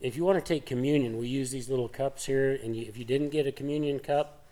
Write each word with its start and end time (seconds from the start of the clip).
if 0.00 0.16
you 0.16 0.24
want 0.24 0.42
to 0.42 0.54
take 0.54 0.66
communion, 0.66 1.18
we 1.18 1.28
use 1.28 1.50
these 1.50 1.68
little 1.68 1.88
cups 1.88 2.26
here. 2.26 2.58
And 2.62 2.76
you, 2.76 2.86
if 2.88 2.96
you 2.96 3.04
didn't 3.04 3.30
get 3.30 3.46
a 3.46 3.52
communion 3.52 3.98
cup, 3.98 4.44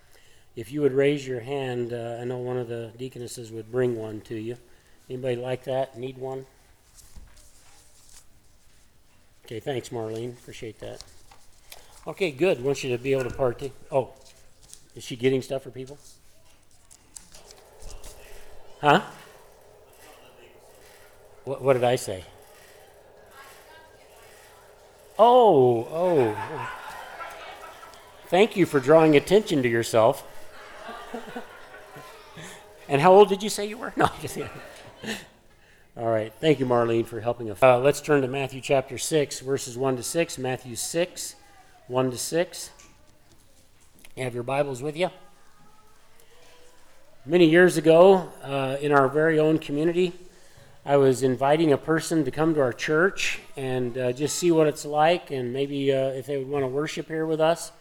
if 0.54 0.72
you 0.72 0.80
would 0.80 0.92
raise 0.92 1.26
your 1.26 1.40
hand, 1.40 1.92
uh, 1.92 2.18
I 2.20 2.24
know 2.24 2.38
one 2.38 2.56
of 2.56 2.68
the 2.68 2.92
deaconesses 2.96 3.52
would 3.52 3.70
bring 3.70 3.96
one 3.96 4.20
to 4.22 4.34
you. 4.34 4.56
Anybody 5.08 5.36
like 5.36 5.64
that? 5.64 5.96
Need 5.96 6.18
one? 6.18 6.46
Okay, 9.44 9.60
thanks, 9.60 9.90
Marlene. 9.90 10.32
Appreciate 10.32 10.80
that. 10.80 11.04
Okay, 12.06 12.30
good. 12.30 12.62
Want 12.62 12.82
you 12.82 12.96
to 12.96 13.02
be 13.02 13.12
able 13.12 13.24
to 13.24 13.36
partake. 13.36 13.72
Oh, 13.92 14.10
is 14.96 15.04
she 15.04 15.14
getting 15.14 15.42
stuff 15.42 15.62
for 15.62 15.70
people? 15.70 15.98
Huh? 18.80 19.02
What, 21.44 21.62
what 21.62 21.72
did 21.74 21.84
I 21.84 21.96
say? 21.96 22.24
Oh, 25.18 25.88
oh. 25.90 26.70
Thank 28.26 28.56
you 28.56 28.66
for 28.66 28.80
drawing 28.80 29.16
attention 29.16 29.62
to 29.62 29.68
yourself. 29.68 30.26
and 32.88 33.00
how 33.00 33.12
old 33.12 33.28
did 33.28 33.42
you 33.42 33.48
say 33.48 33.66
you 33.66 33.78
were? 33.78 33.92
No, 33.96 34.10
All 35.96 36.08
right. 36.08 36.32
Thank 36.40 36.60
you, 36.60 36.66
Marlene, 36.66 37.06
for 37.06 37.20
helping 37.20 37.50
us. 37.50 37.62
Uh, 37.62 37.78
let's 37.78 38.02
turn 38.02 38.20
to 38.20 38.28
Matthew 38.28 38.60
chapter 38.60 38.98
6, 38.98 39.40
verses 39.40 39.78
1 39.78 39.96
to 39.96 40.02
6. 40.02 40.36
Matthew 40.36 40.76
6, 40.76 41.36
1 41.86 42.10
to 42.10 42.18
6. 42.18 42.70
You 44.16 44.24
have 44.24 44.34
your 44.34 44.42
Bibles 44.42 44.82
with 44.82 44.96
you? 44.96 45.08
Many 47.24 47.48
years 47.48 47.78
ago, 47.78 48.28
uh, 48.42 48.76
in 48.82 48.92
our 48.92 49.08
very 49.08 49.38
own 49.38 49.58
community, 49.58 50.12
I 50.88 50.98
was 50.98 51.24
inviting 51.24 51.72
a 51.72 51.76
person 51.76 52.24
to 52.24 52.30
come 52.30 52.54
to 52.54 52.60
our 52.60 52.72
church 52.72 53.40
and 53.56 53.98
uh, 53.98 54.12
just 54.12 54.38
see 54.38 54.52
what 54.52 54.68
it's 54.68 54.84
like 54.84 55.32
and 55.32 55.52
maybe 55.52 55.92
uh, 55.92 56.10
if 56.10 56.26
they 56.26 56.38
would 56.38 56.46
want 56.46 56.62
to 56.62 56.68
worship 56.68 57.08
here 57.08 57.26
with 57.26 57.40
us. 57.40 57.72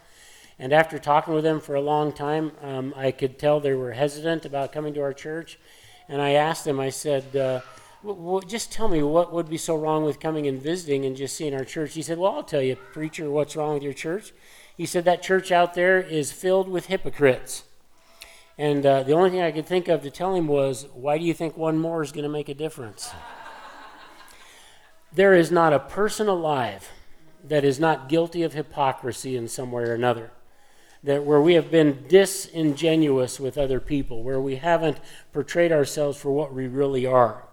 And 0.58 0.72
after 0.72 0.98
talking 0.98 1.32
with 1.32 1.44
them 1.44 1.60
for 1.60 1.76
a 1.76 1.80
long 1.80 2.12
time, 2.12 2.50
um, 2.62 2.92
I 2.96 3.12
could 3.12 3.38
tell 3.38 3.60
they 3.60 3.74
were 3.74 3.92
hesitant 3.92 4.44
about 4.44 4.72
coming 4.72 4.92
to 4.94 5.02
our 5.02 5.12
church. 5.12 5.56
And 6.08 6.20
I 6.20 6.30
asked 6.30 6.64
them, 6.64 6.80
I 6.80 6.90
said, 6.90 7.36
uh, 7.36 7.60
well, 8.02 8.40
just 8.40 8.72
tell 8.72 8.88
me 8.88 9.04
what 9.04 9.32
would 9.32 9.48
be 9.48 9.56
so 9.56 9.76
wrong 9.76 10.02
with 10.02 10.18
coming 10.18 10.48
and 10.48 10.60
visiting 10.60 11.04
and 11.04 11.14
just 11.14 11.36
seeing 11.36 11.54
our 11.54 11.64
church. 11.64 11.94
He 11.94 12.02
said, 12.02 12.18
Well, 12.18 12.32
I'll 12.32 12.42
tell 12.42 12.62
you, 12.62 12.74
preacher, 12.74 13.30
what's 13.30 13.54
wrong 13.54 13.74
with 13.74 13.84
your 13.84 13.92
church. 13.92 14.32
He 14.76 14.84
said, 14.84 15.04
That 15.04 15.22
church 15.22 15.52
out 15.52 15.74
there 15.74 16.00
is 16.00 16.32
filled 16.32 16.68
with 16.68 16.86
hypocrites. 16.86 17.62
And 18.58 18.86
uh, 18.86 19.02
the 19.02 19.12
only 19.12 19.30
thing 19.30 19.42
I 19.42 19.52
could 19.52 19.66
think 19.66 19.88
of 19.88 20.02
to 20.02 20.10
tell 20.10 20.34
him 20.34 20.46
was, 20.46 20.86
Why 20.94 21.18
do 21.18 21.24
you 21.24 21.34
think 21.34 21.56
one 21.56 21.78
more 21.78 22.02
is 22.02 22.12
going 22.12 22.24
to 22.24 22.28
make 22.28 22.48
a 22.48 22.54
difference? 22.54 23.10
there 25.12 25.34
is 25.34 25.50
not 25.50 25.72
a 25.72 25.78
person 25.78 26.28
alive 26.28 26.90
that 27.44 27.64
is 27.64 27.78
not 27.78 28.08
guilty 28.08 28.42
of 28.42 28.54
hypocrisy 28.54 29.36
in 29.36 29.48
some 29.48 29.70
way 29.72 29.84
or 29.84 29.94
another. 29.94 30.30
That 31.02 31.24
where 31.24 31.40
we 31.40 31.54
have 31.54 31.70
been 31.70 32.06
disingenuous 32.08 33.38
with 33.38 33.58
other 33.58 33.78
people, 33.78 34.22
where 34.22 34.40
we 34.40 34.56
haven't 34.56 34.98
portrayed 35.32 35.70
ourselves 35.70 36.18
for 36.18 36.32
what 36.32 36.52
we 36.52 36.66
really 36.66 37.06
are. 37.06 37.44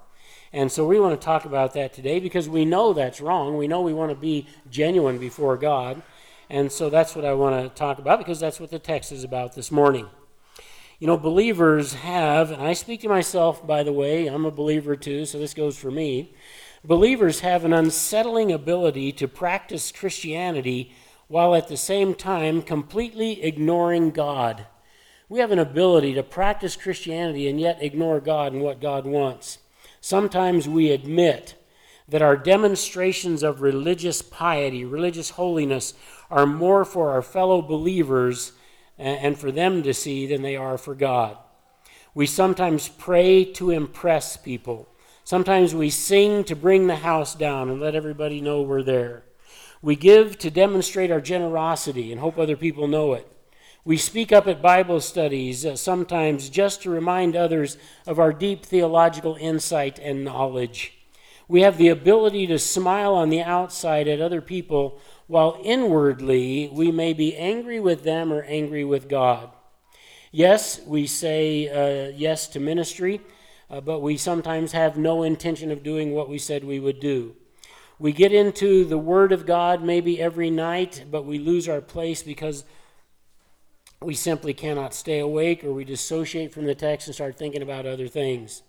And 0.51 0.71
so 0.71 0.85
we 0.87 0.99
want 0.99 1.19
to 1.19 1.23
talk 1.23 1.45
about 1.45 1.73
that 1.73 1.93
today 1.93 2.19
because 2.19 2.47
we 2.47 2.63
know 2.63 2.93
that's 2.93 3.19
wrong. 3.19 3.57
We 3.57 3.67
know 3.67 3.81
we 3.81 3.93
want 3.93 4.11
to 4.11 4.15
be 4.15 4.47
genuine 4.69 5.17
before 5.17 5.57
God. 5.57 6.01
And 6.49 6.71
so 6.71 6.89
that's 6.89 7.15
what 7.15 7.25
I 7.25 7.33
want 7.33 7.63
to 7.63 7.69
talk 7.69 7.99
about 7.99 8.19
because 8.19 8.39
that's 8.39 8.59
what 8.59 8.69
the 8.69 8.79
text 8.79 9.11
is 9.11 9.23
about 9.23 9.55
this 9.55 9.71
morning. 9.71 10.07
You 10.99 11.07
know, 11.07 11.17
believers 11.17 11.93
have, 11.95 12.51
and 12.51 12.61
I 12.61 12.73
speak 12.73 13.01
to 13.01 13.09
myself, 13.09 13.65
by 13.65 13.83
the 13.83 13.91
way, 13.91 14.27
I'm 14.27 14.45
a 14.45 14.51
believer 14.51 14.95
too, 14.95 15.25
so 15.25 15.39
this 15.39 15.53
goes 15.53 15.77
for 15.77 15.91
me. 15.91 16.33
Believers 16.83 17.39
have 17.39 17.65
an 17.65 17.73
unsettling 17.73 18.51
ability 18.51 19.11
to 19.13 19.27
practice 19.27 19.91
Christianity 19.91 20.93
while 21.27 21.55
at 21.55 21.67
the 21.67 21.77
same 21.77 22.13
time 22.13 22.61
completely 22.61 23.41
ignoring 23.41 24.11
God. 24.11 24.67
We 25.29 25.39
have 25.39 25.51
an 25.51 25.59
ability 25.59 26.13
to 26.13 26.23
practice 26.23 26.75
Christianity 26.75 27.47
and 27.47 27.59
yet 27.59 27.81
ignore 27.81 28.19
God 28.19 28.53
and 28.53 28.61
what 28.61 28.79
God 28.81 29.05
wants. 29.05 29.57
Sometimes 29.99 30.67
we 30.69 30.91
admit 30.91 31.55
that 32.07 32.21
our 32.21 32.37
demonstrations 32.37 33.41
of 33.41 33.61
religious 33.61 34.21
piety, 34.21 34.85
religious 34.85 35.31
holiness, 35.31 35.93
are 36.29 36.45
more 36.45 36.85
for 36.85 37.09
our 37.11 37.21
fellow 37.21 37.61
believers 37.61 38.51
and 38.97 39.37
for 39.37 39.51
them 39.51 39.83
to 39.83 39.93
see 39.93 40.27
than 40.27 40.41
they 40.41 40.55
are 40.55 40.77
for 40.77 40.95
God. 40.95 41.37
We 42.13 42.25
sometimes 42.27 42.89
pray 42.89 43.43
to 43.53 43.71
impress 43.71 44.37
people. 44.37 44.87
Sometimes 45.23 45.73
we 45.73 45.89
sing 45.89 46.43
to 46.45 46.55
bring 46.55 46.87
the 46.87 46.97
house 46.97 47.33
down 47.33 47.69
and 47.69 47.79
let 47.81 47.95
everybody 47.95 48.41
know 48.41 48.61
we're 48.61 48.83
there. 48.83 49.23
We 49.81 49.95
give 49.95 50.37
to 50.39 50.51
demonstrate 50.51 51.11
our 51.11 51.21
generosity 51.21 52.11
and 52.11 52.21
hope 52.21 52.37
other 52.37 52.55
people 52.55 52.87
know 52.87 53.13
it. 53.13 53.27
We 53.85 53.97
speak 53.97 54.31
up 54.31 54.47
at 54.47 54.61
Bible 54.61 55.01
studies 55.01 55.65
uh, 55.65 55.75
sometimes 55.75 56.49
just 56.49 56.83
to 56.83 56.89
remind 56.89 57.35
others 57.35 57.77
of 58.07 58.17
our 58.17 58.31
deep 58.31 58.65
theological 58.65 59.35
insight 59.35 59.99
and 59.99 60.23
knowledge. 60.23 60.93
We 61.49 61.63
have 61.63 61.77
the 61.77 61.89
ability 61.89 62.47
to 62.47 62.59
smile 62.59 63.13
on 63.13 63.29
the 63.29 63.41
outside 63.41 64.07
at 64.07 64.21
other 64.21 64.39
people 64.39 65.01
while 65.27 65.57
inwardly 65.63 66.69
we 66.71 66.91
may 66.91 67.13
be 67.13 67.35
angry 67.35 67.79
with 67.79 68.03
them 68.03 68.31
or 68.31 68.43
angry 68.43 68.83
with 68.83 69.07
God. 69.07 69.51
Yes, 70.31 70.81
we 70.85 71.05
say 71.05 71.69
uh, 71.69 72.11
yes 72.15 72.47
to 72.47 72.59
ministry, 72.59 73.21
uh, 73.69 73.81
but 73.81 74.01
we 74.01 74.17
sometimes 74.17 74.71
have 74.71 74.97
no 74.97 75.23
intention 75.23 75.71
of 75.71 75.83
doing 75.83 76.11
what 76.11 76.29
we 76.29 76.37
said 76.37 76.63
we 76.63 76.79
would 76.79 76.99
do. 76.99 77.35
We 77.99 78.11
get 78.11 78.33
into 78.33 78.83
the 78.83 78.97
Word 78.97 79.31
of 79.31 79.45
God 79.45 79.83
maybe 79.83 80.19
every 80.19 80.49
night, 80.49 81.05
but 81.09 81.25
we 81.25 81.37
lose 81.37 81.69
our 81.69 81.81
place 81.81 82.23
because 82.23 82.65
we 84.01 84.15
simply 84.15 84.53
cannot 84.53 84.93
stay 84.93 85.19
awake 85.19 85.63
or 85.63 85.71
we 85.71 85.85
dissociate 85.85 86.53
from 86.53 86.65
the 86.65 86.75
text 86.75 87.07
and 87.07 87.15
start 87.15 87.37
thinking 87.37 87.61
about 87.61 87.85
other 87.85 88.07
things. 88.07 88.63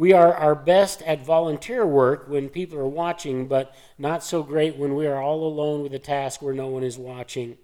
We 0.00 0.14
are 0.14 0.32
our 0.32 0.54
best 0.54 1.02
at 1.02 1.26
volunteer 1.26 1.84
work 1.84 2.24
when 2.26 2.48
people 2.48 2.78
are 2.78 2.88
watching, 2.88 3.46
but 3.46 3.74
not 3.98 4.24
so 4.24 4.42
great 4.42 4.78
when 4.78 4.94
we 4.94 5.06
are 5.06 5.20
all 5.20 5.46
alone 5.46 5.82
with 5.82 5.92
a 5.92 5.98
task 5.98 6.40
where 6.40 6.54
no 6.54 6.68
one 6.68 6.82
is 6.82 6.96
watching. 6.96 7.58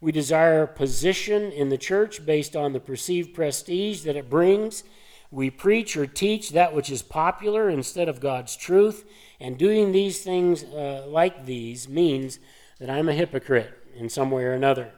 We 0.00 0.10
desire 0.10 0.62
a 0.62 0.66
position 0.66 1.52
in 1.52 1.68
the 1.68 1.76
church 1.76 2.24
based 2.24 2.56
on 2.56 2.72
the 2.72 2.80
perceived 2.80 3.34
prestige 3.34 4.00
that 4.04 4.16
it 4.16 4.30
brings. 4.30 4.84
We 5.30 5.50
preach 5.50 5.94
or 5.94 6.06
teach 6.06 6.52
that 6.52 6.74
which 6.74 6.88
is 6.88 7.02
popular 7.02 7.68
instead 7.68 8.08
of 8.08 8.18
God's 8.18 8.56
truth. 8.56 9.04
And 9.38 9.58
doing 9.58 9.92
these 9.92 10.22
things 10.22 10.64
uh, 10.64 11.04
like 11.06 11.44
these 11.44 11.86
means 11.86 12.38
that 12.78 12.88
I'm 12.88 13.10
a 13.10 13.12
hypocrite 13.12 13.74
in 13.94 14.08
some 14.08 14.30
way 14.30 14.44
or 14.44 14.54
another 14.54 14.90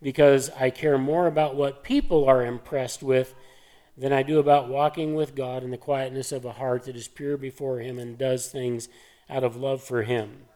because 0.00 0.48
I 0.58 0.70
care 0.70 0.96
more 0.96 1.26
about 1.26 1.56
what 1.56 1.84
people 1.84 2.24
are 2.24 2.42
impressed 2.42 3.02
with 3.02 3.34
than 3.96 4.12
I 4.12 4.22
do 4.22 4.38
about 4.38 4.68
walking 4.68 5.14
with 5.14 5.34
God 5.34 5.62
in 5.62 5.70
the 5.70 5.76
quietness 5.76 6.32
of 6.32 6.44
a 6.44 6.52
heart 6.52 6.84
that 6.84 6.96
is 6.96 7.08
pure 7.08 7.36
before 7.36 7.80
Him 7.80 7.98
and 7.98 8.16
does 8.16 8.48
things 8.48 8.88
out 9.28 9.44
of 9.44 9.56
love 9.56 9.82
for 9.82 10.02
Him. 10.02 10.46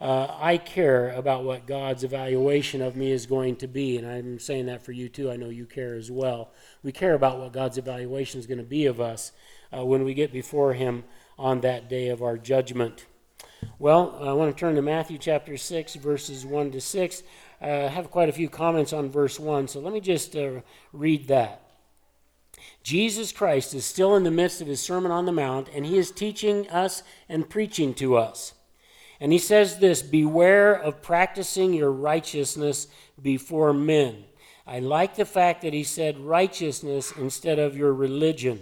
Uh, 0.00 0.34
I 0.38 0.56
care 0.58 1.10
about 1.10 1.44
what 1.44 1.66
God's 1.66 2.04
evaluation 2.04 2.82
of 2.82 2.96
me 2.96 3.12
is 3.12 3.26
going 3.26 3.56
to 3.56 3.68
be, 3.68 3.96
and 3.96 4.06
I'm 4.06 4.38
saying 4.38 4.66
that 4.66 4.84
for 4.84 4.92
you 4.92 5.08
too. 5.08 5.30
I 5.30 5.36
know 5.36 5.48
you 5.48 5.66
care 5.66 5.94
as 5.94 6.10
well. 6.10 6.50
We 6.82 6.92
care 6.92 7.14
about 7.14 7.38
what 7.38 7.52
God's 7.52 7.78
evaluation 7.78 8.40
is 8.40 8.46
going 8.46 8.58
to 8.58 8.64
be 8.64 8.86
of 8.86 9.00
us 9.00 9.32
uh, 9.76 9.84
when 9.84 10.04
we 10.04 10.14
get 10.14 10.32
before 10.32 10.74
Him 10.74 11.04
on 11.38 11.60
that 11.60 11.88
day 11.88 12.08
of 12.08 12.22
our 12.22 12.36
judgment. 12.36 13.06
Well, 13.78 14.18
I 14.20 14.32
want 14.32 14.54
to 14.54 14.60
turn 14.60 14.74
to 14.74 14.82
Matthew 14.82 15.16
chapter 15.18 15.56
6, 15.56 15.94
verses 15.96 16.44
1 16.44 16.72
to 16.72 16.80
6. 16.80 17.22
Uh, 17.62 17.64
I 17.64 17.68
have 17.88 18.10
quite 18.10 18.28
a 18.28 18.32
few 18.32 18.48
comments 18.48 18.92
on 18.92 19.10
verse 19.10 19.38
1, 19.40 19.68
so 19.68 19.80
let 19.80 19.92
me 19.92 20.00
just 20.00 20.36
uh, 20.36 20.60
read 20.92 21.28
that. 21.28 21.63
Jesus 22.82 23.32
Christ 23.32 23.74
is 23.74 23.84
still 23.84 24.14
in 24.14 24.24
the 24.24 24.30
midst 24.30 24.60
of 24.60 24.66
his 24.66 24.80
Sermon 24.80 25.10
on 25.10 25.24
the 25.24 25.32
Mount, 25.32 25.68
and 25.74 25.86
he 25.86 25.96
is 25.96 26.10
teaching 26.10 26.68
us 26.68 27.02
and 27.28 27.48
preaching 27.48 27.94
to 27.94 28.16
us. 28.16 28.54
And 29.20 29.32
he 29.32 29.38
says 29.38 29.78
this 29.78 30.02
Beware 30.02 30.74
of 30.74 31.02
practicing 31.02 31.72
your 31.72 31.90
righteousness 31.90 32.88
before 33.20 33.72
men. 33.72 34.24
I 34.66 34.80
like 34.80 35.16
the 35.16 35.24
fact 35.24 35.62
that 35.62 35.72
he 35.72 35.84
said 35.84 36.18
righteousness 36.18 37.12
instead 37.12 37.58
of 37.58 37.76
your 37.76 37.92
religion. 37.92 38.60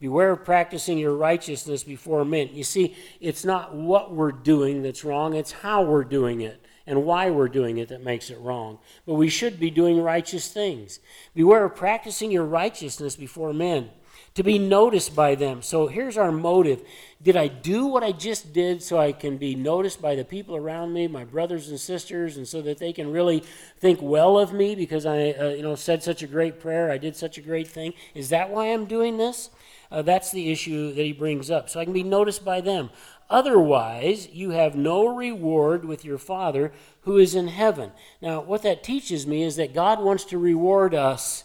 Beware 0.00 0.30
of 0.30 0.44
practicing 0.44 0.96
your 0.96 1.14
righteousness 1.14 1.82
before 1.82 2.24
men. 2.24 2.50
You 2.52 2.64
see, 2.64 2.96
it's 3.20 3.44
not 3.44 3.74
what 3.74 4.14
we're 4.14 4.32
doing 4.32 4.82
that's 4.82 5.04
wrong, 5.04 5.34
it's 5.34 5.52
how 5.52 5.82
we're 5.82 6.04
doing 6.04 6.40
it 6.40 6.64
and 6.88 7.04
why 7.04 7.30
we're 7.30 7.48
doing 7.48 7.76
it 7.76 7.90
that 7.90 8.02
makes 8.02 8.30
it 8.30 8.40
wrong. 8.40 8.78
But 9.06 9.14
we 9.14 9.28
should 9.28 9.60
be 9.60 9.70
doing 9.70 10.02
righteous 10.02 10.48
things. 10.48 11.00
Beware 11.34 11.66
of 11.66 11.76
practicing 11.76 12.32
your 12.32 12.46
righteousness 12.46 13.14
before 13.14 13.52
men, 13.52 13.90
to 14.34 14.42
be 14.42 14.58
noticed 14.58 15.14
by 15.14 15.34
them. 15.34 15.60
So 15.62 15.86
here's 15.86 16.16
our 16.16 16.32
motive. 16.32 16.82
Did 17.22 17.36
I 17.36 17.48
do 17.48 17.86
what 17.86 18.02
I 18.02 18.12
just 18.12 18.54
did 18.54 18.82
so 18.82 18.98
I 18.98 19.12
can 19.12 19.36
be 19.36 19.54
noticed 19.54 20.00
by 20.00 20.14
the 20.14 20.24
people 20.24 20.56
around 20.56 20.94
me, 20.94 21.08
my 21.08 21.24
brothers 21.24 21.68
and 21.68 21.78
sisters, 21.78 22.38
and 22.38 22.48
so 22.48 22.62
that 22.62 22.78
they 22.78 22.92
can 22.92 23.12
really 23.12 23.44
think 23.78 24.00
well 24.00 24.38
of 24.38 24.54
me 24.54 24.74
because 24.74 25.04
I 25.04 25.32
uh, 25.32 25.48
you 25.50 25.62
know 25.62 25.74
said 25.74 26.02
such 26.02 26.22
a 26.22 26.26
great 26.26 26.58
prayer, 26.58 26.90
I 26.90 26.96
did 26.98 27.16
such 27.16 27.36
a 27.36 27.42
great 27.42 27.68
thing? 27.68 27.92
Is 28.14 28.30
that 28.30 28.48
why 28.48 28.72
I'm 28.72 28.86
doing 28.86 29.18
this? 29.18 29.50
Uh, 29.90 30.02
that's 30.02 30.30
the 30.30 30.50
issue 30.50 30.92
that 30.92 31.02
he 31.02 31.12
brings 31.12 31.50
up. 31.50 31.68
So 31.68 31.80
I 31.80 31.84
can 31.84 31.94
be 31.94 32.02
noticed 32.02 32.44
by 32.44 32.60
them. 32.60 32.90
Otherwise, 33.30 34.28
you 34.30 34.50
have 34.50 34.74
no 34.74 35.06
reward 35.06 35.84
with 35.84 36.04
your 36.04 36.18
Father 36.18 36.72
who 37.02 37.18
is 37.18 37.34
in 37.34 37.48
heaven. 37.48 37.92
Now, 38.22 38.40
what 38.40 38.62
that 38.62 38.82
teaches 38.82 39.26
me 39.26 39.42
is 39.42 39.56
that 39.56 39.74
God 39.74 40.00
wants 40.00 40.24
to 40.26 40.38
reward 40.38 40.94
us, 40.94 41.44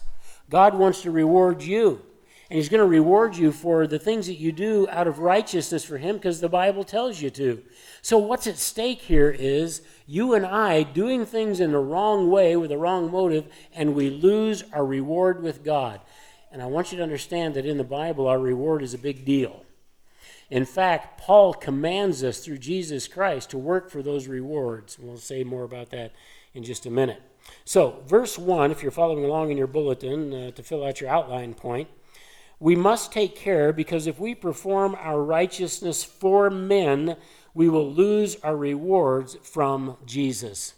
God 0.50 0.74
wants 0.74 1.02
to 1.02 1.10
reward 1.10 1.62
you. 1.62 2.02
And 2.50 2.58
He's 2.58 2.68
going 2.68 2.80
to 2.80 2.86
reward 2.86 3.36
you 3.36 3.52
for 3.52 3.86
the 3.86 3.98
things 3.98 4.26
that 4.26 4.38
you 4.38 4.52
do 4.52 4.86
out 4.90 5.06
of 5.06 5.18
righteousness 5.18 5.82
for 5.82 5.96
Him 5.96 6.16
because 6.16 6.40
the 6.40 6.48
Bible 6.48 6.84
tells 6.84 7.20
you 7.20 7.30
to. 7.30 7.62
So, 8.02 8.18
what's 8.18 8.46
at 8.46 8.58
stake 8.58 9.00
here 9.00 9.30
is 9.30 9.80
you 10.06 10.34
and 10.34 10.44
I 10.44 10.82
doing 10.82 11.24
things 11.24 11.58
in 11.58 11.72
the 11.72 11.78
wrong 11.78 12.30
way 12.30 12.54
with 12.54 12.68
the 12.68 12.76
wrong 12.76 13.10
motive, 13.10 13.46
and 13.74 13.94
we 13.94 14.10
lose 14.10 14.62
our 14.72 14.84
reward 14.84 15.42
with 15.42 15.64
God. 15.64 16.00
And 16.54 16.62
I 16.62 16.66
want 16.66 16.92
you 16.92 16.98
to 16.98 17.02
understand 17.02 17.54
that 17.54 17.66
in 17.66 17.78
the 17.78 17.82
Bible, 17.82 18.28
our 18.28 18.38
reward 18.38 18.84
is 18.84 18.94
a 18.94 18.98
big 18.98 19.24
deal. 19.24 19.64
In 20.50 20.64
fact, 20.64 21.20
Paul 21.20 21.52
commands 21.52 22.22
us 22.22 22.38
through 22.38 22.58
Jesus 22.58 23.08
Christ 23.08 23.50
to 23.50 23.58
work 23.58 23.90
for 23.90 24.02
those 24.02 24.28
rewards. 24.28 24.96
We'll 24.96 25.16
say 25.16 25.42
more 25.42 25.64
about 25.64 25.90
that 25.90 26.12
in 26.54 26.62
just 26.62 26.86
a 26.86 26.92
minute. 26.92 27.20
So, 27.64 28.04
verse 28.06 28.38
1, 28.38 28.70
if 28.70 28.82
you're 28.82 28.92
following 28.92 29.24
along 29.24 29.50
in 29.50 29.56
your 29.56 29.66
bulletin 29.66 30.32
uh, 30.32 30.50
to 30.52 30.62
fill 30.62 30.86
out 30.86 31.00
your 31.00 31.10
outline 31.10 31.54
point, 31.54 31.88
we 32.60 32.76
must 32.76 33.10
take 33.10 33.34
care 33.34 33.72
because 33.72 34.06
if 34.06 34.20
we 34.20 34.32
perform 34.32 34.94
our 35.00 35.20
righteousness 35.24 36.04
for 36.04 36.50
men, 36.50 37.16
we 37.52 37.68
will 37.68 37.92
lose 37.92 38.36
our 38.44 38.56
rewards 38.56 39.36
from 39.42 39.96
Jesus. 40.06 40.74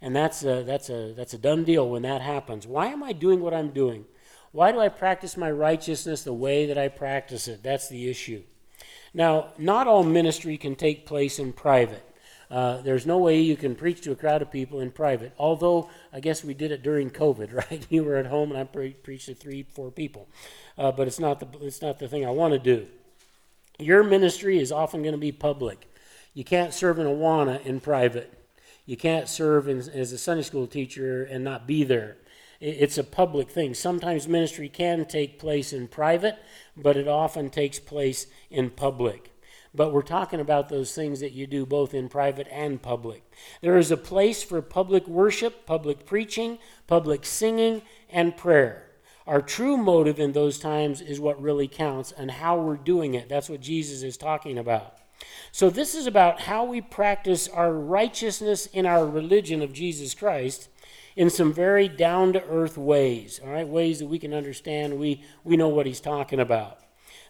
And 0.00 0.16
that's 0.16 0.42
a, 0.42 0.62
that's, 0.62 0.88
a, 0.88 1.12
that's 1.12 1.34
a 1.34 1.38
done 1.38 1.64
deal 1.64 1.86
when 1.86 2.00
that 2.00 2.22
happens. 2.22 2.66
Why 2.66 2.86
am 2.86 3.02
I 3.02 3.12
doing 3.12 3.42
what 3.42 3.52
I'm 3.52 3.72
doing? 3.72 4.06
Why 4.52 4.72
do 4.72 4.80
I 4.80 4.88
practice 4.88 5.36
my 5.36 5.50
righteousness 5.50 6.22
the 6.22 6.32
way 6.32 6.66
that 6.66 6.78
I 6.78 6.88
practice 6.88 7.48
it? 7.48 7.62
That's 7.62 7.88
the 7.88 8.08
issue. 8.08 8.42
Now, 9.12 9.48
not 9.58 9.86
all 9.86 10.04
ministry 10.04 10.56
can 10.56 10.74
take 10.74 11.06
place 11.06 11.38
in 11.38 11.52
private. 11.52 12.04
Uh, 12.50 12.80
there's 12.80 13.04
no 13.04 13.18
way 13.18 13.40
you 13.40 13.56
can 13.56 13.74
preach 13.74 14.00
to 14.02 14.12
a 14.12 14.16
crowd 14.16 14.40
of 14.40 14.50
people 14.50 14.80
in 14.80 14.90
private. 14.90 15.32
Although 15.38 15.90
I 16.12 16.20
guess 16.20 16.42
we 16.42 16.54
did 16.54 16.72
it 16.72 16.82
during 16.82 17.10
COVID, 17.10 17.52
right? 17.70 17.86
You 17.90 18.04
were 18.04 18.16
at 18.16 18.26
home 18.26 18.50
and 18.50 18.58
I 18.60 18.64
pre- 18.64 18.92
preached 18.92 19.26
to 19.26 19.34
three, 19.34 19.64
four 19.64 19.90
people. 19.90 20.28
Uh, 20.76 20.92
but 20.92 21.06
it's 21.06 21.20
not 21.20 21.40
the 21.40 21.66
it's 21.66 21.82
not 21.82 21.98
the 21.98 22.08
thing 22.08 22.24
I 22.24 22.30
want 22.30 22.54
to 22.54 22.58
do. 22.58 22.86
Your 23.78 24.02
ministry 24.02 24.58
is 24.58 24.72
often 24.72 25.02
going 25.02 25.12
to 25.12 25.18
be 25.18 25.32
public. 25.32 25.88
You 26.34 26.44
can't 26.44 26.72
serve 26.72 26.98
in 26.98 27.06
Awana 27.06 27.64
in 27.64 27.80
private. 27.80 28.32
You 28.86 28.96
can't 28.96 29.28
serve 29.28 29.68
in, 29.68 29.78
as 29.78 30.12
a 30.12 30.18
Sunday 30.18 30.42
school 30.42 30.66
teacher 30.66 31.24
and 31.24 31.44
not 31.44 31.66
be 31.66 31.84
there. 31.84 32.16
It's 32.60 32.98
a 32.98 33.04
public 33.04 33.50
thing. 33.50 33.74
Sometimes 33.74 34.26
ministry 34.26 34.68
can 34.68 35.04
take 35.04 35.38
place 35.38 35.72
in 35.72 35.86
private, 35.86 36.36
but 36.76 36.96
it 36.96 37.06
often 37.06 37.50
takes 37.50 37.78
place 37.78 38.26
in 38.50 38.70
public. 38.70 39.32
But 39.74 39.92
we're 39.92 40.02
talking 40.02 40.40
about 40.40 40.68
those 40.68 40.92
things 40.92 41.20
that 41.20 41.32
you 41.32 41.46
do 41.46 41.64
both 41.64 41.94
in 41.94 42.08
private 42.08 42.48
and 42.50 42.82
public. 42.82 43.22
There 43.60 43.76
is 43.76 43.92
a 43.92 43.96
place 43.96 44.42
for 44.42 44.60
public 44.60 45.06
worship, 45.06 45.66
public 45.66 46.04
preaching, 46.04 46.58
public 46.88 47.24
singing, 47.24 47.82
and 48.10 48.36
prayer. 48.36 48.86
Our 49.26 49.42
true 49.42 49.76
motive 49.76 50.18
in 50.18 50.32
those 50.32 50.58
times 50.58 51.00
is 51.00 51.20
what 51.20 51.40
really 51.40 51.68
counts 51.68 52.12
and 52.12 52.30
how 52.30 52.58
we're 52.58 52.76
doing 52.76 53.14
it. 53.14 53.28
That's 53.28 53.50
what 53.50 53.60
Jesus 53.60 54.02
is 54.02 54.16
talking 54.16 54.58
about. 54.58 54.96
So, 55.52 55.68
this 55.68 55.94
is 55.94 56.06
about 56.06 56.42
how 56.42 56.64
we 56.64 56.80
practice 56.80 57.46
our 57.46 57.72
righteousness 57.72 58.66
in 58.66 58.86
our 58.86 59.06
religion 59.06 59.60
of 59.62 59.72
Jesus 59.72 60.14
Christ 60.14 60.68
in 61.18 61.28
some 61.28 61.52
very 61.52 61.88
down 61.88 62.32
to 62.32 62.44
earth 62.44 62.78
ways, 62.78 63.40
all 63.42 63.50
right, 63.50 63.66
ways 63.66 63.98
that 63.98 64.06
we 64.06 64.20
can 64.20 64.32
understand, 64.32 64.96
we, 64.96 65.20
we 65.42 65.56
know 65.56 65.66
what 65.66 65.84
he's 65.84 65.98
talking 65.98 66.38
about. 66.38 66.78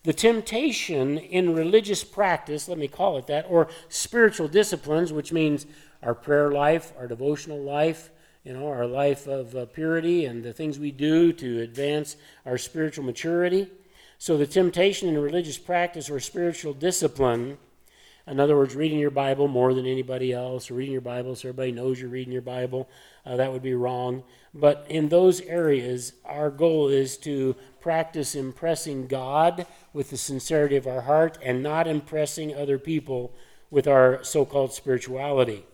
The 0.02 0.12
temptation 0.12 1.16
in 1.16 1.54
religious 1.54 2.04
practice, 2.04 2.68
let 2.68 2.76
me 2.76 2.86
call 2.86 3.16
it 3.16 3.26
that, 3.28 3.46
or 3.48 3.68
spiritual 3.88 4.46
disciplines, 4.46 5.10
which 5.10 5.32
means 5.32 5.64
our 6.02 6.14
prayer 6.14 6.52
life, 6.52 6.92
our 6.98 7.06
devotional 7.06 7.62
life, 7.62 8.10
you 8.44 8.52
know, 8.52 8.68
our 8.68 8.86
life 8.86 9.26
of 9.26 9.56
uh, 9.56 9.64
purity 9.64 10.26
and 10.26 10.44
the 10.44 10.52
things 10.52 10.78
we 10.78 10.90
do 10.90 11.32
to 11.32 11.62
advance 11.62 12.16
our 12.44 12.58
spiritual 12.58 13.06
maturity. 13.06 13.68
So 14.18 14.36
the 14.36 14.46
temptation 14.46 15.08
in 15.08 15.16
religious 15.16 15.56
practice 15.56 16.10
or 16.10 16.20
spiritual 16.20 16.74
discipline 16.74 17.56
in 18.30 18.40
other 18.40 18.56
words, 18.56 18.74
reading 18.74 18.98
your 18.98 19.10
Bible 19.10 19.48
more 19.48 19.74
than 19.74 19.86
anybody 19.86 20.32
else, 20.32 20.70
or 20.70 20.74
reading 20.74 20.92
your 20.92 21.00
Bible 21.00 21.34
so 21.34 21.48
everybody 21.48 21.72
knows 21.72 22.00
you're 22.00 22.10
reading 22.10 22.32
your 22.32 22.42
Bible, 22.42 22.88
uh, 23.24 23.36
that 23.36 23.52
would 23.52 23.62
be 23.62 23.74
wrong. 23.74 24.22
But 24.54 24.86
in 24.88 25.08
those 25.08 25.40
areas, 25.42 26.12
our 26.24 26.50
goal 26.50 26.88
is 26.88 27.16
to 27.18 27.56
practice 27.80 28.34
impressing 28.34 29.06
God 29.06 29.66
with 29.92 30.10
the 30.10 30.16
sincerity 30.16 30.76
of 30.76 30.86
our 30.86 31.02
heart 31.02 31.38
and 31.42 31.62
not 31.62 31.86
impressing 31.86 32.54
other 32.54 32.78
people 32.78 33.32
with 33.70 33.86
our 33.86 34.22
so 34.24 34.44
called 34.44 34.72
spirituality. 34.72 35.64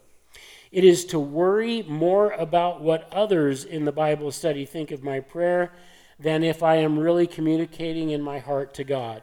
It 0.71 0.85
is 0.85 1.05
to 1.07 1.21
worry 1.21 1.83
more 1.83 2.33
about 2.33 2.83
what 2.83 3.09
others 3.13 3.65
in 3.65 3.85
the 3.85 3.93
Bible 3.93 4.33
study 4.33 4.65
think 4.65 4.91
of 4.91 5.05
my 5.05 5.21
prayer 5.21 5.73
than 6.19 6.43
if 6.43 6.63
I 6.63 6.77
am 6.77 6.99
really 6.99 7.27
communicating 7.27 8.11
in 8.11 8.21
my 8.21 8.39
heart 8.39 8.75
to 8.75 8.85
God. 8.85 9.23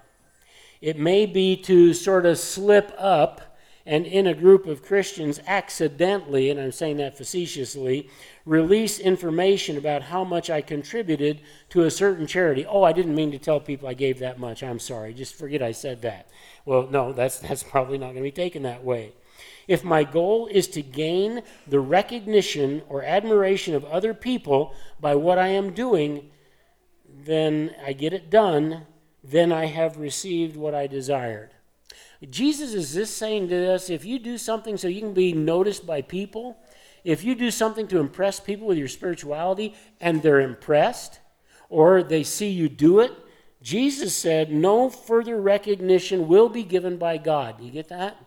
It 0.81 0.98
may 0.98 1.25
be 1.25 1.56
to 1.57 1.94
sort 1.94 2.25
of 2.25 2.39
slip 2.39 2.92
up 2.98 3.51
and 3.86 4.06
in 4.06 4.28
a 4.28 4.33
group 4.33 4.68
of 4.68 4.83
Christians 4.83 5.39
accidentally, 5.48 6.50
and 6.50 6.60
I'm 6.60 6.72
saying 6.72 6.98
that 6.98 7.18
facetiously, 7.18 8.10
release 8.45 9.00
information 9.00 9.78
about 9.78 10.04
how 10.04 10.24
much 10.24 10.50
I 10.50 10.62
contributed 10.62 11.42
to 11.69 11.83
a 11.83 11.92
certain 11.92 12.28
charity. 12.28 12.66
Oh, 12.66 12.83
I 12.83 12.94
didn't 12.94 13.16
mean 13.16 13.31
to 13.31 13.39
tell 13.39 13.60
people 13.60 13.88
I 13.88 13.94
gave 13.94 14.19
that 14.19 14.39
much. 14.39 14.62
I'm 14.62 14.80
sorry. 14.80 15.13
Just 15.13 15.36
forget 15.36 15.63
I 15.63 15.72
said 15.72 16.01
that. 16.04 16.30
Well, 16.66 16.88
no, 16.92 17.12
that's, 17.12 17.39
that's 17.48 17.63
probably 17.63 17.98
not 17.98 18.07
going 18.07 18.18
to 18.18 18.22
be 18.22 18.31
taken 18.31 18.63
that 18.63 18.83
way. 18.83 19.13
If 19.68 19.83
my 19.83 20.04
goal 20.04 20.48
is 20.48 20.68
to 20.69 20.81
gain 20.81 21.42
the 21.68 21.80
recognition 21.80 22.81
or 22.89 23.04
admiration 23.04 23.74
of 23.74 23.86
other 23.86 24.13
people 24.13 24.75
by 25.00 25.16
what 25.16 25.39
I 25.39 25.48
am 25.50 25.74
doing, 25.74 26.30
then 27.07 27.74
I 27.83 27.94
get 27.94 28.13
it 28.13 28.30
done 28.30 28.86
then 29.23 29.51
I 29.51 29.65
have 29.65 29.97
received 29.97 30.56
what 30.56 30.73
I 30.73 30.88
desired. 30.88 31.51
Jesus 32.29 32.73
is 32.73 32.94
this 32.94 33.09
saying 33.15 33.50
to 33.50 33.73
us 33.73 33.89
if 33.89 34.06
you 34.06 34.19
do 34.19 34.38
something 34.38 34.77
so 34.77 34.88
you 34.88 35.01
can 35.01 35.13
be 35.13 35.33
noticed 35.33 35.85
by 35.85 36.01
people, 36.01 36.57
if 37.03 37.23
you 37.23 37.33
do 37.33 37.50
something 37.50 37.88
to 37.88 38.00
impress 38.00 38.39
people 38.39 38.68
with 38.68 38.77
your 38.77 38.88
spirituality 38.88 39.75
and 40.00 40.21
they're 40.21 40.41
impressed, 40.41 41.19
or 41.69 42.03
they 42.03 42.23
see 42.23 42.50
you 42.50 42.69
do 42.69 43.00
it, 43.00 43.12
Jesus 43.62 44.15
said 44.15 44.51
no 44.51 44.89
further 44.89 45.39
recognition 45.39 46.27
will 46.27 46.50
be 46.50 46.63
given 46.63 46.97
by 46.97 47.18
God. 47.18 47.62
You 47.62 47.71
get 47.71 47.89
that? 47.89 48.18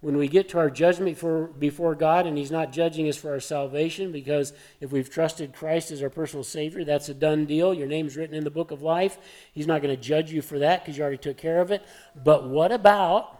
When 0.00 0.16
we 0.16 0.28
get 0.28 0.48
to 0.48 0.58
our 0.58 0.70
judgment 0.70 1.18
for, 1.18 1.48
before 1.48 1.94
God 1.94 2.26
and 2.26 2.38
He's 2.38 2.50
not 2.50 2.72
judging 2.72 3.08
us 3.08 3.16
for 3.16 3.30
our 3.30 3.40
salvation, 3.40 4.12
because 4.12 4.52
if 4.80 4.92
we've 4.92 5.10
trusted 5.10 5.52
Christ 5.52 5.90
as 5.90 6.02
our 6.02 6.08
personal 6.08 6.44
Savior, 6.44 6.84
that's 6.84 7.10
a 7.10 7.14
done 7.14 7.44
deal. 7.44 7.74
Your 7.74 7.86
name's 7.86 8.16
written 8.16 8.34
in 8.34 8.44
the 8.44 8.50
book 8.50 8.70
of 8.70 8.80
life. 8.80 9.18
He's 9.52 9.66
not 9.66 9.82
going 9.82 9.94
to 9.94 10.02
judge 10.02 10.32
you 10.32 10.40
for 10.40 10.58
that 10.60 10.82
because 10.82 10.96
you 10.96 11.02
already 11.02 11.18
took 11.18 11.36
care 11.36 11.60
of 11.60 11.70
it. 11.70 11.84
But 12.16 12.48
what 12.48 12.72
about 12.72 13.38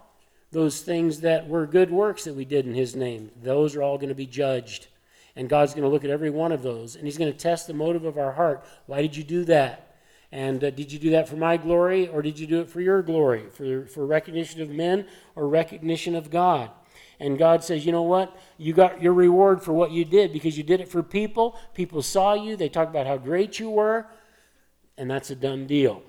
those 0.53 0.83
things 0.83 1.21
that 1.21 1.49
were 1.49 1.67
good 1.67 1.91
works 1.91 2.25
that 2.25 2.35
we 2.35 2.45
did 2.45 2.67
in 2.67 2.75
His 2.75 2.95
name? 2.95 3.31
Those 3.43 3.75
are 3.75 3.83
all 3.83 3.97
going 3.97 4.11
to 4.11 4.15
be 4.15 4.27
judged. 4.27 4.89
And 5.37 5.49
God's 5.49 5.73
going 5.73 5.85
to 5.85 5.89
look 5.89 6.05
at 6.05 6.11
every 6.11 6.31
one 6.31 6.53
of 6.53 6.63
those, 6.63 6.97
and 6.97 7.07
He's 7.07 7.17
going 7.17 7.33
to 7.33 7.39
test 7.39 7.69
the 7.69 7.75
motive 7.75 8.05
of 8.05 8.19
our 8.19 8.33
heart. 8.33 8.65
Why 8.85 9.01
did 9.01 9.17
you 9.17 9.25
do 9.25 9.45
that? 9.45 9.90
And 10.33 10.63
uh, 10.63 10.71
did 10.71 10.93
you 10.93 10.99
do 10.99 11.11
that 11.11 11.29
for 11.29 11.37
my 11.37 11.57
glory 11.57 12.09
or 12.09 12.23
did 12.23 12.39
you 12.39 12.47
do 12.47 12.61
it 12.61 12.69
for 12.69 12.81
your 12.81 13.03
glory, 13.03 13.45
for, 13.51 13.87
for 13.87 14.07
recognition 14.07 14.63
of 14.63 14.71
men 14.71 15.07
or 15.35 15.49
recognition 15.49 16.15
of 16.15 16.31
God? 16.31 16.71
And 17.19 17.37
God 17.39 17.63
says, 17.63 17.85
you 17.85 17.93
know 17.93 18.03
what? 18.03 18.35
You 18.57 18.73
got 18.73 19.03
your 19.03 19.13
reward 19.13 19.63
for 19.63 19.73
what 19.73 19.91
you 19.91 20.05
did 20.05 20.33
because 20.33 20.57
you 20.57 20.65
did 20.65 20.81
it 20.81 20.89
for 20.89 21.03
people. 21.03 21.59
People 21.75 22.01
saw 22.01 22.35
you, 22.35 22.57
they 22.57 22.69
talked 22.69 22.91
about 22.91 23.07
how 23.07 23.19
great 23.19 23.59
you 23.59 23.69
were, 23.69 24.07
and 24.97 25.11
that's 25.11 25.31
a 25.31 25.35
done 25.35 25.67
deal. 25.67 26.03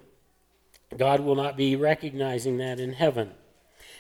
God 0.98 1.20
will 1.20 1.36
not 1.36 1.58
be 1.58 1.76
recognizing 1.76 2.58
that 2.58 2.80
in 2.80 2.94
heaven. 2.94 3.32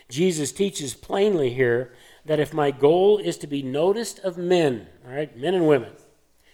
Jesus 0.09 0.51
teaches 0.51 0.93
plainly 0.93 1.53
here 1.53 1.93
that 2.25 2.39
if 2.39 2.53
my 2.53 2.71
goal 2.71 3.17
is 3.17 3.37
to 3.37 3.47
be 3.47 3.63
noticed 3.63 4.19
of 4.19 4.37
men, 4.37 4.87
all 5.05 5.13
right, 5.13 5.35
men 5.37 5.53
and 5.53 5.67
women, 5.67 5.93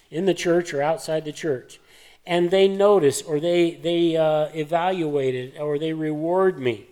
in 0.09 0.25
the 0.25 0.33
church 0.33 0.74
or 0.74 0.81
outside 0.81 1.25
the 1.25 1.31
church, 1.31 1.79
and 2.27 2.51
they 2.51 2.67
notice 2.67 3.22
or 3.22 3.39
they, 3.39 3.75
they 3.75 4.17
uh, 4.17 4.50
evaluate 4.53 5.34
it 5.34 5.60
or 5.60 5.79
they 5.79 5.93
reward 5.93 6.60
me, 6.60 6.88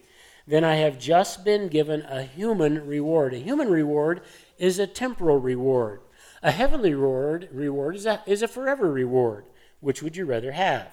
then 0.47 0.63
I 0.63 0.75
have 0.75 0.97
just 0.97 1.43
been 1.43 1.67
given 1.67 2.03
a 2.03 2.23
human 2.23 2.87
reward. 2.87 3.33
A 3.33 3.39
human 3.39 3.69
reward 3.69 4.21
is 4.57 4.79
a 4.79 4.87
temporal 4.87 5.37
reward. 5.37 5.99
A 6.41 6.51
heavenly 6.51 6.93
reward, 6.93 7.49
reward 7.51 7.97
is, 7.97 8.05
a, 8.05 8.23
is 8.25 8.41
a 8.41 8.47
forever 8.47 8.89
reward. 8.89 9.43
Which 9.81 10.01
would 10.01 10.15
you 10.15 10.25
rather 10.25 10.53
have? 10.53 10.87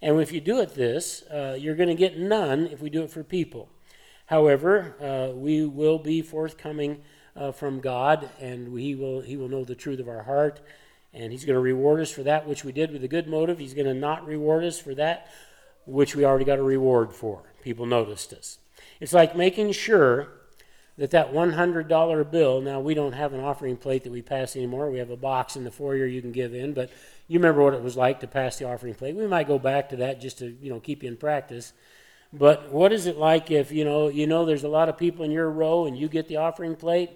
And 0.00 0.20
if 0.20 0.30
you 0.30 0.40
do 0.40 0.60
it 0.60 0.74
this, 0.74 1.22
uh, 1.22 1.56
you're 1.58 1.74
going 1.74 1.88
to 1.88 1.94
get 1.94 2.16
none 2.16 2.68
if 2.68 2.80
we 2.80 2.90
do 2.90 3.02
it 3.02 3.10
for 3.10 3.24
people. 3.24 3.70
However, 4.26 4.94
uh, 5.00 5.34
we 5.34 5.66
will 5.66 5.98
be 5.98 6.22
forthcoming 6.22 7.02
uh, 7.34 7.50
from 7.50 7.80
God, 7.80 8.30
and 8.40 8.78
he 8.78 8.94
will, 8.94 9.20
he 9.20 9.36
will 9.36 9.48
know 9.48 9.64
the 9.64 9.74
truth 9.74 9.98
of 9.98 10.08
our 10.08 10.22
heart 10.22 10.60
and 11.14 11.32
He's 11.32 11.44
going 11.44 11.54
to 11.54 11.60
reward 11.60 12.00
us 12.00 12.10
for 12.10 12.22
that 12.24 12.46
which 12.46 12.64
we 12.64 12.72
did 12.72 12.92
with 12.92 13.04
a 13.04 13.08
good 13.08 13.28
motive. 13.28 13.58
He's 13.58 13.74
going 13.74 13.86
to 13.86 13.94
not 13.94 14.26
reward 14.26 14.64
us 14.64 14.78
for 14.78 14.94
that 14.96 15.28
which 15.86 16.16
we 16.16 16.24
already 16.24 16.44
got 16.44 16.58
a 16.58 16.62
reward 16.62 17.12
for. 17.12 17.42
People 17.62 17.86
noticed 17.86 18.32
us. 18.32 18.58
It's 19.00 19.12
like 19.12 19.36
making 19.36 19.72
sure 19.72 20.28
that 20.96 21.10
that 21.10 21.32
$100 21.32 22.30
bill, 22.30 22.60
now 22.60 22.80
we 22.80 22.94
don't 22.94 23.12
have 23.12 23.32
an 23.32 23.40
offering 23.40 23.76
plate 23.76 24.04
that 24.04 24.12
we 24.12 24.22
pass 24.22 24.54
anymore. 24.54 24.90
We 24.90 24.98
have 24.98 25.10
a 25.10 25.16
box 25.16 25.56
in 25.56 25.64
the 25.64 25.70
foyer 25.70 26.06
you 26.06 26.20
can 26.20 26.32
give 26.32 26.54
in, 26.54 26.72
but 26.72 26.90
you 27.26 27.38
remember 27.38 27.62
what 27.62 27.74
it 27.74 27.82
was 27.82 27.96
like 27.96 28.20
to 28.20 28.26
pass 28.26 28.58
the 28.58 28.68
offering 28.68 28.94
plate. 28.94 29.16
We 29.16 29.26
might 29.26 29.48
go 29.48 29.58
back 29.58 29.88
to 29.90 29.96
that 29.96 30.20
just 30.20 30.38
to, 30.38 30.56
you 30.60 30.70
know, 30.70 30.80
keep 30.80 31.02
you 31.02 31.08
in 31.08 31.16
practice. 31.16 31.72
But 32.32 32.70
what 32.70 32.92
is 32.92 33.06
it 33.06 33.16
like 33.16 33.50
if, 33.50 33.72
you 33.72 33.84
know, 33.84 34.08
you 34.08 34.26
know 34.26 34.44
there's 34.44 34.64
a 34.64 34.68
lot 34.68 34.88
of 34.88 34.96
people 34.96 35.24
in 35.24 35.30
your 35.30 35.50
row 35.50 35.86
and 35.86 35.98
you 35.98 36.08
get 36.08 36.28
the 36.28 36.36
offering 36.36 36.76
plate 36.76 37.10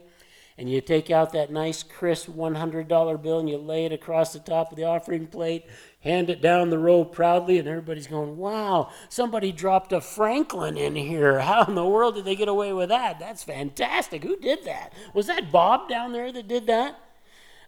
and 0.59 0.69
you 0.69 0.81
take 0.81 1.09
out 1.09 1.33
that 1.33 1.53
nice 1.53 1.85
crisp 1.85 2.29
$100 2.29 3.23
bill 3.23 3.39
and 3.39 3.49
you 3.49 3.57
lay 3.57 3.85
it 3.85 3.93
across 3.93 4.33
the 4.33 4.41
top 4.41 4.73
of 4.73 4.77
the 4.77 4.83
offering 4.83 5.29
plate, 5.29 5.65
hand 6.01 6.29
it 6.29 6.43
down 6.43 6.69
the 6.69 6.79
row 6.79 7.05
proudly, 7.05 7.61
and 7.61 7.69
everybody's 7.69 8.09
going, 8.09 8.37
Wow, 8.37 8.91
somebody 9.09 9.53
dropped 9.53 9.93
a 9.93 10.01
Franklin 10.01 10.77
in 10.77 10.97
here. 10.97 11.39
How 11.39 11.65
in 11.65 11.77
the 11.77 11.87
world 11.87 12.17
did 12.17 12.25
they 12.25 12.35
get 12.35 12.49
away 12.49 12.73
with 12.73 12.89
that? 12.89 13.21
That's 13.21 13.45
fantastic. 13.45 14.25
Who 14.25 14.37
did 14.37 14.65
that? 14.65 14.93
Was 15.15 15.29
that 15.29 15.53
Bob 15.53 15.89
down 15.89 16.13
there 16.13 16.33
that 16.33 16.49
did 16.49 16.67
that? 16.67 16.99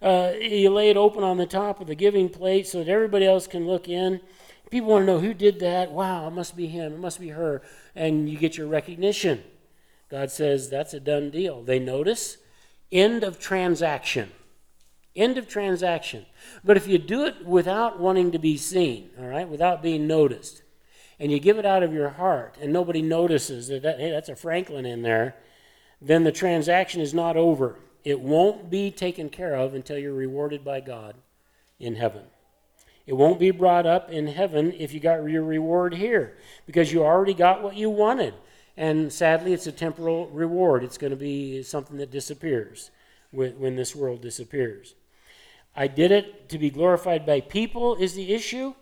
Uh, 0.03 0.33
you 0.41 0.71
lay 0.71 0.91
it 0.91 0.97
open 0.97 1.23
on 1.23 1.37
the 1.37 1.47
top 1.47 1.81
of 1.81 1.87
the 1.87 1.95
giving 1.95 2.29
plate 2.29 2.67
so 2.67 2.83
that 2.83 2.91
everybody 2.91 3.25
else 3.25 3.47
can 3.47 3.69
look 3.69 3.89
in. 3.89 4.21
People 4.69 4.91
want 4.91 5.03
to 5.03 5.13
know 5.13 5.21
who 5.21 5.33
did 5.33 5.61
that. 5.61 5.93
Wow, 5.93 6.27
it 6.27 6.33
must 6.33 6.57
be 6.57 6.67
him, 6.67 6.95
it 6.95 6.99
must 6.99 7.21
be 7.21 7.29
her. 7.29 7.63
And 7.95 8.29
you 8.29 8.37
get 8.37 8.57
your 8.57 8.67
recognition. 8.67 9.45
God 10.11 10.33
says 10.33 10.69
that's 10.69 10.93
a 10.93 10.99
done 10.99 11.31
deal. 11.31 11.63
They 11.63 11.79
notice. 11.79 12.39
End 12.93 13.23
of 13.23 13.39
transaction. 13.39 14.31
End 15.15 15.39
of 15.39 15.49
transaction. 15.49 16.27
But 16.65 16.77
if 16.77 16.87
you 16.87 16.99
do 16.99 17.25
it 17.25 17.45
without 17.45 17.99
wanting 17.99 18.33
to 18.33 18.39
be 18.39 18.57
seen, 18.57 19.11
all 19.19 19.27
right, 19.27 19.49
without 19.49 19.83
being 19.83 20.07
noticed, 20.07 20.63
and 21.19 21.31
you 21.31 21.39
give 21.39 21.59
it 21.59 21.67
out 21.67 21.83
of 21.83 21.93
your 21.93 22.11
heart, 22.11 22.57
and 22.61 22.73
nobody 22.73 23.03
notices 23.03 23.69
that, 23.69 23.83
that 23.83 24.01
hey, 24.01 24.11
that's 24.11 24.29
a 24.29 24.37
Franklin 24.37 24.87
in 24.87 25.03
there, 25.03 25.37
then 26.01 26.25
the 26.25 26.33
transaction 26.33 27.01
is 27.01 27.13
not 27.13 27.37
over. 27.37 27.77
It 28.05 28.21
won't 28.21 28.71
be 28.71 28.91
taken 28.91 29.29
care 29.29 29.55
of 29.55 29.75
until 29.75 29.99
you're 29.99 30.15
rewarded 30.15 30.65
by 30.65 30.81
God 30.81 31.17
in 31.79 31.97
heaven. 31.97 32.23
It 33.07 33.15
won't 33.15 33.41
be 33.41 33.51
brought 33.51 33.87
up 33.87 34.11
in 34.11 34.29
heaven 34.29 34.73
if 34.73 34.95
you 34.95 35.01
got 35.01 35.29
your 35.29 35.43
reward 35.43 35.95
here 35.95 36.37
because 36.65 36.93
you 36.93 37.03
already 37.03 37.35
got 37.35 37.63
what 37.63 37.77
you 37.77 37.91
wanted. 37.91 38.35
And 38.77 39.13
sadly, 39.13 39.53
it's 39.53 39.67
a 39.67 39.73
temporal 39.73 40.29
reward. 40.29 40.85
It's 40.85 40.99
going 40.99 41.11
to 41.11 41.17
be 41.17 41.63
something 41.63 41.99
that 41.99 42.11
disappears 42.11 42.91
when 43.31 43.77
this 43.77 43.95
world 43.95 44.23
disappears. 44.23 44.95
I 45.77 45.87
did 45.87 46.11
it 46.11 46.49
to 46.49 46.59
be 46.59 46.71
glorified 46.71 47.25
by 47.25 47.41
people, 47.41 47.95
is 47.97 48.15
the 48.15 48.33
issue. 48.33 48.75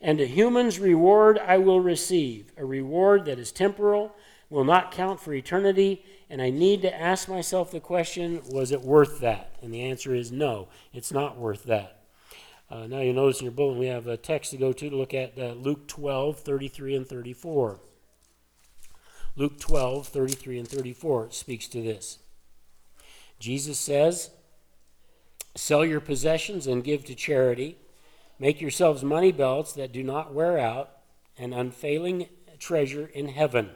And 0.00 0.20
a 0.20 0.26
human's 0.26 0.78
reward 0.78 1.38
I 1.38 1.58
will 1.58 1.80
receive. 1.80 2.52
A 2.56 2.64
reward 2.64 3.24
that 3.24 3.38
is 3.38 3.50
temporal, 3.50 4.14
will 4.50 4.64
not 4.64 4.92
count 4.92 5.20
for 5.20 5.32
eternity. 5.32 6.04
And 6.30 6.40
I 6.40 6.50
need 6.50 6.82
to 6.82 6.94
ask 6.94 7.28
myself 7.28 7.70
the 7.70 7.80
question 7.80 8.42
was 8.50 8.72
it 8.72 8.82
worth 8.82 9.20
that? 9.20 9.56
And 9.62 9.72
the 9.72 9.82
answer 9.82 10.14
is 10.14 10.30
no, 10.30 10.68
it's 10.92 11.12
not 11.12 11.38
worth 11.38 11.64
that. 11.64 12.04
Uh, 12.68 12.86
now 12.86 13.00
you 13.00 13.12
notice 13.12 13.40
in 13.40 13.44
your 13.44 13.52
bulletin 13.52 13.78
we 13.78 13.86
have 13.86 14.08
a 14.08 14.16
text 14.16 14.50
to 14.50 14.56
go 14.56 14.72
to 14.72 14.90
to 14.90 14.96
look 14.96 15.14
at 15.14 15.38
uh, 15.38 15.52
Luke 15.52 15.86
12, 15.86 16.40
33 16.40 16.96
and 16.96 17.08
34. 17.08 17.80
Luke 19.38 19.60
12, 19.60 20.08
33 20.08 20.58
and 20.60 20.68
34 20.68 21.30
speaks 21.30 21.68
to 21.68 21.82
this. 21.82 22.18
Jesus 23.38 23.78
says, 23.78 24.30
Sell 25.54 25.84
your 25.84 26.00
possessions 26.00 26.66
and 26.66 26.82
give 26.82 27.04
to 27.04 27.14
charity. 27.14 27.76
Make 28.38 28.62
yourselves 28.62 29.04
money 29.04 29.32
belts 29.32 29.74
that 29.74 29.92
do 29.92 30.02
not 30.02 30.32
wear 30.32 30.58
out, 30.58 30.90
an 31.38 31.52
unfailing 31.52 32.28
treasure 32.58 33.10
in 33.12 33.28
heaven, 33.28 33.70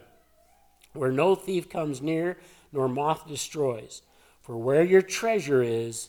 where 0.95 1.12
no 1.12 1.35
thief 1.35 1.69
comes 1.69 2.00
near 2.00 2.38
nor 2.73 2.88
moth 2.88 3.29
destroys. 3.29 4.00
For 4.40 4.57
where 4.57 4.83
your 4.83 5.02
treasure 5.02 5.62
is, 5.62 6.09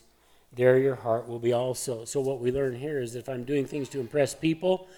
there 0.50 0.78
your 0.78 0.96
heart 0.96 1.28
will 1.28 1.38
be 1.38 1.52
also. 1.52 2.04
So, 2.04 2.20
what 2.20 2.40
we 2.40 2.50
learn 2.50 2.76
here 2.76 3.00
is 3.00 3.12
that 3.12 3.20
if 3.20 3.28
I'm 3.28 3.44
doing 3.44 3.66
things 3.66 3.88
to 3.90 4.00
impress 4.00 4.34
people, 4.34 4.88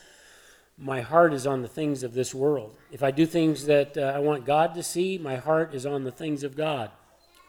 my 0.76 1.00
heart 1.00 1.32
is 1.32 1.46
on 1.46 1.62
the 1.62 1.68
things 1.68 2.02
of 2.02 2.14
this 2.14 2.34
world. 2.34 2.76
If 2.90 3.02
I 3.02 3.10
do 3.10 3.26
things 3.26 3.66
that 3.66 3.96
uh, 3.96 4.12
I 4.14 4.18
want 4.18 4.44
God 4.44 4.74
to 4.74 4.82
see, 4.82 5.18
my 5.18 5.36
heart 5.36 5.74
is 5.74 5.86
on 5.86 6.04
the 6.04 6.10
things 6.10 6.42
of 6.42 6.56
God. 6.56 6.90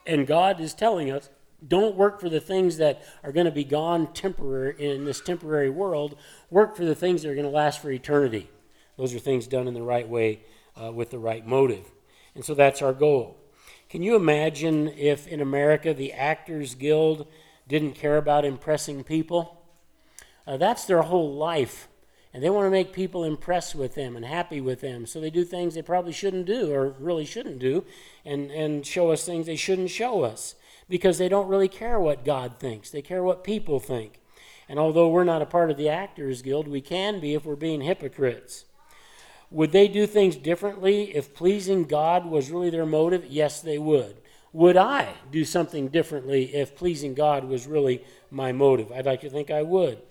And 0.05 0.27
God 0.27 0.59
is 0.59 0.73
telling 0.73 1.11
us 1.11 1.29
don't 1.65 1.95
work 1.95 2.19
for 2.19 2.29
the 2.29 2.39
things 2.39 2.77
that 2.77 3.03
are 3.23 3.31
going 3.31 3.45
to 3.45 3.51
be 3.51 3.63
gone 3.63 4.13
temporary 4.13 4.75
in 4.77 5.05
this 5.05 5.21
temporary 5.21 5.69
world. 5.69 6.15
Work 6.51 6.75
for 6.75 6.85
the 6.85 6.93
things 6.93 7.23
that 7.23 7.29
are 7.29 7.35
going 7.35 7.45
to 7.47 7.51
last 7.51 7.81
for 7.81 7.89
eternity. 7.89 8.49
Those 8.97 9.15
are 9.15 9.19
things 9.19 9.47
done 9.47 9.67
in 9.67 9.73
the 9.73 9.81
right 9.81 10.07
way 10.07 10.41
uh, 10.79 10.91
with 10.91 11.09
the 11.09 11.17
right 11.17 11.45
motive. 11.45 11.91
And 12.35 12.45
so 12.45 12.53
that's 12.53 12.81
our 12.81 12.93
goal. 12.93 13.37
Can 13.89 14.03
you 14.03 14.15
imagine 14.15 14.89
if 14.89 15.27
in 15.27 15.41
America 15.41 15.93
the 15.93 16.13
Actors 16.13 16.75
Guild 16.75 17.27
didn't 17.67 17.93
care 17.93 18.17
about 18.17 18.45
impressing 18.45 19.03
people. 19.03 19.61
Uh, 20.45 20.57
that's 20.57 20.85
their 20.85 21.01
whole 21.01 21.33
life. 21.33 21.87
And 22.35 22.43
they 22.43 22.49
want 22.49 22.65
to 22.65 22.69
make 22.69 22.91
people 22.91 23.23
impressed 23.23 23.75
with 23.75 23.95
them 23.95 24.17
and 24.17 24.25
happy 24.25 24.59
with 24.59 24.81
them. 24.81 25.05
So 25.05 25.21
they 25.21 25.29
do 25.29 25.45
things 25.45 25.73
they 25.73 25.81
probably 25.81 26.11
shouldn't 26.11 26.45
do 26.45 26.69
or 26.73 26.89
really 26.99 27.23
shouldn't 27.23 27.59
do 27.59 27.85
and, 28.25 28.51
and 28.51 28.85
show 28.85 29.11
us 29.11 29.23
things 29.23 29.45
they 29.45 29.55
shouldn't 29.55 29.89
show 29.89 30.23
us 30.23 30.55
because 30.89 31.17
they 31.17 31.29
don't 31.29 31.47
really 31.47 31.69
care 31.69 31.97
what 31.97 32.25
God 32.25 32.59
thinks. 32.59 32.89
They 32.89 33.01
care 33.01 33.23
what 33.23 33.45
people 33.45 33.79
think. 33.79 34.19
And 34.67 34.77
although 34.77 35.07
we're 35.07 35.23
not 35.23 35.43
a 35.43 35.45
part 35.45 35.71
of 35.71 35.77
the 35.77 35.87
Actors 35.87 36.41
Guild, 36.41 36.67
we 36.67 36.81
can 36.81 37.21
be 37.21 37.35
if 37.35 37.45
we're 37.45 37.55
being 37.55 37.79
hypocrites. 37.79 38.65
Would 39.49 39.71
they 39.71 39.87
do 39.87 40.05
things 40.05 40.35
differently 40.35 41.15
if 41.15 41.33
pleasing 41.35 41.85
God 41.85 42.25
was 42.25 42.51
really 42.51 42.69
their 42.69 42.85
motive? 42.85 43.25
Yes, 43.27 43.61
they 43.61 43.77
would. 43.77 44.17
Would 44.51 44.75
I 44.75 45.13
do 45.31 45.45
something 45.45 45.87
differently 45.87 46.53
if 46.53 46.75
pleasing 46.75 47.13
God 47.13 47.45
was 47.45 47.65
really 47.65 48.03
my 48.29 48.51
motive? 48.51 48.91
I'd 48.91 49.05
like 49.05 49.21
to 49.21 49.29
think 49.29 49.49
I 49.49 49.61
would. 49.61 50.01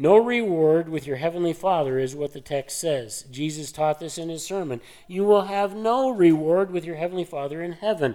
No 0.00 0.16
reward 0.16 0.88
with 0.88 1.06
your 1.06 1.18
heavenly 1.18 1.52
Father 1.52 1.98
is 1.98 2.16
what 2.16 2.32
the 2.32 2.40
text 2.40 2.80
says. 2.80 3.26
Jesus 3.30 3.70
taught 3.70 4.00
this 4.00 4.16
in 4.16 4.30
his 4.30 4.42
sermon. 4.42 4.80
You 5.06 5.24
will 5.24 5.42
have 5.42 5.76
no 5.76 6.08
reward 6.08 6.70
with 6.70 6.86
your 6.86 6.96
heavenly 6.96 7.26
Father 7.26 7.62
in 7.62 7.72
heaven. 7.72 8.14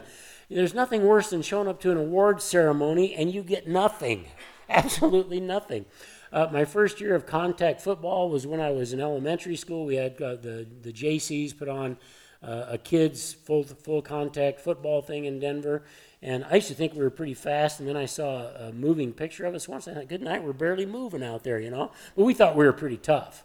There's 0.50 0.74
nothing 0.74 1.04
worse 1.04 1.30
than 1.30 1.44
showing 1.44 1.68
up 1.68 1.80
to 1.82 1.92
an 1.92 1.98
award 1.98 2.42
ceremony 2.42 3.14
and 3.14 3.32
you 3.32 3.44
get 3.44 3.68
nothing. 3.68 4.26
Absolutely 4.68 5.40
nothing. 5.40 5.86
Uh, 6.34 6.48
my 6.52 6.66
first 6.66 7.00
year 7.00 7.14
of 7.14 7.28
contact 7.28 7.82
football 7.82 8.32
was 8.32 8.48
when 8.48 8.60
I 8.60 8.72
was 8.72 8.92
in 8.92 9.00
elementary 9.00 9.56
school. 9.56 9.86
We 9.86 9.98
had 9.98 10.20
uh, 10.20 10.38
the, 10.38 10.66
the 10.82 10.92
JCs 10.92 11.56
put 11.56 11.70
on 11.70 11.98
uh, 12.42 12.66
a 12.70 12.78
kids 12.80 13.34
full 13.34 13.64
full 13.64 14.02
contact 14.02 14.60
football 14.60 15.04
thing 15.04 15.26
in 15.26 15.40
Denver, 15.40 15.84
and 16.26 16.44
I 16.50 16.56
used 16.56 16.70
to 16.70 16.74
think 16.74 16.94
we 16.94 17.04
were 17.04 17.12
pretty 17.12 17.36
fast. 17.36 17.80
And 17.80 17.88
then 17.88 17.96
I 17.96 18.08
saw 18.08 18.48
a 18.48 18.72
moving 18.74 19.14
picture 19.14 19.46
of 19.46 19.54
us 19.54 19.68
once. 19.68 19.88
I 19.88 19.94
thought, 19.94 20.08
"Good 20.08 20.24
night, 20.24 20.44
we're 20.44 20.54
barely 20.54 20.88
moving 20.88 21.24
out 21.24 21.44
there," 21.44 21.60
you 21.60 21.70
know. 21.70 21.92
But 22.16 22.24
we 22.24 22.34
thought 22.34 22.56
we 22.56 22.66
were 22.66 22.74
pretty 22.74 22.98
tough, 22.98 23.44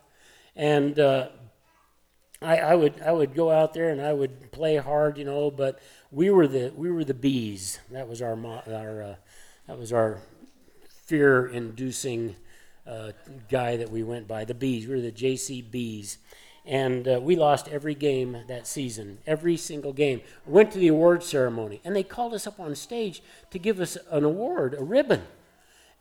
and 0.56 0.98
uh, 0.98 1.28
I, 2.40 2.56
I 2.56 2.74
would 2.74 2.98
I 3.02 3.12
would 3.12 3.34
go 3.34 3.50
out 3.50 3.74
there 3.74 3.90
and 3.90 4.00
I 4.00 4.14
would 4.14 4.50
play 4.50 4.76
hard, 4.78 5.18
you 5.18 5.26
know. 5.26 5.50
But 5.50 5.78
we 6.10 6.30
were 6.30 6.48
the 6.48 6.72
we 6.74 6.90
were 6.90 7.04
the 7.04 7.12
bees. 7.12 7.78
That 7.90 8.08
was 8.08 8.22
our 8.22 8.32
our 8.32 9.02
uh, 9.02 9.14
that 9.66 9.78
was 9.78 9.92
our 9.92 10.18
fear-inducing 11.04 12.34
uh, 12.86 13.12
guy 13.50 13.76
that 13.76 13.90
we 13.90 14.02
went 14.02 14.26
by. 14.26 14.46
The 14.46 14.54
bees. 14.54 14.86
We 14.86 14.94
were 14.94 15.02
the 15.02 15.12
JC 15.12 15.70
bees 15.70 16.16
and 16.66 17.08
uh, 17.08 17.20
we 17.22 17.36
lost 17.36 17.68
every 17.68 17.94
game 17.94 18.36
that 18.48 18.66
season, 18.66 19.18
every 19.26 19.56
single 19.56 19.92
game. 19.92 20.20
Went 20.46 20.70
to 20.72 20.78
the 20.78 20.88
award 20.88 21.22
ceremony, 21.22 21.80
and 21.84 21.96
they 21.96 22.02
called 22.02 22.34
us 22.34 22.46
up 22.46 22.60
on 22.60 22.74
stage 22.74 23.22
to 23.50 23.58
give 23.58 23.80
us 23.80 23.96
an 24.10 24.24
award, 24.24 24.74
a 24.74 24.84
ribbon. 24.84 25.22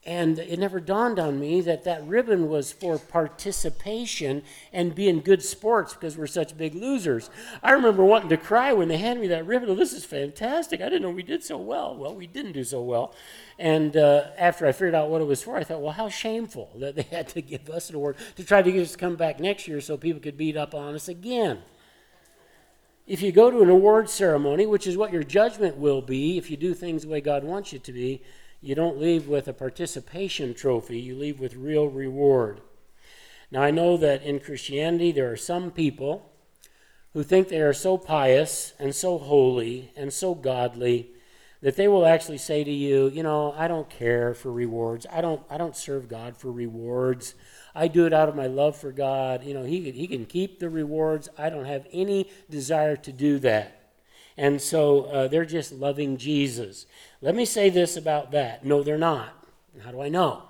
And 0.05 0.39
it 0.39 0.57
never 0.57 0.79
dawned 0.79 1.19
on 1.19 1.41
me 1.41 1.59
that 1.61 1.83
that 1.83 2.07
ribbon 2.07 2.47
was 2.47 2.71
for 2.71 2.97
participation 2.97 4.43
and 4.71 4.95
being 4.95 5.19
good 5.19 5.43
sports 5.43 5.93
because 5.93 6.17
we're 6.17 6.25
such 6.25 6.57
big 6.57 6.73
losers. 6.73 7.29
I 7.61 7.71
remember 7.71 8.05
wanting 8.05 8.29
to 8.29 8.37
cry 8.37 8.71
when 8.71 8.87
they 8.87 8.97
handed 8.97 9.21
me 9.21 9.27
that 9.27 9.45
ribbon. 9.45 9.69
Oh, 9.69 9.75
this 9.75 9.91
is 9.91 10.05
fantastic. 10.05 10.79
I 10.79 10.85
didn't 10.85 11.01
know 11.01 11.09
we 11.09 11.21
did 11.21 11.43
so 11.43 11.57
well. 11.57 11.97
Well, 11.97 12.15
we 12.15 12.27
didn't 12.27 12.53
do 12.53 12.63
so 12.63 12.81
well. 12.81 13.13
And 13.57 13.97
uh, 13.97 14.27
after 14.37 14.65
I 14.65 14.71
figured 14.71 14.95
out 14.95 15.09
what 15.09 15.21
it 15.21 15.25
was 15.25 15.43
for, 15.43 15.57
I 15.57 15.65
thought, 15.65 15.81
well, 15.81 15.91
how 15.91 16.07
shameful 16.07 16.71
that 16.77 16.95
they 16.95 17.03
had 17.03 17.27
to 17.29 17.41
give 17.41 17.69
us 17.69 17.89
an 17.89 17.97
award 17.97 18.15
to 18.37 18.45
try 18.45 18.61
to 18.61 18.71
get 18.71 18.81
us 18.81 18.93
to 18.93 18.97
come 18.97 19.17
back 19.17 19.41
next 19.41 19.67
year 19.67 19.81
so 19.81 19.97
people 19.97 20.21
could 20.21 20.37
beat 20.37 20.55
up 20.55 20.73
on 20.73 20.95
us 20.95 21.09
again. 21.09 21.59
If 23.05 23.21
you 23.21 23.33
go 23.33 23.51
to 23.51 23.61
an 23.61 23.69
award 23.69 24.09
ceremony, 24.09 24.65
which 24.65 24.87
is 24.87 24.95
what 24.95 25.11
your 25.11 25.23
judgment 25.23 25.75
will 25.75 26.01
be 26.01 26.37
if 26.37 26.49
you 26.49 26.55
do 26.55 26.73
things 26.73 27.01
the 27.01 27.09
way 27.09 27.19
God 27.19 27.43
wants 27.43 27.73
you 27.73 27.79
to 27.79 27.91
be, 27.91 28.21
you 28.61 28.75
don't 28.75 28.99
leave 28.99 29.27
with 29.27 29.47
a 29.47 29.53
participation 29.53 30.53
trophy, 30.53 30.99
you 30.99 31.15
leave 31.15 31.39
with 31.39 31.55
real 31.55 31.87
reward. 31.87 32.61
Now, 33.51 33.63
I 33.63 33.71
know 33.71 33.97
that 33.97 34.23
in 34.23 34.39
Christianity 34.39 35.11
there 35.11 35.31
are 35.31 35.37
some 35.37 35.71
people 35.71 36.31
who 37.13 37.23
think 37.23 37.47
they 37.47 37.61
are 37.61 37.73
so 37.73 37.97
pious 37.97 38.73
and 38.77 38.93
so 38.93 39.17
holy 39.17 39.91
and 39.95 40.13
so 40.13 40.35
godly 40.35 41.11
that 41.61 41.75
they 41.75 41.87
will 41.87 42.05
actually 42.05 42.37
say 42.37 42.63
to 42.63 42.71
you, 42.71 43.09
you 43.09 43.23
know, 43.23 43.53
I 43.57 43.67
don't 43.67 43.89
care 43.89 44.33
for 44.33 44.51
rewards. 44.51 45.05
I 45.11 45.21
don't 45.21 45.41
I 45.49 45.57
don't 45.57 45.75
serve 45.75 46.07
God 46.07 46.37
for 46.37 46.51
rewards. 46.51 47.33
I 47.75 47.87
do 47.87 48.05
it 48.05 48.13
out 48.13 48.29
of 48.29 48.35
my 48.35 48.47
love 48.47 48.77
for 48.77 48.91
God. 48.91 49.43
You 49.43 49.53
know, 49.53 49.63
he 49.63 49.91
he 49.91 50.07
can 50.07 50.25
keep 50.25 50.59
the 50.59 50.69
rewards. 50.69 51.27
I 51.37 51.49
don't 51.49 51.65
have 51.65 51.87
any 51.91 52.29
desire 52.49 52.95
to 52.97 53.11
do 53.11 53.39
that. 53.39 53.78
And 54.39 54.61
so 54.61 55.03
uh, 55.03 55.27
they're 55.27 55.43
just 55.43 55.73
loving 55.73 56.15
Jesus. 56.15 56.85
Let 57.21 57.35
me 57.35 57.43
say 57.43 57.69
this 57.69 57.97
about 57.97 58.31
that. 58.31 58.63
No, 58.63 58.81
they're 58.81 58.97
not. 58.97 59.33
How 59.83 59.91
do 59.91 60.01
I 60.01 60.07
know? 60.07 60.43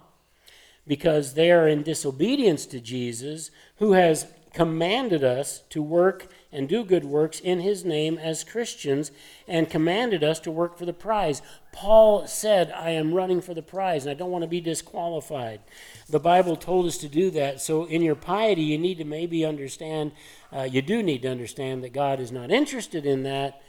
Because 0.86 1.34
they 1.34 1.52
are 1.52 1.68
in 1.68 1.82
disobedience 1.82 2.68
to 2.68 2.80
Jesus, 2.80 3.50
who 3.78 3.94
has 3.94 4.28
commanded 4.54 5.24
us 5.24 5.64
to 5.70 5.82
work 5.82 6.28
and 6.52 6.70
do 6.70 6.84
good 6.84 7.04
works 7.04 7.40
in 7.40 7.62
his 7.62 7.84
name 7.84 8.20
as 8.20 8.44
Christians 8.44 9.12
and 9.48 9.72
commanded 9.72 10.24
us 10.24 10.40
to 10.42 10.52
work 10.52 10.78
for 10.78 10.86
the 10.86 10.94
prize. 10.94 11.42
Paul 11.72 12.28
said, 12.28 12.72
I 12.72 12.92
am 12.92 13.16
running 13.16 13.42
for 13.42 13.56
the 13.56 13.64
prize 13.64 14.06
and 14.06 14.12
I 14.12 14.14
don't 14.14 14.32
want 14.32 14.44
to 14.44 14.48
be 14.48 14.62
disqualified. 14.62 15.62
The 16.08 16.20
Bible 16.20 16.56
told 16.56 16.86
us 16.86 16.98
to 17.00 17.08
do 17.08 17.32
that. 17.32 17.60
So, 17.60 17.86
in 17.86 18.04
your 18.04 18.16
piety, 18.16 18.64
you 18.64 18.78
need 18.78 19.00
to 19.00 19.04
maybe 19.04 19.46
understand, 19.46 20.12
uh, 20.56 20.68
you 20.70 20.84
do 20.84 21.02
need 21.02 21.24
to 21.24 21.32
understand 21.32 21.84
that 21.84 21.94
God 21.94 22.20
is 22.20 22.32
not 22.32 22.52
interested 22.52 23.04
in 23.04 23.24
that. 23.24 23.64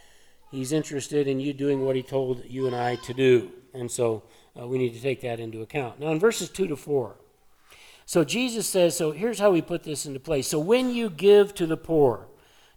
He's 0.51 0.73
interested 0.73 1.29
in 1.29 1.41
you 1.41 1.53
doing 1.53 1.85
what 1.85 1.97
he 1.97 2.03
told 2.03 2.45
you 2.45 2.67
and 2.67 2.75
I 2.75 2.97
to 2.97 3.15
do. 3.15 3.51
And 3.73 3.91
so, 3.91 4.25
uh, 4.61 4.67
we 4.67 4.79
need 4.79 4.95
to 4.95 5.01
take 5.01 5.21
that 5.21 5.39
into 5.39 5.63
account. 5.63 6.01
Now, 6.01 6.09
in 6.09 6.19
verses 6.19 6.49
2 6.49 6.67
to 6.69 6.77
4, 6.77 7.17
so 8.05 8.25
Jesus 8.25 8.67
says, 8.67 8.97
so 8.97 9.13
here's 9.13 9.39
how 9.39 9.53
we 9.53 9.63
put 9.63 9.85
this 9.85 10.05
into 10.05 10.19
place. 10.19 10.49
So 10.49 10.59
when 10.59 10.91
you 10.91 11.09
give 11.09 11.55
to 11.55 11.67
the 11.67 11.77
poor, 11.77 12.27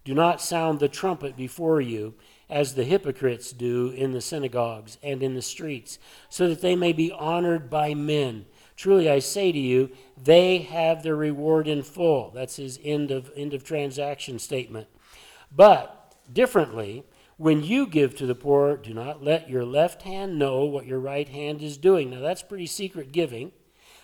do 0.06 0.13
not 0.13 0.42
sound 0.42 0.80
the 0.80 0.88
trumpet 0.88 1.36
before 1.36 1.82
you, 1.82 2.13
as 2.50 2.75
the 2.75 2.84
hypocrites 2.84 3.51
do 3.51 3.89
in 3.89 4.12
the 4.12 4.22
synagogues 4.22 5.00
and 5.01 5.24
in 5.24 5.34
the 5.34 5.42
streets, 5.42 5.98
so 6.30 6.48
that 6.50 6.62
they 6.62 6.75
may 6.75 6.94
be 6.94 7.12
honored 7.12 7.70
by 7.70 7.96
men. 7.96 8.46
Truly 8.75 9.10
I 9.10 9.20
say 9.20 9.51
to 9.51 9.58
you, 9.58 9.89
they 10.22 10.60
have 10.60 11.01
their 11.01 11.15
reward 11.15 11.68
in 11.68 11.82
full. 11.82 12.32
That's 12.32 12.58
his 12.58 12.80
end 12.84 13.10
of 13.10 13.32
end 13.36 13.56
of 13.56 13.63
transaction 13.63 14.38
statement. 14.38 14.88
But 15.51 16.15
differently, 16.32 17.06
when 17.43 17.62
you 17.62 17.85
give 17.85 18.15
to 18.15 18.25
the 18.25 18.35
poor, 18.35 18.77
do 18.77 18.93
not 18.93 19.21
let 19.21 19.50
your 19.50 19.65
left 19.65 20.03
hand 20.03 20.39
know 20.39 20.63
what 20.63 20.85
your 20.85 21.00
right 21.00 21.27
hand 21.27 21.62
is 21.62 21.75
doing. 21.75 22.09
Now 22.09 22.21
that's 22.21 22.41
pretty 22.41 22.67
secret 22.67 23.12
giving 23.12 23.51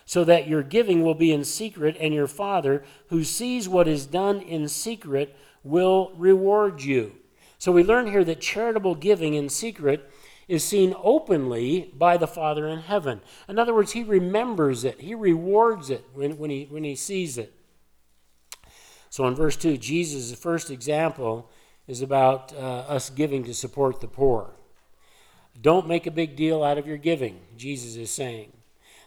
so 0.03 0.25
that 0.25 0.49
your 0.49 0.61
giving 0.61 1.03
will 1.03 1.13
be 1.13 1.31
in 1.31 1.45
secret, 1.45 1.95
and 2.01 2.13
your 2.13 2.27
Father, 2.27 2.83
who 3.09 3.23
sees 3.23 3.69
what 3.69 3.87
is 3.87 4.07
done 4.07 4.41
in 4.41 4.67
secret, 4.67 5.37
will 5.63 6.11
reward 6.17 6.81
you. 6.81 7.13
So 7.59 7.71
we 7.71 7.83
learn 7.83 8.07
here 8.07 8.25
that 8.25 8.41
charitable 8.41 8.95
giving 8.95 9.35
in 9.35 9.47
secret 9.47 10.11
is 10.49 10.63
seen 10.63 10.93
openly 11.01 11.93
by 11.95 12.17
the 12.17 12.27
Father 12.27 12.67
in 12.67 12.79
heaven. 12.79 13.21
In 13.47 13.57
other 13.57 13.73
words, 13.73 13.93
he 13.93 14.03
remembers 14.03 14.83
it, 14.83 14.99
he 14.99 15.15
rewards 15.15 15.89
it 15.89 16.03
when, 16.13 16.37
when, 16.37 16.49
he, 16.49 16.65
when 16.69 16.83
he 16.83 16.95
sees 16.95 17.37
it. 17.37 17.53
So 19.09 19.27
in 19.27 19.35
verse 19.35 19.55
2, 19.55 19.77
Jesus' 19.77 20.33
first 20.33 20.69
example 20.69 21.49
is 21.89 22.01
about 22.01 22.53
uh, 22.53 22.85
us 22.87 23.09
giving 23.09 23.43
to 23.45 23.53
support 23.53 23.99
the 23.99 24.07
poor. 24.07 24.51
Don't 25.59 25.87
make 25.87 26.05
a 26.05 26.11
big 26.11 26.35
deal 26.35 26.63
out 26.63 26.77
of 26.77 26.87
your 26.87 26.97
giving, 26.97 27.39
Jesus 27.57 27.95
is 27.95 28.11
saying. 28.11 28.53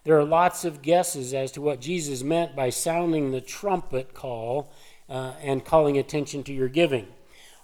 There 0.04 0.18
are 0.18 0.24
lots 0.24 0.64
of 0.64 0.82
guesses 0.82 1.32
as 1.32 1.52
to 1.52 1.60
what 1.60 1.80
Jesus 1.80 2.24
meant 2.24 2.56
by 2.56 2.70
sounding 2.70 3.30
the 3.30 3.40
trumpet 3.40 4.14
call 4.14 4.72
uh, 5.08 5.34
and 5.40 5.64
calling 5.64 5.96
attention 5.96 6.42
to 6.44 6.52
your 6.52 6.68
giving. 6.68 7.06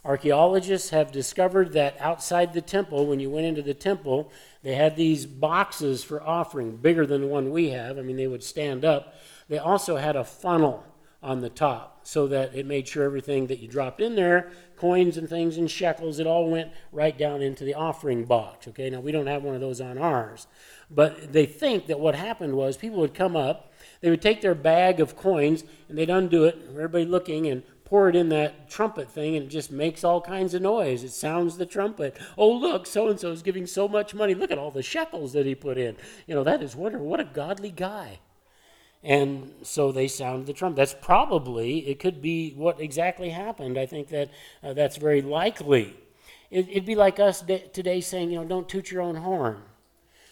Archaeologists 0.04 0.90
have 0.90 1.10
discovered 1.10 1.72
that 1.72 1.96
outside 1.98 2.54
the 2.54 2.62
temple, 2.62 3.06
when 3.06 3.18
you 3.18 3.28
went 3.28 3.46
into 3.46 3.62
the 3.62 3.75
temple, 3.75 4.30
they 4.62 4.76
had 4.76 4.96
these 4.96 5.26
boxes 5.26 6.04
for 6.04 6.22
offering, 6.22 6.76
bigger 6.76 7.04
than 7.04 7.22
the 7.22 7.26
one 7.26 7.50
we 7.50 7.70
have. 7.70 7.98
I 7.98 8.02
mean, 8.02 8.16
they 8.16 8.28
would 8.28 8.44
stand 8.44 8.84
up. 8.84 9.14
They 9.48 9.58
also 9.58 9.96
had 9.96 10.14
a 10.14 10.25
funnel 10.25 10.84
on 11.22 11.40
the 11.40 11.50
top 11.50 12.06
so 12.06 12.26
that 12.28 12.54
it 12.54 12.64
made 12.64 12.87
sure 12.87 13.04
everything 13.04 13.48
that 13.48 13.58
you 13.58 13.68
dropped 13.68 14.00
in 14.00 14.14
there, 14.14 14.50
coins 14.76 15.16
and 15.16 15.28
things 15.28 15.56
and 15.56 15.70
shekels, 15.70 16.18
it 16.18 16.26
all 16.26 16.48
went 16.48 16.70
right 16.92 17.18
down 17.18 17.42
into 17.42 17.64
the 17.64 17.75
offering 17.75 18.25
box. 18.25 18.68
Okay, 18.68 18.88
now 18.88 19.00
we 19.00 19.12
don't 19.12 19.26
have 19.26 19.42
one 19.42 19.54
of 19.54 19.60
those 19.60 19.80
on 19.80 19.98
ours. 19.98 20.46
But 20.90 21.32
they 21.32 21.44
think 21.44 21.87
that 21.87 22.00
what 22.00 22.14
happened 22.14 22.54
was 22.54 22.76
people 22.76 23.00
would 23.00 23.14
come 23.14 23.37
up, 23.37 23.72
they 24.00 24.10
would 24.10 24.22
take 24.22 24.40
their 24.40 24.54
bag 24.54 25.00
of 25.00 25.16
coins, 25.16 25.64
and 25.88 25.99
they'd 25.99 26.08
undo 26.08 26.45
it, 26.45 26.56
everybody 26.71 27.04
looking, 27.04 27.47
and 27.47 27.62
pour 27.84 28.08
it 28.08 28.16
in 28.16 28.28
that 28.28 28.71
trumpet 28.71 29.10
thing, 29.10 29.34
and 29.34 29.47
it 29.47 29.49
just 29.49 29.73
makes 29.73 30.04
all 30.04 30.21
kinds 30.21 30.54
of 30.54 30.62
noise. 30.62 31.02
It 31.02 31.10
sounds 31.10 31.56
the 31.56 31.66
trumpet. 31.66 32.16
Oh, 32.36 32.50
look, 32.50 32.86
so 32.86 33.08
and 33.08 33.19
so 33.19 33.32
is 33.32 33.43
giving 33.43 33.66
so 33.66 33.88
much 33.88 34.14
money. 34.14 34.34
Look 34.34 34.50
at 34.50 34.58
all 34.58 34.71
the 34.71 34.82
shekels 34.82 35.32
that 35.32 35.47
he 35.47 35.54
put 35.54 35.78
in. 35.78 35.97
You 36.26 36.34
know, 36.34 36.45
that 36.45 36.62
is 36.62 36.76
wonderful. 36.76 37.06
What 37.06 37.21
a 37.21 37.25
godly 37.25 37.71
guy. 37.71 38.21
And 39.02 39.54
so 39.63 39.93
they 39.93 40.08
sound 40.08 40.47
the 40.47 40.52
trumpet. 40.52 40.76
That's 40.76 40.95
probably, 41.00 41.89
it 41.89 42.00
could 42.00 42.21
be 42.21 42.52
what 42.52 42.80
exactly 42.80 43.30
happened. 43.30 43.78
I 43.78 43.87
think 43.87 44.08
that 44.08 44.30
uh, 44.63 44.73
that's 44.73 44.97
very 44.97 45.23
likely. 45.23 45.97
It, 46.50 46.75
would 46.75 46.87
be 46.87 46.95
like 46.95 47.21
us 47.21 47.43
today 47.73 48.00
saying, 48.00 48.30
you 48.30 48.41
know, 48.41 48.45
don't 48.45 48.69
toot 48.69 48.91
your 48.91 49.02
own 49.02 49.17
horn. 49.17 49.63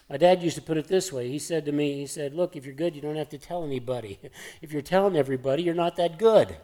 My 0.08 0.16
dad 0.16 0.42
used 0.42 0.56
to 0.56 0.62
put 0.62 0.76
it 0.76 0.86
this 0.86 1.12
way. 1.12 1.28
He 1.28 1.38
said 1.38 1.64
to 1.64 1.72
me, 1.72 1.94
he 1.94 2.06
said, 2.06 2.32
Look, 2.32 2.54
if 2.54 2.64
you're 2.64 2.74
good, 2.74 2.94
you 2.94 3.02
don't 3.02 3.16
have 3.16 3.28
to 3.30 3.38
tell 3.38 3.64
anybody. 3.64 4.18
If 4.62 4.72
you're 4.72 4.82
telling 4.82 5.16
everybody, 5.16 5.64
you're 5.64 5.74
not 5.74 5.96
that 5.96 6.16
good. 6.16 6.56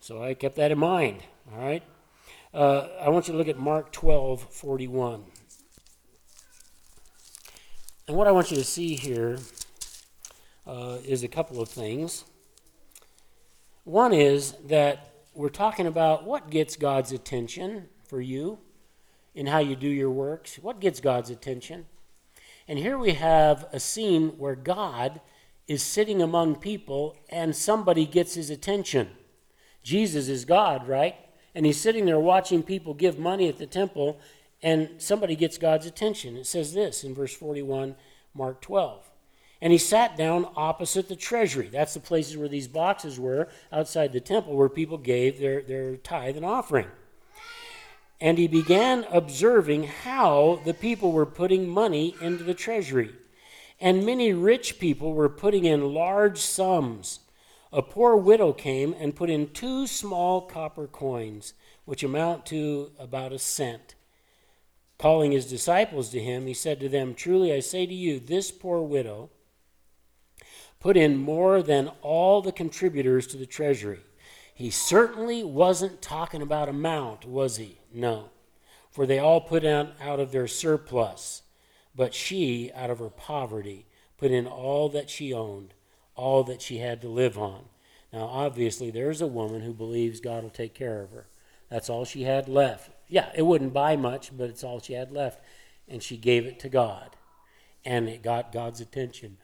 So 0.00 0.22
I 0.22 0.34
kept 0.34 0.56
that 0.56 0.70
in 0.70 0.78
mind, 0.78 1.22
all 1.52 1.58
right? 1.58 1.82
Uh, 2.54 2.88
I 3.00 3.10
want 3.10 3.28
you 3.28 3.32
to 3.32 3.38
look 3.38 3.48
at 3.48 3.58
Mark 3.58 3.92
12, 3.92 4.42
41. 4.50 5.24
And 8.06 8.16
what 8.16 8.26
I 8.26 8.32
want 8.32 8.50
you 8.50 8.56
to 8.56 8.64
see 8.64 8.94
here 8.94 9.38
uh, 10.68 10.98
is 11.04 11.24
a 11.24 11.28
couple 11.28 11.60
of 11.60 11.68
things. 11.68 12.24
One 13.84 14.12
is 14.12 14.52
that 14.66 15.14
we're 15.34 15.48
talking 15.48 15.86
about 15.86 16.24
what 16.24 16.50
gets 16.50 16.76
God's 16.76 17.10
attention 17.10 17.88
for 18.04 18.20
you 18.20 18.58
in 19.34 19.46
how 19.46 19.58
you 19.58 19.74
do 19.74 19.88
your 19.88 20.10
works. 20.10 20.56
What 20.60 20.78
gets 20.78 21.00
God's 21.00 21.30
attention? 21.30 21.86
And 22.68 22.78
here 22.78 22.98
we 22.98 23.14
have 23.14 23.66
a 23.72 23.80
scene 23.80 24.36
where 24.36 24.54
God 24.54 25.22
is 25.66 25.82
sitting 25.82 26.20
among 26.20 26.56
people 26.56 27.16
and 27.30 27.56
somebody 27.56 28.04
gets 28.04 28.34
his 28.34 28.50
attention. 28.50 29.08
Jesus 29.82 30.28
is 30.28 30.44
God, 30.44 30.86
right? 30.86 31.14
And 31.54 31.64
he's 31.64 31.80
sitting 31.80 32.04
there 32.04 32.20
watching 32.20 32.62
people 32.62 32.92
give 32.92 33.18
money 33.18 33.48
at 33.48 33.56
the 33.56 33.66
temple, 33.66 34.20
and 34.62 34.90
somebody 34.98 35.34
gets 35.34 35.56
God's 35.56 35.86
attention. 35.86 36.36
It 36.36 36.46
says 36.46 36.74
this 36.74 37.04
in 37.04 37.14
verse 37.14 37.34
41, 37.34 37.96
Mark 38.34 38.60
12. 38.60 39.07
And 39.60 39.72
he 39.72 39.78
sat 39.78 40.16
down 40.16 40.48
opposite 40.56 41.08
the 41.08 41.16
treasury. 41.16 41.68
That's 41.68 41.94
the 41.94 42.00
places 42.00 42.36
where 42.36 42.48
these 42.48 42.68
boxes 42.68 43.18
were 43.18 43.48
outside 43.72 44.12
the 44.12 44.20
temple 44.20 44.56
where 44.56 44.68
people 44.68 44.98
gave 44.98 45.40
their, 45.40 45.62
their 45.62 45.96
tithe 45.96 46.36
and 46.36 46.46
offering. 46.46 46.86
And 48.20 48.38
he 48.38 48.48
began 48.48 49.04
observing 49.10 49.84
how 49.84 50.60
the 50.64 50.74
people 50.74 51.12
were 51.12 51.26
putting 51.26 51.68
money 51.68 52.14
into 52.20 52.44
the 52.44 52.54
treasury. 52.54 53.14
And 53.80 54.06
many 54.06 54.32
rich 54.32 54.78
people 54.78 55.12
were 55.12 55.28
putting 55.28 55.64
in 55.64 55.94
large 55.94 56.38
sums. 56.38 57.20
A 57.72 57.82
poor 57.82 58.16
widow 58.16 58.52
came 58.52 58.94
and 58.98 59.14
put 59.14 59.30
in 59.30 59.50
two 59.50 59.86
small 59.86 60.40
copper 60.40 60.86
coins, 60.86 61.52
which 61.84 62.02
amount 62.02 62.46
to 62.46 62.90
about 62.98 63.32
a 63.32 63.38
cent. 63.38 63.94
Calling 64.98 65.30
his 65.30 65.46
disciples 65.46 66.10
to 66.10 66.20
him, 66.20 66.46
he 66.46 66.54
said 66.54 66.80
to 66.80 66.88
them, 66.88 67.14
Truly 67.14 67.52
I 67.52 67.60
say 67.60 67.86
to 67.86 67.94
you, 67.94 68.18
this 68.18 68.50
poor 68.50 68.82
widow 68.82 69.30
put 70.80 70.96
in 70.96 71.16
more 71.16 71.62
than 71.62 71.88
all 72.02 72.40
the 72.40 72.52
contributors 72.52 73.26
to 73.28 73.36
the 73.36 73.46
treasury. 73.46 74.00
He 74.54 74.70
certainly 74.70 75.44
wasn't 75.44 76.02
talking 76.02 76.42
about 76.42 76.68
amount, 76.68 77.24
was 77.24 77.56
he? 77.56 77.78
No. 77.92 78.30
For 78.90 79.06
they 79.06 79.18
all 79.18 79.40
put 79.40 79.64
out, 79.64 79.92
out 80.00 80.18
of 80.18 80.32
their 80.32 80.48
surplus. 80.48 81.42
But 81.94 82.14
she, 82.14 82.70
out 82.74 82.90
of 82.90 82.98
her 82.98 83.10
poverty, 83.10 83.86
put 84.16 84.30
in 84.30 84.46
all 84.46 84.88
that 84.90 85.10
she 85.10 85.32
owned, 85.32 85.74
all 86.14 86.42
that 86.44 86.60
she 86.62 86.78
had 86.78 87.00
to 87.02 87.08
live 87.08 87.38
on. 87.38 87.66
Now, 88.12 88.24
obviously, 88.24 88.90
there's 88.90 89.20
a 89.20 89.26
woman 89.26 89.60
who 89.60 89.72
believes 89.72 90.20
God 90.20 90.42
will 90.42 90.50
take 90.50 90.74
care 90.74 91.02
of 91.02 91.10
her. 91.10 91.26
That's 91.70 91.90
all 91.90 92.04
she 92.04 92.22
had 92.22 92.48
left. 92.48 92.90
Yeah, 93.08 93.30
it 93.34 93.42
wouldn't 93.42 93.72
buy 93.72 93.96
much, 93.96 94.36
but 94.36 94.48
it's 94.48 94.64
all 94.64 94.80
she 94.80 94.94
had 94.94 95.12
left. 95.12 95.40
And 95.86 96.02
she 96.02 96.16
gave 96.16 96.46
it 96.46 96.58
to 96.60 96.68
God. 96.68 97.16
And 97.84 98.08
it 98.08 98.22
got 98.22 98.52
God's 98.52 98.80
attention. 98.80 99.38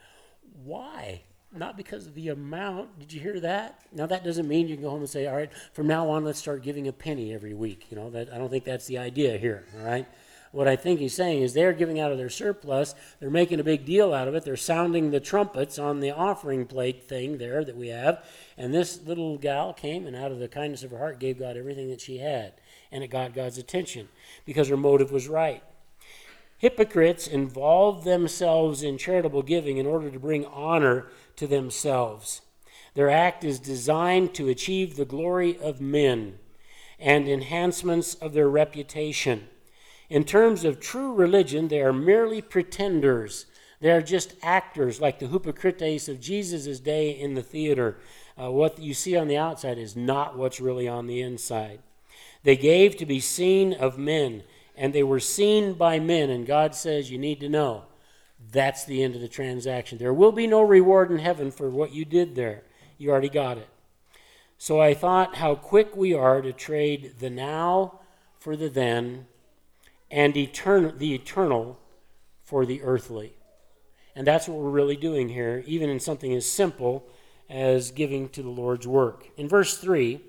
Why? 0.62 1.22
not 1.56 1.76
because 1.76 2.06
of 2.06 2.14
the 2.14 2.28
amount. 2.28 2.98
Did 2.98 3.12
you 3.12 3.20
hear 3.20 3.40
that? 3.40 3.80
Now 3.92 4.06
that 4.06 4.24
doesn't 4.24 4.48
mean 4.48 4.68
you 4.68 4.74
can 4.74 4.82
go 4.82 4.90
home 4.90 5.00
and 5.00 5.08
say, 5.10 5.26
all 5.26 5.36
right, 5.36 5.50
from 5.72 5.86
now 5.86 6.10
on 6.10 6.24
let's 6.24 6.38
start 6.38 6.62
giving 6.62 6.88
a 6.88 6.92
penny 6.92 7.32
every 7.32 7.54
week. 7.54 7.86
You 7.90 7.96
know, 7.96 8.10
that 8.10 8.32
I 8.32 8.38
don't 8.38 8.50
think 8.50 8.64
that's 8.64 8.86
the 8.86 8.98
idea 8.98 9.38
here, 9.38 9.64
all 9.78 9.86
right? 9.86 10.06
What 10.52 10.68
I 10.68 10.76
think 10.76 11.00
he's 11.00 11.14
saying 11.14 11.42
is 11.42 11.52
they're 11.52 11.72
giving 11.72 11.98
out 11.98 12.12
of 12.12 12.18
their 12.18 12.30
surplus, 12.30 12.94
they're 13.18 13.28
making 13.28 13.58
a 13.58 13.64
big 13.64 13.84
deal 13.84 14.14
out 14.14 14.28
of 14.28 14.36
it, 14.36 14.44
they're 14.44 14.56
sounding 14.56 15.10
the 15.10 15.18
trumpets 15.18 15.80
on 15.80 15.98
the 15.98 16.12
offering 16.12 16.64
plate 16.64 17.08
thing 17.08 17.38
there 17.38 17.64
that 17.64 17.76
we 17.76 17.88
have, 17.88 18.24
and 18.56 18.72
this 18.72 19.02
little 19.04 19.36
gal 19.36 19.72
came 19.72 20.06
and 20.06 20.14
out 20.14 20.30
of 20.30 20.38
the 20.38 20.46
kindness 20.46 20.84
of 20.84 20.92
her 20.92 20.98
heart 20.98 21.18
gave 21.18 21.40
God 21.40 21.56
everything 21.56 21.90
that 21.90 22.00
she 22.00 22.18
had, 22.18 22.52
and 22.92 23.02
it 23.02 23.08
got 23.08 23.34
God's 23.34 23.58
attention 23.58 24.08
because 24.44 24.68
her 24.68 24.76
motive 24.76 25.10
was 25.10 25.26
right. 25.26 25.64
Hypocrites 26.58 27.26
involve 27.26 28.04
themselves 28.04 28.82
in 28.82 28.98
charitable 28.98 29.42
giving 29.42 29.76
in 29.76 29.86
order 29.86 30.10
to 30.10 30.18
bring 30.18 30.46
honor 30.46 31.06
to 31.36 31.46
themselves. 31.46 32.40
Their 32.94 33.10
act 33.10 33.44
is 33.44 33.58
designed 33.58 34.34
to 34.34 34.48
achieve 34.48 34.96
the 34.96 35.04
glory 35.04 35.58
of 35.58 35.80
men 35.80 36.38
and 36.98 37.28
enhancements 37.28 38.14
of 38.14 38.32
their 38.32 38.48
reputation. 38.48 39.48
In 40.08 40.24
terms 40.24 40.64
of 40.64 40.80
true 40.80 41.12
religion, 41.12 41.68
they 41.68 41.80
are 41.80 41.92
merely 41.92 42.40
pretenders. 42.40 43.46
They 43.80 43.90
are 43.90 44.02
just 44.02 44.34
actors, 44.42 45.00
like 45.00 45.18
the 45.18 45.26
hypocrites 45.26 46.08
of 46.08 46.20
Jesus' 46.20 46.78
day 46.78 47.10
in 47.10 47.34
the 47.34 47.42
theater. 47.42 47.98
Uh, 48.40 48.50
what 48.50 48.78
you 48.78 48.94
see 48.94 49.16
on 49.16 49.28
the 49.28 49.36
outside 49.36 49.76
is 49.76 49.96
not 49.96 50.38
what's 50.38 50.60
really 50.60 50.86
on 50.86 51.06
the 51.06 51.20
inside. 51.20 51.80
They 52.44 52.56
gave 52.56 52.96
to 52.96 53.06
be 53.06 53.20
seen 53.20 53.72
of 53.72 53.98
men, 53.98 54.44
and 54.76 54.92
they 54.92 55.02
were 55.02 55.20
seen 55.20 55.74
by 55.74 55.98
men, 55.98 56.30
and 56.30 56.46
God 56.46 56.74
says, 56.74 57.10
You 57.10 57.18
need 57.18 57.40
to 57.40 57.48
know 57.48 57.84
that's 58.50 58.84
the 58.84 59.02
end 59.02 59.14
of 59.14 59.20
the 59.20 59.28
transaction. 59.28 59.98
There 59.98 60.14
will 60.14 60.32
be 60.32 60.46
no 60.46 60.62
reward 60.62 61.10
in 61.10 61.18
heaven 61.18 61.50
for 61.50 61.70
what 61.70 61.92
you 61.92 62.04
did 62.04 62.34
there. 62.34 62.62
You 62.98 63.10
already 63.10 63.28
got 63.28 63.58
it. 63.58 63.68
So 64.58 64.80
I 64.80 64.94
thought 64.94 65.37
how 65.37 65.54
quick 65.54 65.96
we 65.96 66.14
are 66.14 66.40
to 66.40 66.52
trade 66.52 67.14
the 67.18 67.30
now 67.30 68.00
for 68.38 68.56
the 68.56 68.68
then 68.68 69.26
and 70.10 70.34
etern- 70.34 70.98
the 70.98 71.14
eternal 71.14 71.78
for 72.42 72.64
the 72.64 72.82
earthly. 72.82 73.34
And 74.14 74.26
that's 74.26 74.46
what 74.46 74.58
we're 74.58 74.70
really 74.70 74.96
doing 74.96 75.28
here, 75.28 75.64
even 75.66 75.90
in 75.90 75.98
something 75.98 76.32
as 76.32 76.48
simple 76.48 77.08
as 77.50 77.90
giving 77.90 78.28
to 78.30 78.42
the 78.42 78.50
Lord's 78.50 78.87
work. 78.87 79.28
In 79.37 79.48
verse 79.48 79.76
3, 79.76 80.20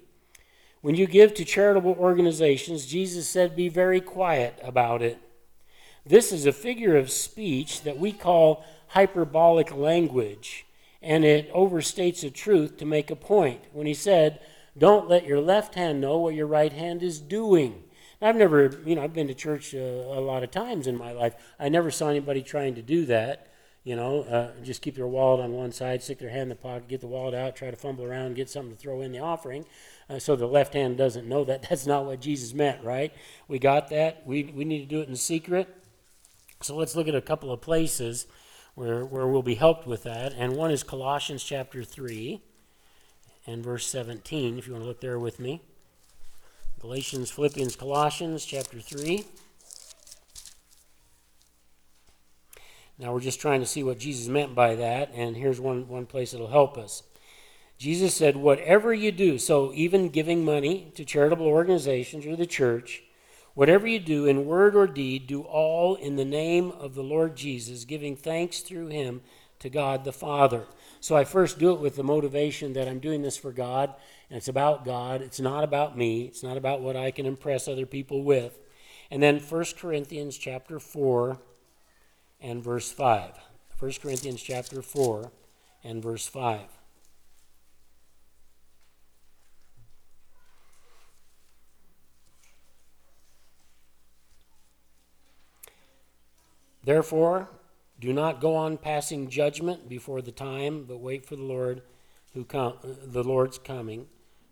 when 0.85 0.93
you 0.93 1.07
give 1.07 1.33
to 1.33 1.43
charitable 1.43 1.95
organizations, 1.97 2.85
Jesus 2.85 3.27
said, 3.27 3.55
be 3.55 3.69
very 3.69 3.99
quiet 3.99 4.59
about 4.61 5.01
it. 5.01 5.17
This 6.05 6.31
is 6.31 6.45
a 6.45 6.51
figure 6.51 6.95
of 6.95 7.09
speech 7.09 7.81
that 7.81 7.97
we 7.97 8.11
call 8.11 8.63
hyperbolic 8.89 9.75
language, 9.75 10.67
and 11.01 11.25
it 11.25 11.51
overstates 11.51 12.23
a 12.23 12.29
truth 12.29 12.77
to 12.77 12.85
make 12.85 13.09
a 13.09 13.15
point. 13.15 13.61
When 13.73 13.87
he 13.87 13.95
said, 13.95 14.39
Don't 14.77 15.09
let 15.09 15.25
your 15.25 15.41
left 15.41 15.73
hand 15.73 16.01
know 16.01 16.19
what 16.19 16.35
your 16.35 16.45
right 16.45 16.71
hand 16.71 17.01
is 17.01 17.19
doing. 17.19 17.81
I've 18.21 18.35
never, 18.35 18.79
you 18.85 18.93
know, 18.93 19.01
I've 19.01 19.13
been 19.13 19.25
to 19.25 19.33
church 19.33 19.73
uh, 19.73 19.79
a 19.79 20.21
lot 20.21 20.43
of 20.43 20.51
times 20.51 20.85
in 20.85 20.95
my 20.95 21.13
life. 21.13 21.33
I 21.59 21.67
never 21.67 21.89
saw 21.89 22.09
anybody 22.09 22.43
trying 22.43 22.75
to 22.75 22.83
do 22.83 23.07
that. 23.07 23.47
You 23.83 23.95
know, 23.95 24.21
uh, 24.21 24.51
just 24.63 24.83
keep 24.83 24.95
their 24.95 25.07
wallet 25.07 25.43
on 25.43 25.51
one 25.53 25.71
side, 25.71 26.03
stick 26.03 26.19
their 26.19 26.29
hand 26.29 26.43
in 26.43 26.49
the 26.49 26.55
pocket, 26.55 26.87
get 26.87 27.01
the 27.01 27.07
wallet 27.07 27.33
out, 27.33 27.55
try 27.55 27.71
to 27.71 27.77
fumble 27.77 28.05
around, 28.05 28.35
get 28.35 28.51
something 28.51 28.75
to 28.75 28.77
throw 28.77 29.01
in 29.01 29.11
the 29.11 29.19
offering. 29.19 29.65
Uh, 30.09 30.19
so 30.19 30.35
the 30.35 30.47
left 30.47 30.73
hand 30.73 30.97
doesn't 30.97 31.27
know 31.27 31.43
that. 31.43 31.63
That's 31.69 31.87
not 31.87 32.05
what 32.05 32.19
Jesus 32.19 32.53
meant, 32.53 32.83
right? 32.83 33.13
We 33.47 33.59
got 33.59 33.89
that. 33.89 34.25
We, 34.25 34.43
we 34.43 34.65
need 34.65 34.79
to 34.79 34.85
do 34.85 35.01
it 35.01 35.09
in 35.09 35.15
secret. 35.15 35.67
So 36.61 36.75
let's 36.75 36.95
look 36.95 37.07
at 37.07 37.15
a 37.15 37.21
couple 37.21 37.51
of 37.51 37.61
places 37.61 38.27
where, 38.75 39.05
where 39.05 39.27
we'll 39.27 39.41
be 39.41 39.55
helped 39.55 39.87
with 39.87 40.03
that. 40.03 40.33
And 40.33 40.55
one 40.55 40.71
is 40.71 40.83
Colossians 40.83 41.43
chapter 41.43 41.83
3 41.83 42.41
and 43.47 43.63
verse 43.63 43.87
17, 43.87 44.57
if 44.57 44.67
you 44.67 44.73
want 44.73 44.83
to 44.83 44.87
look 44.87 45.01
there 45.01 45.19
with 45.19 45.39
me. 45.39 45.61
Galatians, 46.79 47.31
Philippians, 47.31 47.75
Colossians 47.75 48.45
chapter 48.45 48.79
3. 48.79 49.25
Now 52.97 53.13
we're 53.13 53.19
just 53.19 53.41
trying 53.41 53.59
to 53.59 53.65
see 53.65 53.83
what 53.83 53.99
Jesus 53.99 54.27
meant 54.27 54.55
by 54.55 54.75
that, 54.75 55.11
and 55.13 55.35
here's 55.35 55.59
one, 55.59 55.87
one 55.87 56.05
place 56.05 56.31
that'll 56.31 56.47
help 56.47 56.77
us. 56.77 57.03
Jesus 57.77 58.15
said, 58.15 58.37
Whatever 58.37 58.93
you 58.93 59.11
do, 59.11 59.37
so 59.37 59.71
even 59.73 60.09
giving 60.09 60.45
money 60.45 60.91
to 60.95 61.05
charitable 61.05 61.47
organizations 61.47 62.25
or 62.25 62.35
the 62.35 62.45
church, 62.45 63.03
whatever 63.53 63.87
you 63.87 63.99
do 63.99 64.25
in 64.25 64.45
word 64.45 64.75
or 64.75 64.87
deed, 64.87 65.27
do 65.27 65.41
all 65.41 65.95
in 65.95 66.15
the 66.15 66.25
name 66.25 66.71
of 66.71 66.95
the 66.95 67.03
Lord 67.03 67.35
Jesus, 67.35 67.85
giving 67.85 68.15
thanks 68.15 68.61
through 68.61 68.87
him 68.87 69.21
to 69.59 69.69
God 69.69 70.03
the 70.03 70.13
Father. 70.13 70.65
So 70.99 71.15
I 71.15 71.23
first 71.23 71.59
do 71.59 71.71
it 71.71 71.79
with 71.79 71.95
the 71.95 72.03
motivation 72.03 72.73
that 72.73 72.87
I'm 72.87 72.99
doing 72.99 73.21
this 73.21 73.37
for 73.37 73.51
God, 73.51 73.93
and 74.29 74.37
it's 74.37 74.47
about 74.47 74.85
God. 74.85 75.21
It's 75.21 75.39
not 75.39 75.63
about 75.63 75.97
me. 75.97 76.23
It's 76.23 76.43
not 76.43 76.57
about 76.57 76.81
what 76.81 76.95
I 76.95 77.11
can 77.11 77.25
impress 77.25 77.67
other 77.67 77.85
people 77.85 78.23
with. 78.23 78.59
And 79.11 79.21
then 79.21 79.39
1 79.39 79.65
Corinthians 79.77 80.37
chapter 80.37 80.79
4 80.79 81.39
and 82.41 82.63
verse 82.63 82.91
5. 82.91 83.31
1 83.77 83.91
Corinthians 84.01 84.41
chapter 84.41 84.81
4 84.81 85.31
and 85.83 86.01
verse 86.01 86.27
5. 86.27 86.61
Therefore, 96.85 97.49
do 97.99 98.13
not 98.13 98.39
go 98.39 98.55
on 98.55 98.77
passing 98.77 99.29
judgment 99.29 99.89
before 99.89 100.21
the 100.21 100.31
time, 100.31 100.85
but 100.87 100.99
wait 100.99 101.25
for 101.25 101.35
the 101.35 101.43
Lord 101.43 101.81
who 102.33 102.45
com- 102.45 102.77
the 102.83 103.23
Lord's 103.23 103.57
coming, 103.57 104.07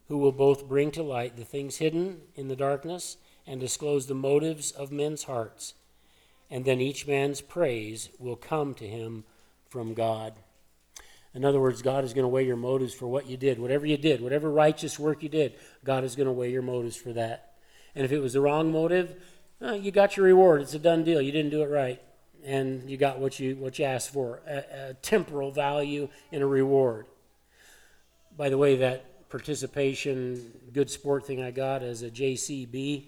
who 0.08 0.17
will 0.17 0.32
both 0.32 0.67
bring 0.67 0.91
to 0.91 1.04
light 1.04 1.38
the 1.38 1.46
things 1.46 1.78
hidden 1.78 2.22
in 2.36 2.50
the 2.50 2.56
darkness 2.56 3.17
and 3.48 3.60
disclose 3.60 4.08
the 4.08 4.15
motives 4.15 4.72
of 4.72 4.91
men's 4.91 5.24
hearts 5.24 5.76
and 6.54 6.65
then 6.65 6.80
each 6.80 7.08
man's 7.08 7.41
praise 7.41 8.10
will 8.19 8.36
come 8.36 8.76
to 8.76 8.88
him 8.88 9.24
from 9.69 9.96
God. 9.96 10.34
In 11.34 11.43
other 11.43 11.60
words, 11.60 11.82
God 11.82 12.04
is 12.04 12.13
going 12.13 12.26
to 12.26 12.30
weigh 12.30 12.46
your 12.46 12.56
motives 12.56 12.93
for 12.93 13.08
what 13.08 13.26
you 13.26 13.38
did. 13.38 13.58
Whatever 13.58 13.88
you 13.88 13.98
did, 13.98 14.22
whatever 14.22 14.52
righteous 14.52 15.00
work 15.00 15.24
you 15.24 15.30
did, 15.30 15.56
God 15.84 16.04
is 16.04 16.15
going 16.15 16.28
to 16.28 16.32
weigh 16.32 16.52
your 16.52 16.62
motives 16.62 16.96
for 16.96 17.12
that. 17.13 17.56
And 17.96 18.06
if 18.06 18.12
it 18.12 18.19
was 18.19 18.34
the 18.34 18.41
wrong 18.41 18.72
motive, 18.72 19.15
uh, 19.63 19.74
you 19.74 19.89
got 19.89 20.15
your 20.15 20.28
reward. 20.28 20.62
It's 20.62 20.76
a 20.76 20.80
done 20.80 21.04
deal. 21.04 21.22
You 21.22 21.32
didn't 21.32 21.50
do 21.50 21.63
it 21.63 21.72
right. 21.72 22.00
And 22.45 22.89
you 22.89 22.97
got 22.97 23.19
what 23.19 23.39
you, 23.39 23.56
what 23.56 23.79
you 23.79 23.86
asked 23.86 24.12
for 24.12 24.41
a, 24.47 24.89
a 24.89 24.93
temporal 24.95 25.51
value 25.51 26.10
and 26.32 26.43
a 26.43 26.45
reward. 26.45 27.06
By 28.36 28.49
the 28.49 28.58
way, 28.58 28.75
that 28.77 29.29
participation 29.29 30.53
good 30.73 30.89
sport 30.89 31.25
thing 31.25 31.41
I 31.41 31.51
got 31.51 31.84
as 31.84 32.01
a 32.01 32.10
JCB, 32.10 33.06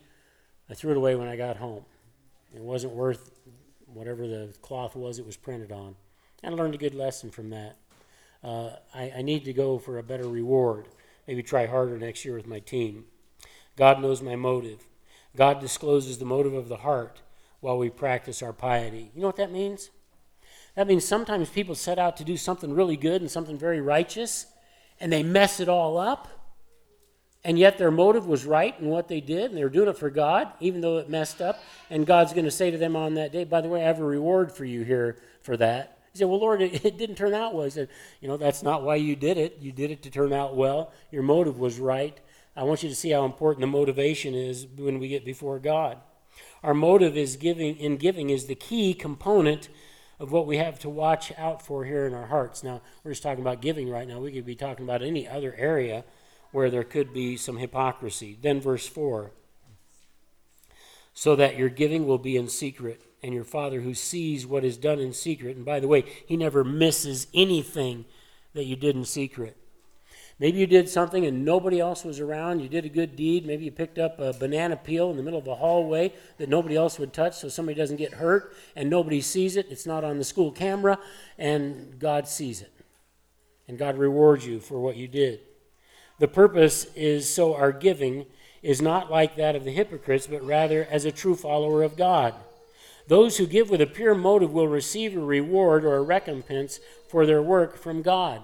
I 0.70 0.74
threw 0.74 0.92
it 0.92 0.98
away 0.98 1.16
when 1.16 1.28
I 1.28 1.36
got 1.36 1.58
home. 1.58 1.84
It 2.56 2.62
wasn't 2.62 2.94
worth 2.94 3.32
whatever 3.86 4.28
the 4.28 4.54
cloth 4.62 4.96
was 4.96 5.20
it 5.20 5.26
was 5.26 5.38
printed 5.38 5.72
on. 5.72 5.96
And 6.44 6.54
I 6.54 6.58
learned 6.58 6.76
a 6.76 6.78
good 6.80 6.94
lesson 6.94 7.32
from 7.32 7.50
that. 7.50 7.78
Uh, 8.44 8.72
I, 8.94 9.14
I 9.18 9.22
need 9.22 9.46
to 9.46 9.54
go 9.54 9.80
for 9.80 9.98
a 9.98 10.04
better 10.04 10.28
reward. 10.28 10.88
Maybe 11.28 11.42
try 11.42 11.66
harder 11.66 11.98
next 11.98 12.24
year 12.24 12.36
with 12.36 12.48
my 12.48 12.60
team. 12.60 13.06
God 13.76 14.02
knows 14.02 14.22
my 14.22 14.36
motive. 14.36 14.86
God 15.36 15.60
discloses 15.60 16.18
the 16.18 16.26
motive 16.26 16.54
of 16.54 16.70
the 16.70 16.78
heart 16.78 17.22
while 17.66 17.78
we 17.78 17.90
practice 17.90 18.42
our 18.42 18.54
piety. 18.54 19.12
You 19.14 19.22
know 19.22 19.28
what 19.28 19.36
that 19.36 19.52
means? 19.52 19.90
That 20.76 20.88
means 20.88 21.06
sometimes 21.06 21.50
people 21.50 21.76
set 21.76 22.00
out 22.00 22.16
to 22.18 22.24
do 22.24 22.38
something 22.38 22.74
really 22.74 22.98
good 22.98 23.22
and 23.22 23.30
something 23.30 23.58
very 23.58 23.82
righteous, 23.82 24.46
and 25.00 25.12
they 25.12 25.24
mess 25.24 25.60
it 25.60 25.68
all 25.68 25.98
up 25.98 26.30
and 27.46 27.60
yet 27.60 27.78
their 27.78 27.92
motive 27.92 28.26
was 28.26 28.44
right 28.44 28.78
in 28.80 28.88
what 28.88 29.08
they 29.08 29.22
did, 29.22 29.46
and 29.46 29.58
they 29.58 29.64
were 29.64 29.70
doing 29.70 29.88
it 29.88 30.00
for 30.00 30.10
God, 30.10 30.52
even 30.60 30.82
though 30.82 30.98
it 30.98 31.12
messed 31.12 31.44
up. 31.44 31.62
And 31.92 32.04
God's 32.06 32.34
going 32.34 32.46
to 32.46 32.52
say 32.52 32.72
to 32.72 32.78
them 32.78 32.96
on 32.96 33.14
that 33.14 33.32
day, 33.32 33.44
by 33.44 33.62
the 33.62 33.70
way, 33.70 33.84
I 33.84 33.88
have 33.88 34.00
a 34.00 34.04
reward 34.04 34.52
for 34.52 34.66
you 34.66 34.84
here 34.84 35.20
for 35.44 35.56
that. 35.58 36.00
He 36.12 36.18
said, 36.18 36.28
Well, 36.28 36.40
Lord, 36.40 36.64
it, 36.64 36.84
it 36.84 36.98
didn't 36.98 37.18
turn 37.18 37.36
out 37.36 37.54
well. 37.54 37.66
He 37.66 37.70
said, 37.70 37.90
You 38.20 38.28
know, 38.28 38.36
that's 38.36 38.64
not 38.64 38.82
why 38.82 38.96
you 38.96 39.16
did 39.16 39.38
it. 39.38 39.60
You 39.62 39.72
did 39.72 39.92
it 39.92 40.02
to 40.04 40.10
turn 40.10 40.34
out 40.34 40.56
well. 40.56 40.92
Your 41.12 41.22
motive 41.22 41.60
was 41.60 41.78
right. 41.78 42.20
I 42.56 42.64
want 42.64 42.82
you 42.82 42.90
to 42.90 42.96
see 42.96 43.12
how 43.12 43.26
important 43.26 43.62
the 43.62 43.68
motivation 43.68 44.34
is 44.34 44.66
when 44.76 44.98
we 44.98 45.08
get 45.08 45.24
before 45.24 45.60
God. 45.60 46.00
Our 46.66 46.74
motive 46.74 47.16
is 47.16 47.36
giving 47.36 47.78
in 47.78 47.98
giving 47.98 48.32
is 48.32 48.48
the 48.48 48.56
key 48.56 48.96
component 48.96 49.70
of 50.20 50.32
what 50.32 50.48
we 50.48 50.58
have 50.58 50.80
to 50.80 50.90
watch 50.90 51.32
out 51.38 51.62
for 51.62 51.86
here 51.86 52.08
in 52.08 52.14
our 52.16 52.26
hearts. 52.26 52.64
Now, 52.64 52.82
we're 53.04 53.12
just 53.12 53.22
talking 53.22 53.44
about 53.44 53.62
giving 53.62 53.88
right 53.88 54.08
now. 54.08 54.20
We 54.20 54.32
could 54.32 54.48
be 54.48 54.56
talking 54.56 54.84
about 54.84 55.04
any 55.04 55.28
other 55.28 55.54
area 55.60 56.04
where 56.52 56.72
there 56.72 56.84
could 56.84 57.14
be 57.14 57.38
some 57.38 57.58
hypocrisy. 57.58 58.36
Then, 58.42 58.60
verse 58.60 58.88
4 58.88 59.30
so 61.14 61.36
that 61.36 61.56
your 61.56 61.70
giving 61.70 62.06
will 62.06 62.18
be 62.18 62.36
in 62.36 62.50
secret, 62.50 63.02
and 63.24 63.34
your 63.34 63.46
Father 63.46 63.82
who 63.82 63.94
sees 63.94 64.46
what 64.46 64.66
is 64.66 64.76
done 64.76 65.00
in 65.00 65.14
secret, 65.14 65.56
and 65.56 65.64
by 65.64 65.80
the 65.80 65.88
way, 65.88 66.04
He 66.28 66.36
never 66.36 66.64
misses 66.64 67.28
anything 67.34 68.04
that 68.54 68.66
you 68.66 68.76
did 68.76 68.98
in 68.98 69.06
secret. 69.06 69.56
Maybe 70.38 70.58
you 70.60 70.68
did 70.68 70.90
something 70.90 71.26
and 71.26 71.46
nobody 71.46 71.80
else 71.80 72.04
was 72.04 72.20
around. 72.20 72.60
You 72.60 72.68
did 72.68 72.84
a 72.84 72.90
good 72.90 73.16
deed. 73.16 73.46
Maybe 73.46 73.66
you 73.66 73.72
picked 73.72 73.98
up 73.98 74.20
a 74.20 74.34
banana 74.34 74.76
peel 74.76 75.10
in 75.10 75.16
the 75.16 75.24
middle 75.24 75.40
of 75.40 75.48
a 75.48 75.56
hallway 75.56 76.14
that 76.38 76.50
nobody 76.50 76.76
else 76.76 77.00
would 77.00 77.14
touch 77.14 77.38
so 77.38 77.48
somebody 77.48 77.78
doesn't 77.78 77.96
get 77.96 78.16
hurt 78.16 78.54
and 78.76 78.90
nobody 78.90 79.22
sees 79.22 79.56
it. 79.56 79.68
It's 79.70 79.86
not 79.86 80.04
on 80.04 80.18
the 80.18 80.26
school 80.26 80.52
camera, 80.52 81.00
and 81.38 81.98
God 82.00 82.28
sees 82.28 82.62
it. 82.62 82.74
And 83.68 83.78
God 83.78 83.98
rewards 83.98 84.46
you 84.46 84.60
for 84.60 84.82
what 84.82 84.98
you 84.98 85.08
did. 85.08 85.40
The 86.20 86.28
purpose 86.28 86.86
is 86.96 87.30
so 87.30 87.56
our 87.56 87.72
giving 87.72 88.26
is 88.62 88.82
not 88.82 89.10
like 89.10 89.38
that 89.38 89.56
of 89.56 89.64
the 89.64 89.72
hypocrites, 89.72 90.28
but 90.28 90.46
rather 90.46 90.86
as 90.92 91.06
a 91.06 91.12
true 91.12 91.36
follower 91.36 91.82
of 91.82 91.96
God. 91.96 92.34
Those 93.08 93.38
who 93.38 93.46
give 93.46 93.70
with 93.70 93.82
a 93.82 93.88
pure 93.88 94.16
motive 94.16 94.52
will 94.52 94.68
receive 94.68 95.16
a 95.16 95.20
reward 95.20 95.86
or 95.86 95.96
a 95.96 96.02
recompense 96.02 96.80
for 97.08 97.26
their 97.26 97.42
work 97.42 97.78
from 97.78 98.02
God. 98.02 98.42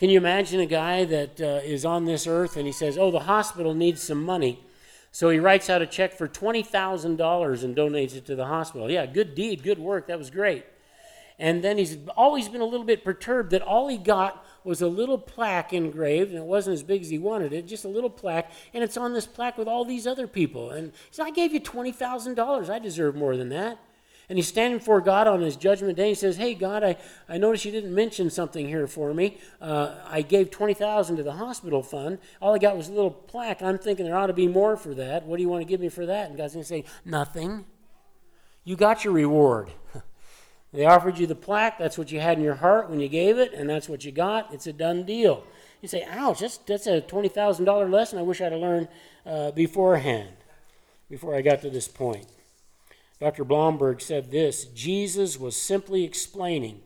Can 0.00 0.08
you 0.08 0.16
imagine 0.16 0.60
a 0.60 0.66
guy 0.66 1.04
that 1.04 1.42
uh, 1.42 1.60
is 1.62 1.84
on 1.84 2.06
this 2.06 2.26
earth 2.26 2.56
and 2.56 2.64
he 2.64 2.72
says, 2.72 2.96
Oh, 2.96 3.10
the 3.10 3.20
hospital 3.20 3.74
needs 3.74 4.02
some 4.02 4.24
money. 4.24 4.64
So 5.12 5.28
he 5.28 5.38
writes 5.38 5.68
out 5.68 5.82
a 5.82 5.86
check 5.86 6.14
for 6.14 6.26
$20,000 6.26 7.04
and 7.64 7.76
donates 7.76 8.16
it 8.16 8.24
to 8.24 8.34
the 8.34 8.46
hospital. 8.46 8.90
Yeah, 8.90 9.04
good 9.04 9.34
deed, 9.34 9.62
good 9.62 9.78
work. 9.78 10.06
That 10.06 10.16
was 10.16 10.30
great. 10.30 10.64
And 11.38 11.62
then 11.62 11.76
he's 11.76 11.98
always 12.16 12.48
been 12.48 12.62
a 12.62 12.64
little 12.64 12.86
bit 12.86 13.04
perturbed 13.04 13.50
that 13.50 13.60
all 13.60 13.88
he 13.88 13.98
got 13.98 14.42
was 14.64 14.80
a 14.80 14.88
little 14.88 15.18
plaque 15.18 15.74
engraved, 15.74 16.30
and 16.30 16.38
it 16.38 16.44
wasn't 16.44 16.74
as 16.74 16.82
big 16.82 17.02
as 17.02 17.10
he 17.10 17.18
wanted 17.18 17.52
it, 17.52 17.66
just 17.66 17.84
a 17.84 17.88
little 17.88 18.10
plaque, 18.10 18.50
and 18.72 18.82
it's 18.82 18.96
on 18.96 19.12
this 19.12 19.26
plaque 19.26 19.58
with 19.58 19.68
all 19.68 19.84
these 19.84 20.06
other 20.06 20.26
people. 20.26 20.70
And 20.70 20.92
he 20.92 20.92
said, 21.10 21.26
I 21.26 21.30
gave 21.30 21.52
you 21.52 21.60
$20,000. 21.60 22.70
I 22.70 22.78
deserve 22.78 23.16
more 23.16 23.36
than 23.36 23.50
that. 23.50 23.78
And 24.30 24.38
he's 24.38 24.46
standing 24.46 24.78
before 24.78 25.00
God 25.00 25.26
on 25.26 25.40
his 25.40 25.56
judgment 25.56 25.96
day. 25.96 26.10
He 26.10 26.14
says, 26.14 26.36
Hey, 26.36 26.54
God, 26.54 26.84
I, 26.84 26.96
I 27.28 27.36
noticed 27.36 27.64
you 27.64 27.72
didn't 27.72 27.92
mention 27.92 28.30
something 28.30 28.64
here 28.64 28.86
for 28.86 29.12
me. 29.12 29.38
Uh, 29.60 29.96
I 30.06 30.22
gave 30.22 30.52
20000 30.52 31.16
to 31.16 31.24
the 31.24 31.32
hospital 31.32 31.82
fund. 31.82 32.18
All 32.40 32.54
I 32.54 32.58
got 32.58 32.76
was 32.76 32.88
a 32.88 32.92
little 32.92 33.10
plaque. 33.10 33.60
I'm 33.60 33.76
thinking 33.76 34.06
there 34.06 34.16
ought 34.16 34.28
to 34.28 34.32
be 34.32 34.46
more 34.46 34.76
for 34.76 34.94
that. 34.94 35.26
What 35.26 35.38
do 35.38 35.42
you 35.42 35.48
want 35.48 35.62
to 35.62 35.64
give 35.64 35.80
me 35.80 35.88
for 35.88 36.06
that? 36.06 36.28
And 36.28 36.38
God's 36.38 36.52
going 36.52 36.62
to 36.62 36.68
say, 36.68 36.84
Nothing. 37.04 37.64
You 38.62 38.76
got 38.76 39.02
your 39.02 39.14
reward. 39.14 39.72
they 40.72 40.86
offered 40.86 41.18
you 41.18 41.26
the 41.26 41.34
plaque. 41.34 41.76
That's 41.76 41.98
what 41.98 42.12
you 42.12 42.20
had 42.20 42.38
in 42.38 42.44
your 42.44 42.54
heart 42.54 42.88
when 42.88 43.00
you 43.00 43.08
gave 43.08 43.36
it, 43.36 43.52
and 43.52 43.68
that's 43.68 43.88
what 43.88 44.04
you 44.04 44.12
got. 44.12 44.54
It's 44.54 44.68
a 44.68 44.72
done 44.72 45.02
deal. 45.02 45.42
You 45.82 45.88
say, 45.88 46.06
Ouch, 46.08 46.38
that's, 46.38 46.58
that's 46.58 46.86
a 46.86 47.00
$20,000 47.00 47.90
lesson 47.90 48.20
I 48.20 48.22
wish 48.22 48.40
I'd 48.40 48.52
have 48.52 48.60
learned 48.60 48.86
uh, 49.26 49.50
beforehand, 49.50 50.36
before 51.08 51.34
I 51.34 51.42
got 51.42 51.62
to 51.62 51.70
this 51.70 51.88
point. 51.88 52.28
Dr. 53.20 53.44
Blomberg 53.44 54.00
said 54.00 54.30
this 54.30 54.64
Jesus 54.64 55.38
was 55.38 55.54
simply 55.54 56.04
explaining 56.04 56.80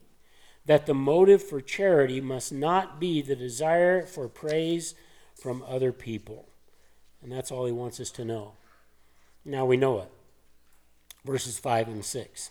that 0.67 0.87
the 0.87 0.95
motive 0.95 1.43
for 1.43 1.61
charity 1.61 2.21
must 2.21 2.53
not 2.53 2.99
be 2.99 3.23
the 3.23 3.37
desire 3.37 4.05
for 4.05 4.29
praise 4.29 4.95
from 5.35 5.63
other 5.67 5.93
people. 5.93 6.49
And 7.23 7.31
that's 7.31 7.51
all 7.51 7.67
he 7.67 7.73
wants 7.73 8.01
us 8.01 8.11
to 8.13 8.25
know. 8.25 8.53
Now 9.45 9.65
we 9.65 9.77
know 9.77 10.01
it. 10.01 10.11
Verses 11.25 11.59
5 11.59 11.89
and 11.89 12.05
6. 12.05 12.51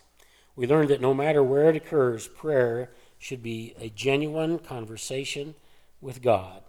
We 0.56 0.68
learned 0.68 0.90
that 0.90 1.02
no 1.02 1.14
matter 1.14 1.44
where 1.44 1.70
it 1.70 1.76
occurs, 1.76 2.28
prayer 2.28 2.92
should 3.18 3.42
be 3.42 3.74
a 3.80 3.90
genuine 3.90 4.60
conversation 4.60 5.56
with 6.02 6.22
God. 6.22 6.62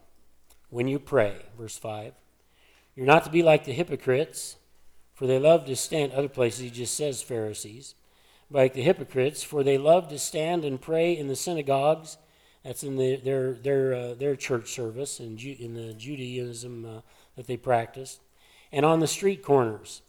When 0.71 0.89
you 0.89 0.99
pray, 0.99 1.43
verse 1.59 1.77
5, 1.77 2.15
you're 2.95 3.07
not 3.07 3.25
to 3.25 3.31
be 3.31 3.43
like 3.43 3.65
the 3.65 3.73
hypocrites 3.73 4.57
for 5.15 5.27
they 5.27 5.39
love 5.39 5.65
to 5.67 5.77
stand, 5.77 6.13
other 6.13 6.29
places 6.29 6.61
he 6.61 6.71
just 6.71 6.95
says 6.95 7.23
Pharisees, 7.23 7.95
like 8.51 8.75
the 8.75 8.83
hypocrites, 8.83 9.43
for 9.43 9.63
they 9.63 9.79
love 9.79 10.09
to 10.09 10.19
stand 10.19 10.65
and 10.65 10.81
pray 10.81 11.17
in 11.17 11.29
the 11.29 11.37
synagogues. 11.37 12.19
That's 12.65 12.83
in 12.83 12.97
the, 12.97 13.17
their, 13.17 13.53
their, 13.53 13.95
uh, 13.95 14.15
their 14.15 14.37
church 14.37 14.71
service 14.71 15.21
in, 15.21 15.39
in 15.39 15.75
the 15.75 15.93
Judaism 15.95 16.85
uh, 16.85 17.01
that 17.37 17.47
they 17.47 17.57
practiced, 17.57 18.21
and 18.73 18.85
on 18.85 19.01
the 19.01 19.07
street 19.07 19.43
corners. 19.43 20.03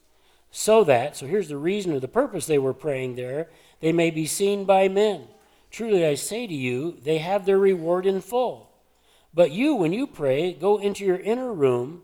So 0.52 0.84
that, 0.86 1.18
so 1.18 1.28
here's 1.28 1.50
the 1.50 1.58
reason 1.58 1.92
or 1.92 2.00
the 2.00 2.08
purpose 2.08 2.46
they 2.46 2.58
were 2.58 2.74
praying 2.74 3.16
there, 3.16 3.50
they 3.82 3.92
may 3.92 4.10
be 4.10 4.26
seen 4.26 4.64
by 4.64 4.88
men. 4.88 5.28
Truly 5.70 6.06
I 6.06 6.16
say 6.16 6.48
to 6.48 6.54
you, 6.54 6.98
they 7.04 7.18
have 7.18 7.46
their 7.46 7.58
reward 7.58 8.06
in 8.06 8.22
full. 8.22 8.72
But 9.34 9.52
you, 9.52 9.76
when 9.76 9.92
you 9.92 10.08
pray, 10.08 10.54
go 10.54 10.78
into 10.78 11.04
your 11.04 11.20
inner 11.20 11.52
room 11.52 12.04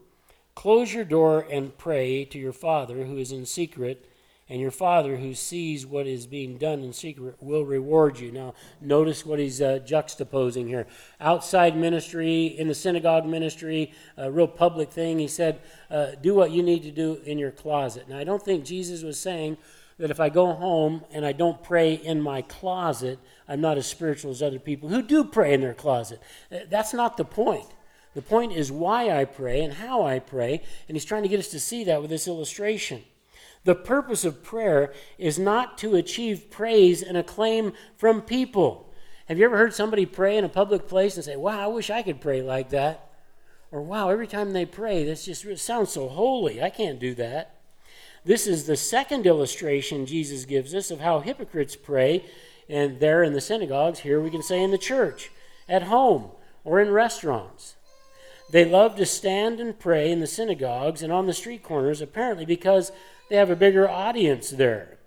Close 0.56 0.94
your 0.94 1.06
door 1.06 1.46
and 1.50 1.78
pray 1.78 2.26
to 2.26 2.38
your 2.38 2.54
Father 2.54 3.06
who 3.06 3.18
is 3.18 3.32
in 3.32 3.46
secret, 3.46 4.08
and 4.50 4.60
your 4.60 4.72
Father 4.72 5.16
who 5.16 5.34
sees 5.34 5.86
what 5.86 6.06
is 6.06 6.28
being 6.28 6.58
done 6.58 6.82
in 6.84 6.92
secret 6.92 7.36
will 7.40 7.64
reward 7.64 8.20
you. 8.20 8.34
Now, 8.34 8.54
notice 8.82 9.26
what 9.26 9.40
he's 9.40 9.62
uh, 9.62 9.80
juxtaposing 9.86 10.68
here. 10.68 10.88
Outside 11.22 11.78
ministry, 11.78 12.48
in 12.48 12.68
the 12.68 12.76
synagogue 12.76 13.26
ministry, 13.26 13.94
a 14.18 14.30
real 14.30 14.48
public 14.48 14.92
thing, 14.92 15.20
he 15.20 15.28
said, 15.30 15.62
uh, 15.90 16.08
do 16.22 16.36
what 16.36 16.52
you 16.52 16.64
need 16.64 16.84
to 16.84 16.92
do 16.92 17.22
in 17.24 17.40
your 17.40 17.52
closet. 17.52 18.10
Now, 18.10 18.18
I 18.18 18.26
don't 18.26 18.44
think 18.44 18.66
Jesus 18.66 19.04
was 19.04 19.18
saying 19.18 19.58
that 19.98 20.12
if 20.12 20.20
I 20.20 20.28
go 20.28 20.52
home 20.52 21.06
and 21.12 21.26
I 21.26 21.32
don't 21.32 21.64
pray 21.64 21.94
in 21.94 22.22
my 22.22 22.42
closet, 22.42 23.20
I'm 23.48 23.62
not 23.62 23.78
as 23.78 23.88
spiritual 23.88 24.32
as 24.32 24.42
other 24.42 24.60
people 24.60 24.90
who 24.90 25.02
do 25.02 25.24
pray 25.24 25.54
in 25.54 25.62
their 25.62 25.74
closet. 25.74 26.22
That's 26.70 26.94
not 26.94 27.16
the 27.16 27.24
point. 27.26 27.68
The 28.14 28.22
point 28.22 28.52
is 28.52 28.72
why 28.72 29.10
I 29.10 29.26
pray 29.26 29.62
and 29.62 29.74
how 29.74 30.04
I 30.04 30.20
pray, 30.20 30.62
and 30.88 30.96
he's 30.96 31.06
trying 31.06 31.24
to 31.24 31.30
get 31.30 31.40
us 31.40 31.48
to 31.50 31.60
see 31.60 31.84
that 31.86 32.02
with 32.02 32.10
this 32.10 32.28
illustration. 32.28 33.04
The 33.64 33.76
purpose 33.76 34.26
of 34.26 34.44
prayer 34.44 34.92
is 35.18 35.38
not 35.38 35.78
to 35.80 35.96
achieve 35.96 36.50
praise 36.50 37.02
and 37.02 37.16
acclaim 37.16 37.74
from 37.96 38.22
people. 38.22 38.92
Have 39.28 39.38
you 39.38 39.46
ever 39.46 39.58
heard 39.58 39.74
somebody 39.74 40.06
pray 40.06 40.38
in 40.38 40.44
a 40.44 40.50
public 40.50 40.88
place 40.88 41.16
and 41.16 41.24
say, 41.24 41.36
Wow, 41.36 41.60
I 41.60 41.68
wish 41.68 41.90
I 41.90 42.02
could 42.02 42.20
pray 42.20 42.42
like 42.42 42.70
that? 42.72 43.10
Or, 43.72 43.82
Wow, 43.82 44.10
every 44.10 44.28
time 44.28 44.52
they 44.52 44.66
pray, 44.66 45.06
this 45.06 45.26
just 45.26 45.46
sounds 45.60 45.92
so 45.92 46.10
holy. 46.10 46.62
I 46.62 46.70
can't 46.70 47.00
do 47.00 47.14
that. 47.16 47.56
This 48.26 48.46
is 48.46 48.66
the 48.66 48.76
second 48.76 49.26
illustration 49.26 50.06
Jesus 50.06 50.46
gives 50.46 50.76
us 50.76 50.92
of 50.92 51.00
how 51.00 51.22
hypocrites 51.22 51.76
pray, 51.76 52.26
and 52.68 53.00
there 53.00 53.24
in 53.24 53.34
the 53.34 53.42
synagogues, 53.42 54.00
here 54.00 54.20
we 54.20 54.30
can 54.30 54.44
say 54.44 54.62
in 54.62 54.72
the 54.72 54.78
church, 54.78 55.32
at 55.70 55.84
home, 55.84 56.32
or 56.64 56.80
in 56.80 56.92
restaurants. 56.92 57.76
They 58.52 58.66
love 58.66 58.98
to 58.98 59.06
stand 59.06 59.60
and 59.60 59.80
pray 59.80 60.12
in 60.12 60.20
the 60.20 60.28
synagogues 60.28 61.02
and 61.02 61.12
on 61.12 61.26
the 61.26 61.34
street 61.34 61.64
corners, 61.64 62.02
apparently 62.02 62.46
because 62.46 62.92
they 63.30 63.38
have 63.38 63.50
a 63.50 63.56
bigger 63.56 63.90
audience 63.90 64.50
there. 64.50 64.98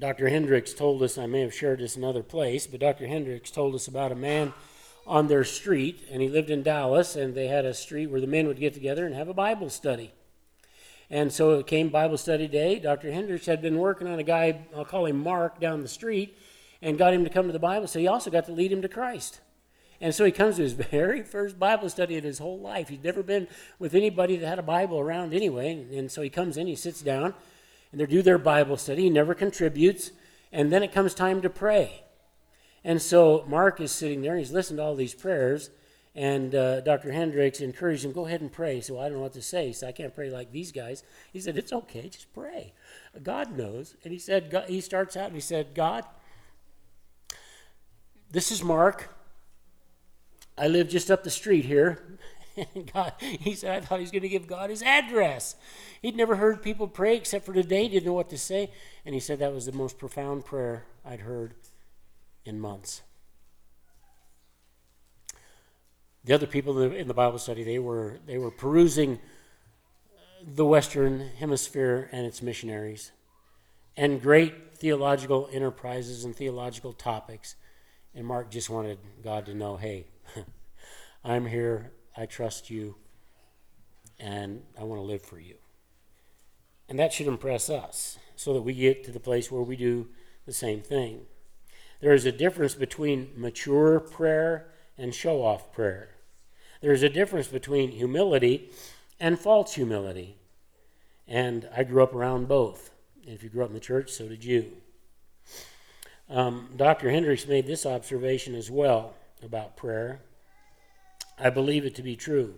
Dr. 0.00 0.28
Hendricks 0.28 0.74
told 0.74 1.02
us, 1.02 1.18
I 1.18 1.26
may 1.26 1.40
have 1.40 1.54
shared 1.54 1.78
this 1.78 1.96
in 1.96 2.02
another 2.02 2.22
place, 2.22 2.66
but 2.66 2.80
Dr. 2.80 3.06
Hendricks 3.06 3.50
told 3.50 3.74
us 3.74 3.88
about 3.88 4.12
a 4.12 4.16
man 4.16 4.54
on 5.06 5.28
their 5.28 5.44
street, 5.44 6.04
and 6.10 6.20
he 6.20 6.28
lived 6.28 6.50
in 6.50 6.62
Dallas, 6.62 7.16
and 7.16 7.34
they 7.34 7.48
had 7.48 7.64
a 7.64 7.74
street 7.74 8.06
where 8.06 8.20
the 8.20 8.26
men 8.26 8.46
would 8.46 8.60
get 8.60 8.74
together 8.74 9.06
and 9.06 9.14
have 9.14 9.28
a 9.28 9.34
Bible 9.34 9.70
study. 9.70 10.12
And 11.10 11.32
so 11.32 11.58
it 11.58 11.66
came 11.66 11.88
Bible 11.88 12.18
study 12.18 12.46
day. 12.46 12.78
Dr. 12.78 13.10
Hendricks 13.10 13.46
had 13.46 13.62
been 13.62 13.78
working 13.78 14.06
on 14.06 14.18
a 14.18 14.24
guy, 14.24 14.66
I'll 14.76 14.84
call 14.84 15.06
him 15.06 15.22
Mark, 15.22 15.58
down 15.58 15.82
the 15.82 15.88
street, 15.88 16.36
and 16.82 16.98
got 16.98 17.14
him 17.14 17.24
to 17.24 17.30
come 17.30 17.46
to 17.46 17.52
the 17.52 17.58
Bible. 17.58 17.86
So 17.86 17.98
he 17.98 18.06
also 18.06 18.30
got 18.30 18.46
to 18.46 18.52
lead 18.52 18.72
him 18.72 18.82
to 18.82 18.88
Christ. 18.88 19.40
And 20.00 20.14
so 20.14 20.24
he 20.24 20.32
comes 20.32 20.56
to 20.56 20.62
his 20.62 20.72
very 20.90 21.22
first 21.22 21.58
Bible 21.58 21.88
study 21.88 22.16
in 22.16 22.24
his 22.24 22.38
whole 22.38 22.58
life. 22.58 22.88
He'd 22.88 23.04
never 23.04 23.22
been 23.22 23.48
with 23.78 23.94
anybody 23.94 24.36
that 24.36 24.46
had 24.46 24.58
a 24.58 24.62
Bible 24.62 24.98
around 24.98 25.34
anyway. 25.34 25.86
And 25.96 26.10
so 26.10 26.22
he 26.22 26.30
comes 26.30 26.56
in, 26.56 26.66
he 26.66 26.76
sits 26.76 27.00
down, 27.00 27.34
and 27.90 28.00
they 28.00 28.06
do 28.06 28.22
their 28.22 28.38
Bible 28.38 28.76
study. 28.76 29.02
He 29.02 29.10
never 29.10 29.34
contributes. 29.34 30.12
And 30.52 30.72
then 30.72 30.82
it 30.82 30.92
comes 30.92 31.14
time 31.14 31.42
to 31.42 31.50
pray. 31.50 32.04
And 32.84 33.02
so 33.02 33.44
Mark 33.48 33.80
is 33.80 33.92
sitting 33.92 34.22
there, 34.22 34.32
and 34.32 34.40
he's 34.40 34.52
listened 34.52 34.78
to 34.78 34.82
all 34.82 34.94
these 34.94 35.14
prayers. 35.14 35.70
And 36.14 36.54
uh, 36.54 36.80
Dr. 36.80 37.12
Hendricks 37.12 37.60
encouraged 37.60 38.04
him, 38.04 38.12
go 38.12 38.26
ahead 38.26 38.40
and 38.40 38.50
pray. 38.50 38.80
So 38.80 38.98
I 38.98 39.04
don't 39.04 39.18
know 39.18 39.22
what 39.22 39.34
to 39.34 39.42
say. 39.42 39.72
Said, 39.72 39.88
I 39.88 39.92
can't 39.92 40.14
pray 40.14 40.30
like 40.30 40.50
these 40.50 40.72
guys. 40.72 41.02
He 41.32 41.40
said, 41.40 41.56
it's 41.56 41.72
okay, 41.72 42.08
just 42.08 42.32
pray. 42.32 42.72
God 43.22 43.56
knows. 43.56 43.94
And 44.02 44.12
he 44.12 44.18
said, 44.18 44.50
God, 44.50 44.68
he 44.68 44.80
starts 44.80 45.16
out 45.16 45.26
and 45.26 45.34
he 45.34 45.40
said, 45.40 45.74
God, 45.74 46.04
this 48.30 48.50
is 48.50 48.64
Mark. 48.64 49.14
I 50.58 50.68
live 50.68 50.88
just 50.88 51.10
up 51.10 51.24
the 51.24 51.30
street 51.30 51.64
here. 51.64 52.18
And 52.74 52.90
God, 52.92 53.12
he 53.20 53.54
said, 53.54 53.76
I 53.76 53.80
thought 53.84 53.98
he 53.98 54.02
was 54.02 54.10
going 54.10 54.22
to 54.22 54.28
give 54.28 54.46
God 54.46 54.70
his 54.70 54.82
address. 54.82 55.56
He'd 56.02 56.16
never 56.16 56.36
heard 56.36 56.62
people 56.62 56.88
pray 56.88 57.16
except 57.16 57.46
for 57.46 57.52
today, 57.52 57.88
didn't 57.88 58.06
know 58.06 58.12
what 58.12 58.30
to 58.30 58.38
say. 58.38 58.70
And 59.06 59.14
he 59.14 59.20
said 59.20 59.38
that 59.38 59.54
was 59.54 59.66
the 59.66 59.72
most 59.72 59.98
profound 59.98 60.44
prayer 60.44 60.84
I'd 61.04 61.20
heard 61.20 61.54
in 62.44 62.58
months. 62.58 63.02
The 66.24 66.34
other 66.34 66.46
people 66.46 66.80
in 66.82 67.08
the 67.08 67.14
Bible 67.14 67.38
study, 67.38 67.62
they 67.62 67.78
were, 67.78 68.18
they 68.26 68.38
were 68.38 68.50
perusing 68.50 69.20
the 70.44 70.64
Western 70.64 71.20
Hemisphere 71.38 72.08
and 72.12 72.26
its 72.26 72.42
missionaries 72.42 73.12
and 73.96 74.22
great 74.22 74.76
theological 74.76 75.48
enterprises 75.52 76.24
and 76.24 76.34
theological 76.34 76.92
topics. 76.92 77.56
And 78.14 78.26
Mark 78.26 78.50
just 78.50 78.70
wanted 78.70 78.98
God 79.22 79.46
to 79.46 79.54
know 79.54 79.76
hey, 79.76 80.06
I'm 81.24 81.46
here, 81.46 81.92
I 82.16 82.26
trust 82.26 82.70
you, 82.70 82.96
and 84.18 84.62
I 84.78 84.84
want 84.84 85.00
to 85.00 85.04
live 85.04 85.22
for 85.22 85.38
you. 85.38 85.56
And 86.88 86.98
that 86.98 87.12
should 87.12 87.26
impress 87.26 87.68
us 87.68 88.18
so 88.36 88.54
that 88.54 88.62
we 88.62 88.74
get 88.74 89.04
to 89.04 89.12
the 89.12 89.20
place 89.20 89.50
where 89.50 89.62
we 89.62 89.76
do 89.76 90.08
the 90.46 90.52
same 90.52 90.80
thing. 90.80 91.26
There 92.00 92.14
is 92.14 92.24
a 92.24 92.32
difference 92.32 92.74
between 92.74 93.32
mature 93.36 94.00
prayer 94.00 94.68
and 94.96 95.14
show 95.14 95.42
off 95.42 95.72
prayer. 95.72 96.10
There 96.80 96.92
is 96.92 97.02
a 97.02 97.08
difference 97.08 97.48
between 97.48 97.90
humility 97.90 98.70
and 99.18 99.38
false 99.38 99.74
humility. 99.74 100.36
And 101.26 101.68
I 101.76 101.84
grew 101.84 102.02
up 102.02 102.14
around 102.14 102.48
both. 102.48 102.90
If 103.22 103.42
you 103.42 103.50
grew 103.50 103.64
up 103.64 103.68
in 103.68 103.74
the 103.74 103.80
church, 103.80 104.10
so 104.10 104.28
did 104.28 104.44
you. 104.44 104.72
Um, 106.30 106.70
Dr. 106.76 107.10
Hendricks 107.10 107.46
made 107.46 107.66
this 107.66 107.84
observation 107.84 108.54
as 108.54 108.70
well 108.70 109.14
about 109.42 109.76
prayer. 109.76 110.20
I 111.40 111.50
believe 111.50 111.84
it 111.84 111.94
to 111.96 112.02
be 112.02 112.16
true. 112.16 112.54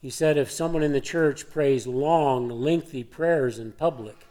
He 0.00 0.10
said 0.10 0.36
if 0.36 0.50
someone 0.50 0.82
in 0.82 0.92
the 0.92 1.00
church 1.00 1.50
prays 1.50 1.86
long, 1.86 2.48
lengthy 2.48 3.02
prayers 3.02 3.58
in 3.58 3.72
public, 3.72 4.26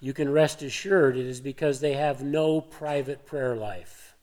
you 0.00 0.12
can 0.12 0.32
rest 0.32 0.62
assured 0.62 1.16
it 1.16 1.26
is 1.26 1.40
because 1.40 1.80
they 1.80 1.94
have 1.94 2.22
no 2.22 2.60
private 2.60 3.24
prayer 3.24 3.54
life. 3.54 4.14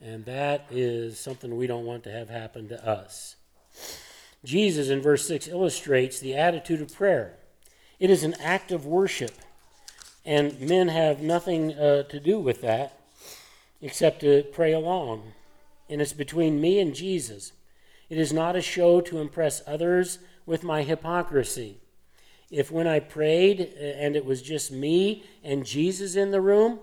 And 0.00 0.24
that 0.24 0.66
is 0.70 1.18
something 1.18 1.56
we 1.56 1.66
don't 1.66 1.86
want 1.86 2.04
to 2.04 2.12
have 2.12 2.28
happen 2.28 2.68
to 2.68 2.88
us. 2.88 3.36
Jesus 4.44 4.88
in 4.88 5.00
verse 5.00 5.26
6 5.26 5.48
illustrates 5.48 6.20
the 6.20 6.34
attitude 6.34 6.80
of 6.80 6.94
prayer. 6.94 7.36
It 7.98 8.10
is 8.10 8.22
an 8.22 8.34
act 8.40 8.72
of 8.72 8.86
worship, 8.86 9.32
and 10.24 10.60
men 10.60 10.88
have 10.88 11.20
nothing 11.20 11.72
uh, 11.72 12.02
to 12.04 12.20
do 12.20 12.38
with 12.38 12.60
that 12.60 13.00
except 13.80 14.20
to 14.20 14.44
pray 14.52 14.72
along. 14.72 15.32
And 15.88 16.00
it's 16.00 16.12
between 16.12 16.60
me 16.60 16.80
and 16.80 16.94
Jesus. 16.94 17.52
It 18.08 18.18
is 18.18 18.32
not 18.32 18.56
a 18.56 18.62
show 18.62 19.00
to 19.02 19.18
impress 19.18 19.62
others 19.66 20.18
with 20.44 20.62
my 20.62 20.82
hypocrisy. 20.82 21.78
If 22.50 22.70
when 22.70 22.86
I 22.86 23.00
prayed 23.00 23.60
uh, 23.60 23.84
and 23.84 24.14
it 24.16 24.24
was 24.24 24.42
just 24.42 24.70
me 24.70 25.24
and 25.42 25.66
Jesus 25.66 26.14
in 26.14 26.30
the 26.30 26.40
room, 26.40 26.78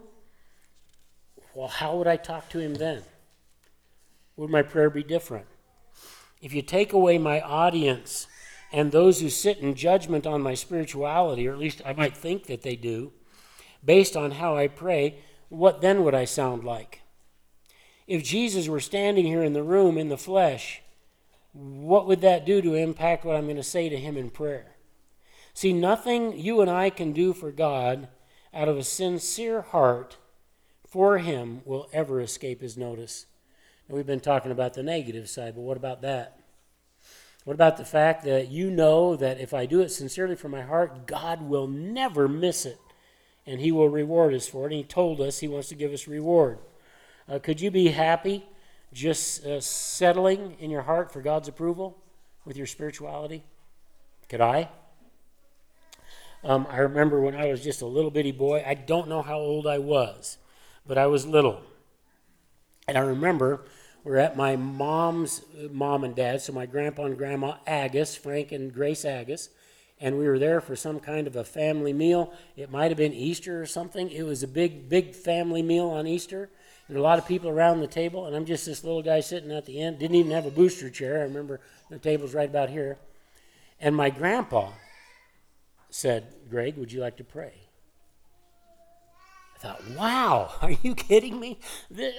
well, 1.53 1.67
how 1.67 1.95
would 1.97 2.07
I 2.07 2.17
talk 2.17 2.49
to 2.49 2.59
him 2.59 2.75
then? 2.75 3.03
Would 4.35 4.49
my 4.49 4.63
prayer 4.63 4.89
be 4.89 5.03
different? 5.03 5.45
If 6.41 6.53
you 6.53 6.61
take 6.61 6.91
away 6.91 7.17
my 7.17 7.39
audience 7.39 8.27
and 8.71 8.91
those 8.91 9.21
who 9.21 9.29
sit 9.29 9.59
in 9.59 9.75
judgment 9.75 10.25
on 10.25 10.41
my 10.41 10.55
spirituality, 10.55 11.47
or 11.47 11.53
at 11.53 11.59
least 11.59 11.81
I 11.85 11.93
might 11.93 12.17
think 12.17 12.47
that 12.47 12.63
they 12.63 12.75
do, 12.75 13.13
based 13.85 14.17
on 14.17 14.31
how 14.31 14.57
I 14.57 14.67
pray, 14.67 15.19
what 15.49 15.81
then 15.81 16.03
would 16.03 16.15
I 16.15 16.25
sound 16.25 16.63
like? 16.63 17.02
If 18.07 18.23
Jesus 18.23 18.67
were 18.67 18.79
standing 18.79 19.25
here 19.25 19.43
in 19.43 19.53
the 19.53 19.63
room 19.63 19.97
in 19.97 20.09
the 20.09 20.17
flesh, 20.17 20.81
what 21.53 22.07
would 22.07 22.21
that 22.21 22.45
do 22.45 22.61
to 22.61 22.73
impact 22.73 23.23
what 23.23 23.35
I'm 23.35 23.45
going 23.45 23.55
to 23.55 23.63
say 23.63 23.89
to 23.89 23.97
him 23.97 24.17
in 24.17 24.29
prayer? 24.29 24.75
See, 25.53 25.71
nothing 25.71 26.37
you 26.37 26.61
and 26.61 26.69
I 26.69 26.89
can 26.89 27.13
do 27.13 27.31
for 27.31 27.51
God 27.51 28.07
out 28.53 28.67
of 28.67 28.77
a 28.77 28.83
sincere 28.83 29.61
heart 29.61 30.17
for 30.87 31.19
him 31.19 31.61
will 31.65 31.89
ever 31.93 32.19
escape 32.19 32.61
his 32.61 32.77
notice. 32.77 33.25
And 33.87 33.95
we've 33.95 34.05
been 34.05 34.19
talking 34.19 34.51
about 34.51 34.73
the 34.73 34.83
negative 34.83 35.29
side, 35.29 35.55
but 35.55 35.61
what 35.61 35.77
about 35.77 36.01
that? 36.01 36.39
What 37.45 37.53
about 37.53 37.77
the 37.77 37.85
fact 37.85 38.23
that 38.25 38.49
you 38.49 38.71
know 38.71 39.15
that 39.15 39.39
if 39.39 39.53
I 39.53 39.65
do 39.65 39.81
it 39.81 39.89
sincerely 39.89 40.35
from 40.35 40.51
my 40.51 40.61
heart, 40.61 41.05
God 41.05 41.41
will 41.41 41.67
never 41.67 42.27
miss 42.27 42.65
it 42.65 42.79
and 43.45 43.59
he 43.59 43.71
will 43.71 43.89
reward 43.89 44.33
us 44.33 44.47
for 44.47 44.63
it? 44.63 44.65
And 44.67 44.75
he 44.75 44.83
told 44.83 45.19
us 45.19 45.39
he 45.39 45.47
wants 45.47 45.67
to 45.69 45.75
give 45.75 45.91
us 45.91 46.07
reward. 46.07 46.59
Uh, 47.29 47.39
could 47.39 47.61
you 47.61 47.71
be 47.71 47.87
happy 47.87 48.43
just 48.91 49.45
uh, 49.45 49.61
settling 49.61 50.57
in 50.59 50.69
your 50.69 50.81
heart 50.81 51.11
for 51.11 51.21
God's 51.21 51.47
approval 51.47 51.97
with 52.45 52.57
your 52.57 52.67
spirituality? 52.67 53.43
Could 54.27 54.41
I? 54.41 54.69
Um, 56.43 56.67
I 56.69 56.79
remember 56.79 57.21
when 57.21 57.35
I 57.35 57.47
was 57.47 57.63
just 57.63 57.81
a 57.81 57.85
little 57.85 58.11
bitty 58.11 58.33
boy, 58.33 58.63
I 58.67 58.73
don't 58.73 59.07
know 59.07 59.21
how 59.21 59.39
old 59.39 59.65
I 59.65 59.77
was, 59.77 60.37
but 60.85 60.97
I 60.97 61.07
was 61.07 61.25
little. 61.25 61.61
And 62.87 62.97
I 62.97 63.01
remember 63.01 63.61
we 64.03 64.11
are 64.11 64.17
at 64.17 64.35
my 64.35 64.57
mom's 64.57 65.41
mom 65.71 66.03
and 66.03 66.13
dad, 66.13 66.41
so 66.41 66.51
my 66.51 66.65
grandpa 66.65 67.05
and 67.05 67.17
grandma 67.17 67.55
Agus, 67.65 68.17
Frank 68.17 68.51
and 68.51 68.73
Grace 68.73 69.05
Agus, 69.05 69.47
and 70.01 70.19
we 70.19 70.27
were 70.27 70.37
there 70.37 70.59
for 70.59 70.75
some 70.75 70.99
kind 70.99 71.25
of 71.27 71.37
a 71.37 71.45
family 71.45 71.93
meal. 71.93 72.33
It 72.57 72.69
might 72.69 72.91
have 72.91 72.97
been 72.97 73.13
Easter 73.13 73.61
or 73.61 73.65
something. 73.65 74.09
It 74.09 74.23
was 74.23 74.43
a 74.43 74.47
big, 74.47 74.89
big 74.89 75.15
family 75.15 75.61
meal 75.61 75.89
on 75.89 76.05
Easter. 76.05 76.49
There 76.87 76.95
were 76.95 76.99
a 76.99 77.03
lot 77.03 77.17
of 77.17 77.25
people 77.25 77.49
around 77.49 77.79
the 77.79 77.87
table, 77.87 78.25
and 78.25 78.35
I'm 78.35 78.45
just 78.45 78.65
this 78.65 78.83
little 78.83 79.01
guy 79.01 79.21
sitting 79.21 79.51
at 79.51 79.65
the 79.65 79.81
end. 79.81 79.99
Didn't 79.99 80.17
even 80.17 80.31
have 80.31 80.45
a 80.45 80.51
booster 80.51 80.89
chair. 80.89 81.19
I 81.19 81.23
remember 81.23 81.61
the 81.89 81.97
table's 81.97 82.33
right 82.33 82.49
about 82.49 82.69
here. 82.69 82.97
And 83.79 83.95
my 83.95 84.09
grandpa 84.09 84.71
said, 85.89 86.33
Greg, 86.49 86.77
would 86.77 86.91
you 86.91 86.99
like 86.99 87.17
to 87.17 87.23
pray? 87.23 87.53
I 89.55 89.59
thought, 89.59 89.81
wow, 89.91 90.53
are 90.61 90.71
you 90.71 90.93
kidding 90.93 91.39
me? 91.39 91.59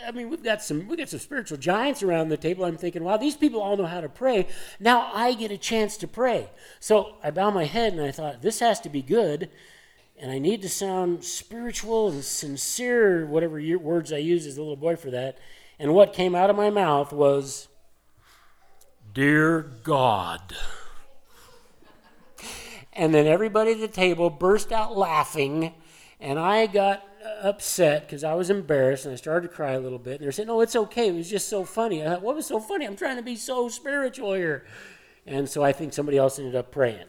I 0.06 0.12
mean, 0.12 0.30
we've 0.30 0.42
got 0.42 0.62
some 0.62 0.88
we 0.88 0.96
got 0.96 1.10
some 1.10 1.18
spiritual 1.18 1.58
giants 1.58 2.02
around 2.02 2.30
the 2.30 2.38
table. 2.38 2.64
I'm 2.64 2.78
thinking, 2.78 3.04
wow, 3.04 3.18
these 3.18 3.36
people 3.36 3.60
all 3.60 3.76
know 3.76 3.86
how 3.86 4.00
to 4.00 4.08
pray. 4.08 4.46
Now 4.80 5.10
I 5.12 5.34
get 5.34 5.50
a 5.50 5.58
chance 5.58 5.98
to 5.98 6.08
pray. 6.08 6.48
So 6.80 7.16
I 7.22 7.30
bow 7.30 7.50
my 7.50 7.64
head 7.64 7.92
and 7.92 8.02
I 8.02 8.12
thought, 8.12 8.40
this 8.40 8.60
has 8.60 8.80
to 8.80 8.88
be 8.88 9.02
good. 9.02 9.50
And 10.18 10.30
I 10.30 10.38
need 10.38 10.62
to 10.62 10.68
sound 10.68 11.24
spiritual 11.24 12.08
and 12.08 12.24
sincere, 12.24 13.26
whatever 13.26 13.60
words 13.78 14.12
I 14.12 14.18
use 14.18 14.46
as 14.46 14.56
a 14.56 14.60
little 14.60 14.76
boy 14.76 14.96
for 14.96 15.10
that. 15.10 15.38
And 15.78 15.94
what 15.94 16.12
came 16.12 16.34
out 16.34 16.50
of 16.50 16.56
my 16.56 16.70
mouth 16.70 17.12
was, 17.12 17.68
Dear 19.12 19.62
God. 19.62 20.54
And 22.96 23.12
then 23.12 23.26
everybody 23.26 23.72
at 23.72 23.80
the 23.80 23.88
table 23.88 24.30
burst 24.30 24.70
out 24.70 24.96
laughing, 24.96 25.74
and 26.20 26.38
I 26.38 26.66
got 26.66 27.04
upset 27.42 28.06
because 28.06 28.22
I 28.22 28.34
was 28.34 28.50
embarrassed 28.50 29.04
and 29.04 29.12
I 29.12 29.16
started 29.16 29.48
to 29.48 29.54
cry 29.54 29.72
a 29.72 29.80
little 29.80 29.98
bit. 29.98 30.14
And 30.14 30.24
they're 30.24 30.32
saying, 30.32 30.48
No, 30.48 30.60
it's 30.60 30.76
okay. 30.76 31.08
It 31.08 31.14
was 31.14 31.28
just 31.28 31.48
so 31.48 31.64
funny. 31.64 32.02
I 32.02 32.06
thought, 32.06 32.22
What 32.22 32.36
was 32.36 32.46
so 32.46 32.60
funny? 32.60 32.86
I'm 32.86 32.96
trying 32.96 33.16
to 33.16 33.22
be 33.22 33.36
so 33.36 33.68
spiritual 33.68 34.34
here. 34.34 34.64
And 35.26 35.48
so 35.48 35.64
I 35.64 35.72
think 35.72 35.92
somebody 35.92 36.18
else 36.18 36.38
ended 36.38 36.54
up 36.54 36.70
praying. 36.70 37.06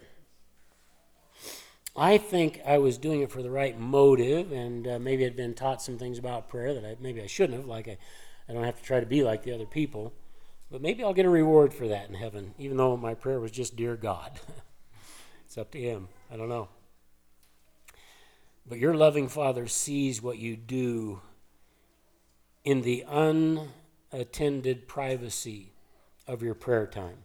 I 1.98 2.18
think 2.18 2.62
I 2.66 2.78
was 2.78 2.98
doing 2.98 3.22
it 3.22 3.32
for 3.32 3.42
the 3.42 3.50
right 3.50 3.80
motive, 3.80 4.52
and 4.52 4.86
uh, 4.86 5.00
maybe 5.00 5.26
I'd 5.26 5.38
been 5.38 5.54
taught 5.54 5.82
some 5.82 5.98
things 5.98 6.18
about 6.18 6.50
prayer 6.50 6.74
that 6.74 6.84
I, 6.84 6.98
maybe 7.00 7.22
I 7.22 7.28
shouldn't 7.28 7.58
have. 7.58 7.68
Like 7.68 7.88
I, 7.88 7.98
I 8.50 8.54
don't 8.54 8.66
have 8.66 8.78
to 8.78 8.84
try 8.84 9.00
to 9.00 9.06
be 9.06 9.24
like 9.24 9.44
the 9.44 9.54
other 9.54 9.66
people, 9.66 10.14
but 10.70 10.82
maybe 10.82 11.04
I'll 11.04 11.14
get 11.14 11.26
a 11.26 11.30
reward 11.30 11.74
for 11.74 11.88
that 11.88 12.10
in 12.10 12.16
heaven, 12.16 12.54
even 12.58 12.76
though 12.76 12.98
my 12.98 13.14
prayer 13.14 13.40
was 13.40 13.52
just 13.52 13.76
"Dear 13.76 13.96
God." 13.96 14.40
It's 15.46 15.60
up 15.60 15.72
to 15.72 15.80
Him. 15.80 16.10
I 16.30 16.36
don't 16.36 16.50
know. 16.50 16.68
But 18.68 18.80
your 18.80 18.94
loving 18.94 19.28
Father 19.30 19.68
sees 19.68 20.22
what 20.22 20.38
you 20.38 20.58
do 20.58 21.22
in 22.66 22.82
the 22.82 23.06
unattended 23.08 24.88
privacy 24.88 25.72
of 26.28 26.42
your 26.42 26.56
prayer 26.56 26.88
time. 26.88 27.20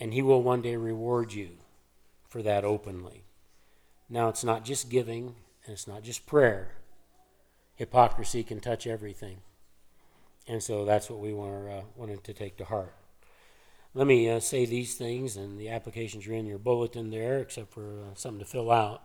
And 0.00 0.12
He 0.12 0.20
will 0.20 0.42
one 0.42 0.60
day 0.60 0.76
reward 0.76 1.32
you 1.32 1.59
for 2.30 2.42
that 2.42 2.64
openly. 2.64 3.24
Now, 4.08 4.28
it's 4.28 4.44
not 4.44 4.64
just 4.64 4.88
giving 4.88 5.34
and 5.64 5.74
it's 5.74 5.86
not 5.86 6.02
just 6.02 6.24
prayer. 6.24 6.72
Hypocrisy 7.74 8.42
can 8.42 8.60
touch 8.60 8.86
everything. 8.86 9.38
And 10.48 10.62
so 10.62 10.84
that's 10.84 11.10
what 11.10 11.20
we 11.20 11.32
want, 11.34 11.68
uh, 11.68 11.82
wanted 11.94 12.24
to 12.24 12.32
take 12.32 12.56
to 12.56 12.64
heart. 12.64 12.94
Let 13.92 14.06
me 14.06 14.30
uh, 14.30 14.38
say 14.40 14.66
these 14.66 14.94
things, 14.94 15.36
and 15.36 15.58
the 15.58 15.68
applications 15.68 16.26
are 16.26 16.32
in 16.32 16.46
your 16.46 16.58
bulletin 16.58 17.10
there, 17.10 17.38
except 17.38 17.72
for 17.72 18.02
uh, 18.02 18.14
something 18.14 18.38
to 18.38 18.44
fill 18.44 18.70
out. 18.70 19.02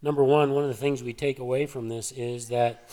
Number 0.00 0.22
one, 0.22 0.52
one 0.52 0.62
of 0.62 0.70
the 0.70 0.76
things 0.76 1.02
we 1.02 1.12
take 1.12 1.40
away 1.40 1.66
from 1.66 1.88
this 1.88 2.12
is 2.12 2.48
that 2.48 2.88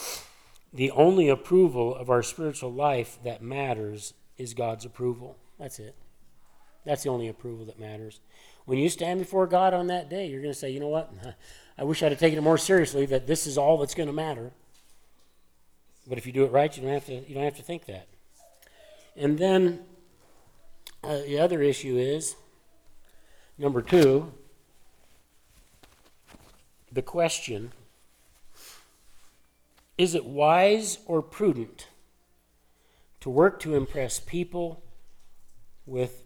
the 0.73 0.89
only 0.91 1.29
approval 1.29 1.95
of 1.95 2.09
our 2.09 2.23
spiritual 2.23 2.73
life 2.73 3.19
that 3.23 3.43
matters 3.43 4.13
is 4.37 4.55
God's 4.55 4.85
approval. 4.85 5.37
That's 5.59 5.77
it. 5.79 5.95
That's 6.85 7.03
the 7.03 7.09
only 7.09 7.27
approval 7.27 7.65
that 7.65 7.79
matters. 7.79 8.19
When 8.65 8.79
you 8.79 8.89
stand 8.89 9.19
before 9.19 9.47
God 9.47 9.73
on 9.73 9.87
that 9.87 10.09
day, 10.09 10.27
you're 10.27 10.41
going 10.41 10.53
to 10.53 10.59
say, 10.59 10.71
you 10.71 10.79
know 10.79 10.87
what? 10.87 11.13
I 11.77 11.83
wish 11.83 12.01
I'd 12.01 12.11
have 12.11 12.19
taken 12.19 12.39
it 12.39 12.41
more 12.41 12.57
seriously 12.57 13.05
that 13.07 13.27
this 13.27 13.45
is 13.45 13.57
all 13.57 13.77
that's 13.77 13.95
going 13.95 14.07
to 14.07 14.13
matter. 14.13 14.51
But 16.07 16.17
if 16.17 16.25
you 16.25 16.31
do 16.31 16.43
it 16.45 16.51
right, 16.51 16.75
you 16.75 16.83
don't 16.83 16.91
have 16.91 17.05
to, 17.07 17.27
you 17.27 17.35
don't 17.35 17.43
have 17.43 17.57
to 17.57 17.63
think 17.63 17.85
that. 17.85 18.07
And 19.15 19.37
then 19.37 19.81
uh, 21.03 21.19
the 21.19 21.39
other 21.39 21.61
issue 21.61 21.97
is 21.97 22.35
number 23.57 23.81
two, 23.81 24.33
the 26.91 27.01
question 27.01 27.71
is 29.97 30.13
it 30.13 30.25
wise 30.25 30.99
or 31.05 31.21
prudent 31.21 31.87
to 33.21 33.29
work 33.29 33.59
to 33.61 33.75
impress 33.75 34.19
people 34.19 34.83
with 35.85 36.24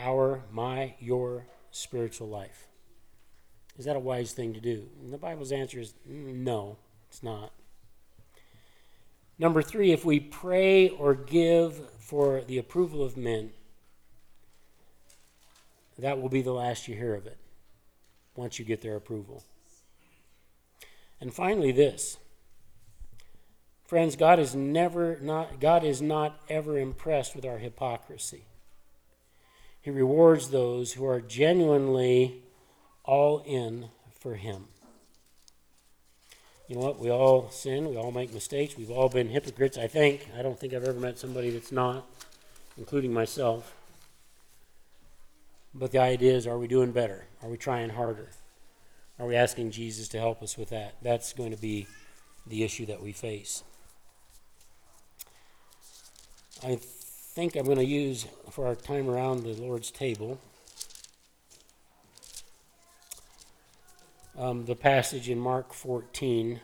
our, 0.00 0.42
my, 0.50 0.94
your 0.98 1.46
spiritual 1.70 2.28
life? 2.28 2.66
Is 3.78 3.84
that 3.84 3.96
a 3.96 4.00
wise 4.00 4.32
thing 4.32 4.52
to 4.54 4.60
do? 4.60 4.88
And 5.00 5.12
the 5.12 5.18
Bible's 5.18 5.52
answer 5.52 5.80
is 5.80 5.94
mm, 6.08 6.34
no, 6.34 6.76
it's 7.08 7.22
not. 7.22 7.52
Number 9.38 9.62
three, 9.62 9.92
if 9.92 10.04
we 10.04 10.20
pray 10.20 10.90
or 10.90 11.14
give 11.14 11.90
for 11.98 12.42
the 12.42 12.58
approval 12.58 13.02
of 13.02 13.16
men, 13.16 13.52
that 15.98 16.20
will 16.20 16.28
be 16.28 16.42
the 16.42 16.52
last 16.52 16.88
you 16.88 16.94
hear 16.94 17.14
of 17.14 17.26
it 17.26 17.38
once 18.36 18.58
you 18.58 18.64
get 18.64 18.82
their 18.82 18.96
approval. 18.96 19.44
And 21.20 21.32
finally, 21.32 21.72
this. 21.72 22.18
Friends, 23.84 24.14
God 24.14 24.38
is 24.38 24.54
never 24.54 25.18
not 25.20 25.58
God 25.58 25.84
is 25.84 26.00
not 26.00 26.40
ever 26.48 26.78
impressed 26.78 27.34
with 27.34 27.44
our 27.44 27.58
hypocrisy. 27.58 28.44
He 29.82 29.90
rewards 29.90 30.50
those 30.50 30.92
who 30.92 31.06
are 31.06 31.20
genuinely 31.20 32.42
all 33.04 33.42
in 33.46 33.86
for 34.18 34.34
him. 34.34 34.68
You 36.68 36.76
know 36.76 36.82
what? 36.82 37.00
We 37.00 37.10
all 37.10 37.50
sin, 37.50 37.88
we 37.88 37.96
all 37.96 38.12
make 38.12 38.32
mistakes, 38.32 38.76
we've 38.76 38.90
all 38.90 39.08
been 39.08 39.28
hypocrites, 39.28 39.76
I 39.76 39.88
think. 39.88 40.28
I 40.38 40.42
don't 40.42 40.58
think 40.58 40.72
I've 40.72 40.84
ever 40.84 41.00
met 41.00 41.18
somebody 41.18 41.50
that's 41.50 41.72
not, 41.72 42.06
including 42.78 43.12
myself. 43.12 43.74
But 45.74 45.92
the 45.92 45.98
idea 45.98 46.34
is 46.34 46.46
are 46.46 46.58
we 46.58 46.68
doing 46.68 46.92
better? 46.92 47.26
Are 47.42 47.48
we 47.48 47.56
trying 47.56 47.90
harder? 47.90 48.30
Are 49.18 49.26
we 49.26 49.34
asking 49.34 49.70
Jesus 49.70 50.08
to 50.08 50.18
help 50.18 50.42
us 50.42 50.56
with 50.56 50.70
that? 50.70 50.94
That's 51.02 51.32
going 51.32 51.50
to 51.50 51.60
be 51.60 51.86
the 52.46 52.62
issue 52.62 52.86
that 52.86 53.02
we 53.02 53.12
face. 53.12 53.64
I 56.62 56.78
think 57.32 57.54
I'm 57.54 57.64
going 57.64 57.78
to 57.78 57.84
use 57.84 58.26
for 58.50 58.66
our 58.66 58.74
time 58.74 59.08
around 59.08 59.44
the 59.44 59.52
Lord's 59.52 59.92
table 59.92 60.40
um, 64.36 64.64
the 64.64 64.74
passage 64.74 65.30
in 65.30 65.38
Mark 65.38 65.72
14, 65.72 66.58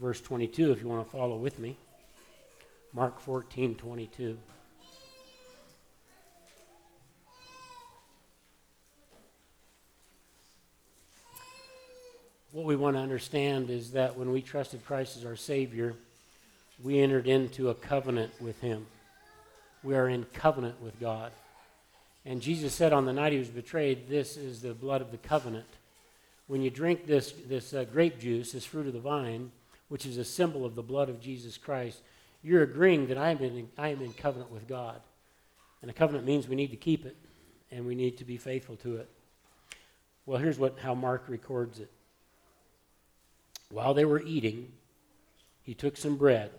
verse 0.00 0.18
22, 0.22 0.72
if 0.72 0.80
you 0.80 0.88
want 0.88 1.04
to 1.04 1.12
follow 1.14 1.36
with 1.36 1.58
me. 1.58 1.76
Mark 2.94 3.20
14, 3.20 3.74
22. 3.74 4.38
What 12.52 12.64
we 12.64 12.76
want 12.76 12.96
to 12.96 13.02
understand 13.02 13.68
is 13.68 13.90
that 13.90 14.16
when 14.16 14.32
we 14.32 14.40
trusted 14.40 14.86
Christ 14.86 15.18
as 15.18 15.26
our 15.26 15.36
Savior, 15.36 15.94
we 16.82 16.98
entered 17.00 17.26
into 17.26 17.68
a 17.68 17.74
covenant 17.74 18.32
with 18.40 18.58
Him. 18.62 18.86
We 19.82 19.94
are 19.94 20.08
in 20.08 20.24
covenant 20.32 20.80
with 20.80 20.98
God. 21.00 21.32
And 22.24 22.42
Jesus 22.42 22.74
said 22.74 22.92
on 22.92 23.06
the 23.06 23.12
night 23.12 23.32
he 23.32 23.38
was 23.38 23.48
betrayed, 23.48 24.08
This 24.08 24.36
is 24.36 24.60
the 24.60 24.74
blood 24.74 25.00
of 25.00 25.12
the 25.12 25.18
covenant. 25.18 25.66
When 26.48 26.62
you 26.62 26.70
drink 26.70 27.06
this, 27.06 27.32
this 27.48 27.72
uh, 27.72 27.84
grape 27.84 28.18
juice, 28.18 28.52
this 28.52 28.64
fruit 28.64 28.86
of 28.86 28.92
the 28.92 29.00
vine, 29.00 29.52
which 29.88 30.06
is 30.06 30.18
a 30.18 30.24
symbol 30.24 30.64
of 30.64 30.74
the 30.74 30.82
blood 30.82 31.08
of 31.08 31.20
Jesus 31.20 31.56
Christ, 31.56 32.00
you're 32.42 32.62
agreeing 32.62 33.06
that 33.08 33.18
I 33.18 33.30
am 33.30 33.38
in, 33.38 33.68
I 33.78 33.88
am 33.88 34.02
in 34.02 34.12
covenant 34.12 34.50
with 34.50 34.68
God. 34.68 35.00
And 35.82 35.90
a 35.90 35.94
covenant 35.94 36.26
means 36.26 36.48
we 36.48 36.56
need 36.56 36.70
to 36.70 36.76
keep 36.76 37.06
it, 37.06 37.16
and 37.70 37.86
we 37.86 37.94
need 37.94 38.18
to 38.18 38.24
be 38.24 38.36
faithful 38.36 38.76
to 38.76 38.96
it. 38.96 39.08
Well, 40.24 40.38
here's 40.38 40.58
what, 40.58 40.78
how 40.80 40.94
Mark 40.94 41.24
records 41.28 41.78
it. 41.78 41.90
While 43.70 43.94
they 43.94 44.04
were 44.04 44.22
eating, 44.22 44.72
he 45.62 45.74
took 45.74 45.96
some 45.96 46.16
bread, 46.16 46.50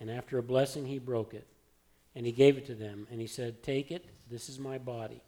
and 0.00 0.10
after 0.10 0.38
a 0.38 0.42
blessing, 0.42 0.86
he 0.86 0.98
broke 0.98 1.34
it, 1.34 1.46
and 2.16 2.24
he 2.24 2.32
gave 2.32 2.56
it 2.56 2.64
to 2.66 2.74
them, 2.74 3.06
and 3.10 3.20
he 3.20 3.26
said, 3.26 3.62
Take 3.62 3.90
it, 3.92 4.06
this 4.30 4.48
is 4.48 4.58
my 4.58 4.78
body. 4.78 5.22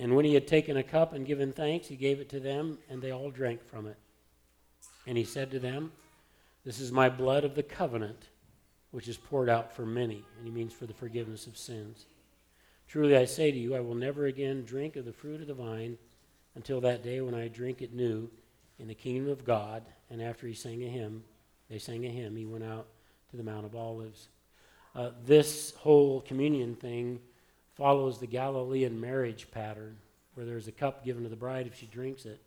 And 0.00 0.16
when 0.16 0.24
he 0.24 0.34
had 0.34 0.48
taken 0.48 0.76
a 0.76 0.82
cup 0.82 1.12
and 1.12 1.24
given 1.24 1.52
thanks, 1.52 1.86
he 1.86 1.94
gave 1.94 2.18
it 2.18 2.28
to 2.30 2.40
them, 2.40 2.78
and 2.90 3.00
they 3.00 3.12
all 3.12 3.30
drank 3.30 3.64
from 3.64 3.86
it. 3.86 3.96
And 5.06 5.16
he 5.16 5.22
said 5.22 5.52
to 5.52 5.60
them, 5.60 5.92
This 6.64 6.80
is 6.80 6.90
my 6.90 7.08
blood 7.08 7.44
of 7.44 7.54
the 7.54 7.62
covenant, 7.62 8.30
which 8.90 9.06
is 9.06 9.16
poured 9.16 9.48
out 9.48 9.72
for 9.72 9.86
many. 9.86 10.24
And 10.36 10.44
he 10.44 10.50
means 10.50 10.72
for 10.72 10.86
the 10.86 10.92
forgiveness 10.92 11.46
of 11.46 11.56
sins. 11.56 12.06
Truly 12.88 13.16
I 13.16 13.24
say 13.24 13.52
to 13.52 13.58
you, 13.58 13.76
I 13.76 13.80
will 13.80 13.94
never 13.94 14.26
again 14.26 14.64
drink 14.64 14.96
of 14.96 15.04
the 15.04 15.12
fruit 15.12 15.40
of 15.40 15.46
the 15.46 15.54
vine 15.54 15.98
until 16.56 16.80
that 16.80 17.04
day 17.04 17.20
when 17.20 17.34
I 17.34 17.46
drink 17.46 17.80
it 17.80 17.94
new 17.94 18.28
in 18.80 18.88
the 18.88 18.94
kingdom 18.94 19.30
of 19.30 19.44
God. 19.44 19.84
And 20.10 20.20
after 20.20 20.48
he 20.48 20.54
sang 20.54 20.82
a 20.82 20.88
hymn, 20.88 21.22
they 21.70 21.78
sang 21.78 22.04
a 22.04 22.10
hymn, 22.10 22.34
he 22.34 22.44
went 22.44 22.64
out 22.64 22.88
to 23.30 23.36
the 23.36 23.44
Mount 23.44 23.64
of 23.64 23.76
Olives. 23.76 24.28
Uh, 24.94 25.10
this 25.26 25.74
whole 25.78 26.20
communion 26.20 26.74
thing 26.74 27.20
follows 27.74 28.18
the 28.18 28.26
Galilean 28.26 29.00
marriage 29.00 29.50
pattern, 29.50 29.96
where 30.34 30.46
there's 30.46 30.68
a 30.68 30.72
cup 30.72 31.04
given 31.04 31.24
to 31.24 31.28
the 31.28 31.36
bride 31.36 31.66
if 31.66 31.76
she 31.76 31.86
drinks 31.86 32.24
it. 32.24 32.40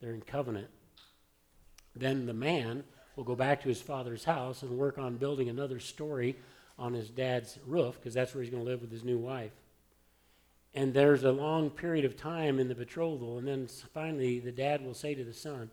They're 0.00 0.12
in 0.12 0.20
covenant. 0.20 0.68
Then 1.94 2.26
the 2.26 2.34
man 2.34 2.84
will 3.16 3.24
go 3.24 3.34
back 3.34 3.62
to 3.62 3.68
his 3.68 3.80
father's 3.80 4.24
house 4.24 4.62
and 4.62 4.76
work 4.76 4.98
on 4.98 5.16
building 5.16 5.48
another 5.48 5.80
story 5.80 6.36
on 6.78 6.92
his 6.92 7.08
dad's 7.08 7.58
roof, 7.66 7.94
because 7.94 8.12
that's 8.12 8.34
where 8.34 8.42
he's 8.42 8.50
going 8.50 8.62
to 8.62 8.70
live 8.70 8.82
with 8.82 8.92
his 8.92 9.04
new 9.04 9.16
wife. 9.16 9.52
And 10.74 10.92
there's 10.92 11.24
a 11.24 11.32
long 11.32 11.70
period 11.70 12.04
of 12.04 12.18
time 12.18 12.58
in 12.58 12.68
the 12.68 12.74
betrothal, 12.74 13.38
and 13.38 13.48
then 13.48 13.66
finally 13.94 14.40
the 14.40 14.52
dad 14.52 14.84
will 14.84 14.92
say 14.92 15.14
to 15.14 15.24
the 15.24 15.32
son, 15.32 15.70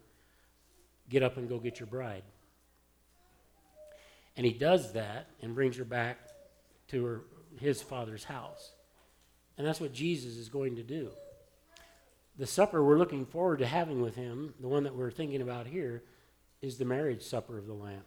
Get 1.09 1.21
up 1.21 1.35
and 1.35 1.49
go 1.49 1.59
get 1.59 1.81
your 1.81 1.87
bride. 1.87 2.23
And 4.35 4.45
he 4.45 4.53
does 4.53 4.93
that 4.93 5.27
and 5.41 5.55
brings 5.55 5.77
her 5.77 5.85
back 5.85 6.17
to 6.89 7.05
her, 7.05 7.21
his 7.59 7.81
father's 7.81 8.23
house. 8.23 8.71
And 9.57 9.67
that's 9.67 9.79
what 9.79 9.93
Jesus 9.93 10.37
is 10.37 10.49
going 10.49 10.77
to 10.77 10.83
do. 10.83 11.11
The 12.37 12.47
supper 12.47 12.83
we're 12.83 12.97
looking 12.97 13.25
forward 13.25 13.59
to 13.59 13.67
having 13.67 14.01
with 14.01 14.15
him, 14.15 14.55
the 14.59 14.67
one 14.67 14.83
that 14.83 14.95
we're 14.95 15.11
thinking 15.11 15.41
about 15.41 15.67
here, 15.67 16.03
is 16.61 16.77
the 16.77 16.85
marriage 16.85 17.21
supper 17.21 17.59
of 17.59 17.67
the 17.67 17.73
Lamb, 17.73 18.01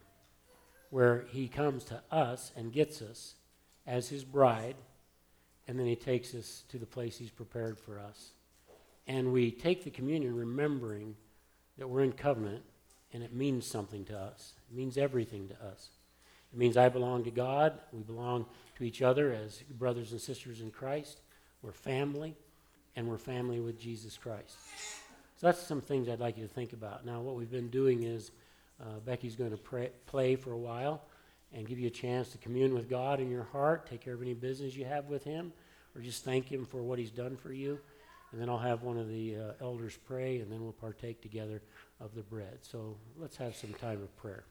where 0.90 1.26
he 1.30 1.46
comes 1.46 1.84
to 1.84 2.02
us 2.10 2.50
and 2.56 2.72
gets 2.72 3.02
us 3.02 3.34
as 3.86 4.08
his 4.08 4.24
bride, 4.24 4.74
and 5.68 5.78
then 5.78 5.86
he 5.86 5.94
takes 5.94 6.34
us 6.34 6.64
to 6.70 6.78
the 6.78 6.86
place 6.86 7.16
he's 7.16 7.30
prepared 7.30 7.78
for 7.78 8.00
us. 8.00 8.32
And 9.06 9.32
we 9.32 9.52
take 9.52 9.84
the 9.84 9.90
communion 9.90 10.34
remembering 10.34 11.14
that 11.78 11.88
we're 11.88 12.02
in 12.02 12.12
covenant 12.12 12.64
and 13.12 13.22
it 13.22 13.32
means 13.32 13.66
something 13.66 14.04
to 14.06 14.18
us. 14.18 14.54
It 14.70 14.76
means 14.76 14.98
everything 14.98 15.48
to 15.48 15.54
us. 15.64 15.90
It 16.56 16.58
means 16.58 16.78
I 16.78 16.88
belong 16.88 17.24
to 17.24 17.30
God, 17.30 17.78
we 17.92 18.00
belong 18.02 18.46
to 18.76 18.84
each 18.84 19.02
other 19.02 19.30
as 19.30 19.62
brothers 19.78 20.12
and 20.12 20.20
sisters 20.20 20.62
in 20.62 20.70
Christ. 20.70 21.20
We're 21.60 21.72
family, 21.72 22.34
and 22.96 23.06
we're 23.06 23.18
family 23.18 23.60
with 23.60 23.78
Jesus 23.78 24.16
Christ. 24.16 24.56
So 25.36 25.48
that's 25.48 25.60
some 25.60 25.82
things 25.82 26.08
I'd 26.08 26.18
like 26.18 26.38
you 26.38 26.44
to 26.44 26.48
think 26.48 26.72
about. 26.72 27.04
Now, 27.04 27.20
what 27.20 27.36
we've 27.36 27.50
been 27.50 27.68
doing 27.68 28.04
is 28.04 28.30
uh, 28.80 29.00
Becky's 29.04 29.36
going 29.36 29.50
to 29.50 29.58
pray, 29.58 29.90
play 30.06 30.34
for 30.34 30.52
a 30.52 30.56
while 30.56 31.02
and 31.52 31.66
give 31.66 31.78
you 31.78 31.88
a 31.88 31.90
chance 31.90 32.30
to 32.30 32.38
commune 32.38 32.72
with 32.72 32.88
God 32.88 33.20
in 33.20 33.30
your 33.30 33.44
heart, 33.44 33.86
take 33.86 34.00
care 34.00 34.14
of 34.14 34.22
any 34.22 34.32
business 34.32 34.74
you 34.74 34.86
have 34.86 35.08
with 35.08 35.24
Him, 35.24 35.52
or 35.94 36.00
just 36.00 36.24
thank 36.24 36.50
Him 36.50 36.64
for 36.64 36.82
what 36.82 36.98
He's 36.98 37.10
done 37.10 37.36
for 37.36 37.52
you. 37.52 37.78
And 38.32 38.40
then 38.40 38.48
I'll 38.48 38.56
have 38.56 38.82
one 38.82 38.96
of 38.96 39.10
the 39.10 39.36
uh, 39.36 39.52
elders 39.62 39.98
pray, 40.06 40.40
and 40.40 40.50
then 40.50 40.62
we'll 40.62 40.72
partake 40.72 41.20
together 41.20 41.60
of 42.00 42.14
the 42.14 42.22
bread. 42.22 42.60
So 42.62 42.96
let's 43.18 43.36
have 43.36 43.54
some 43.54 43.74
time 43.74 44.02
of 44.02 44.16
prayer. 44.16 44.44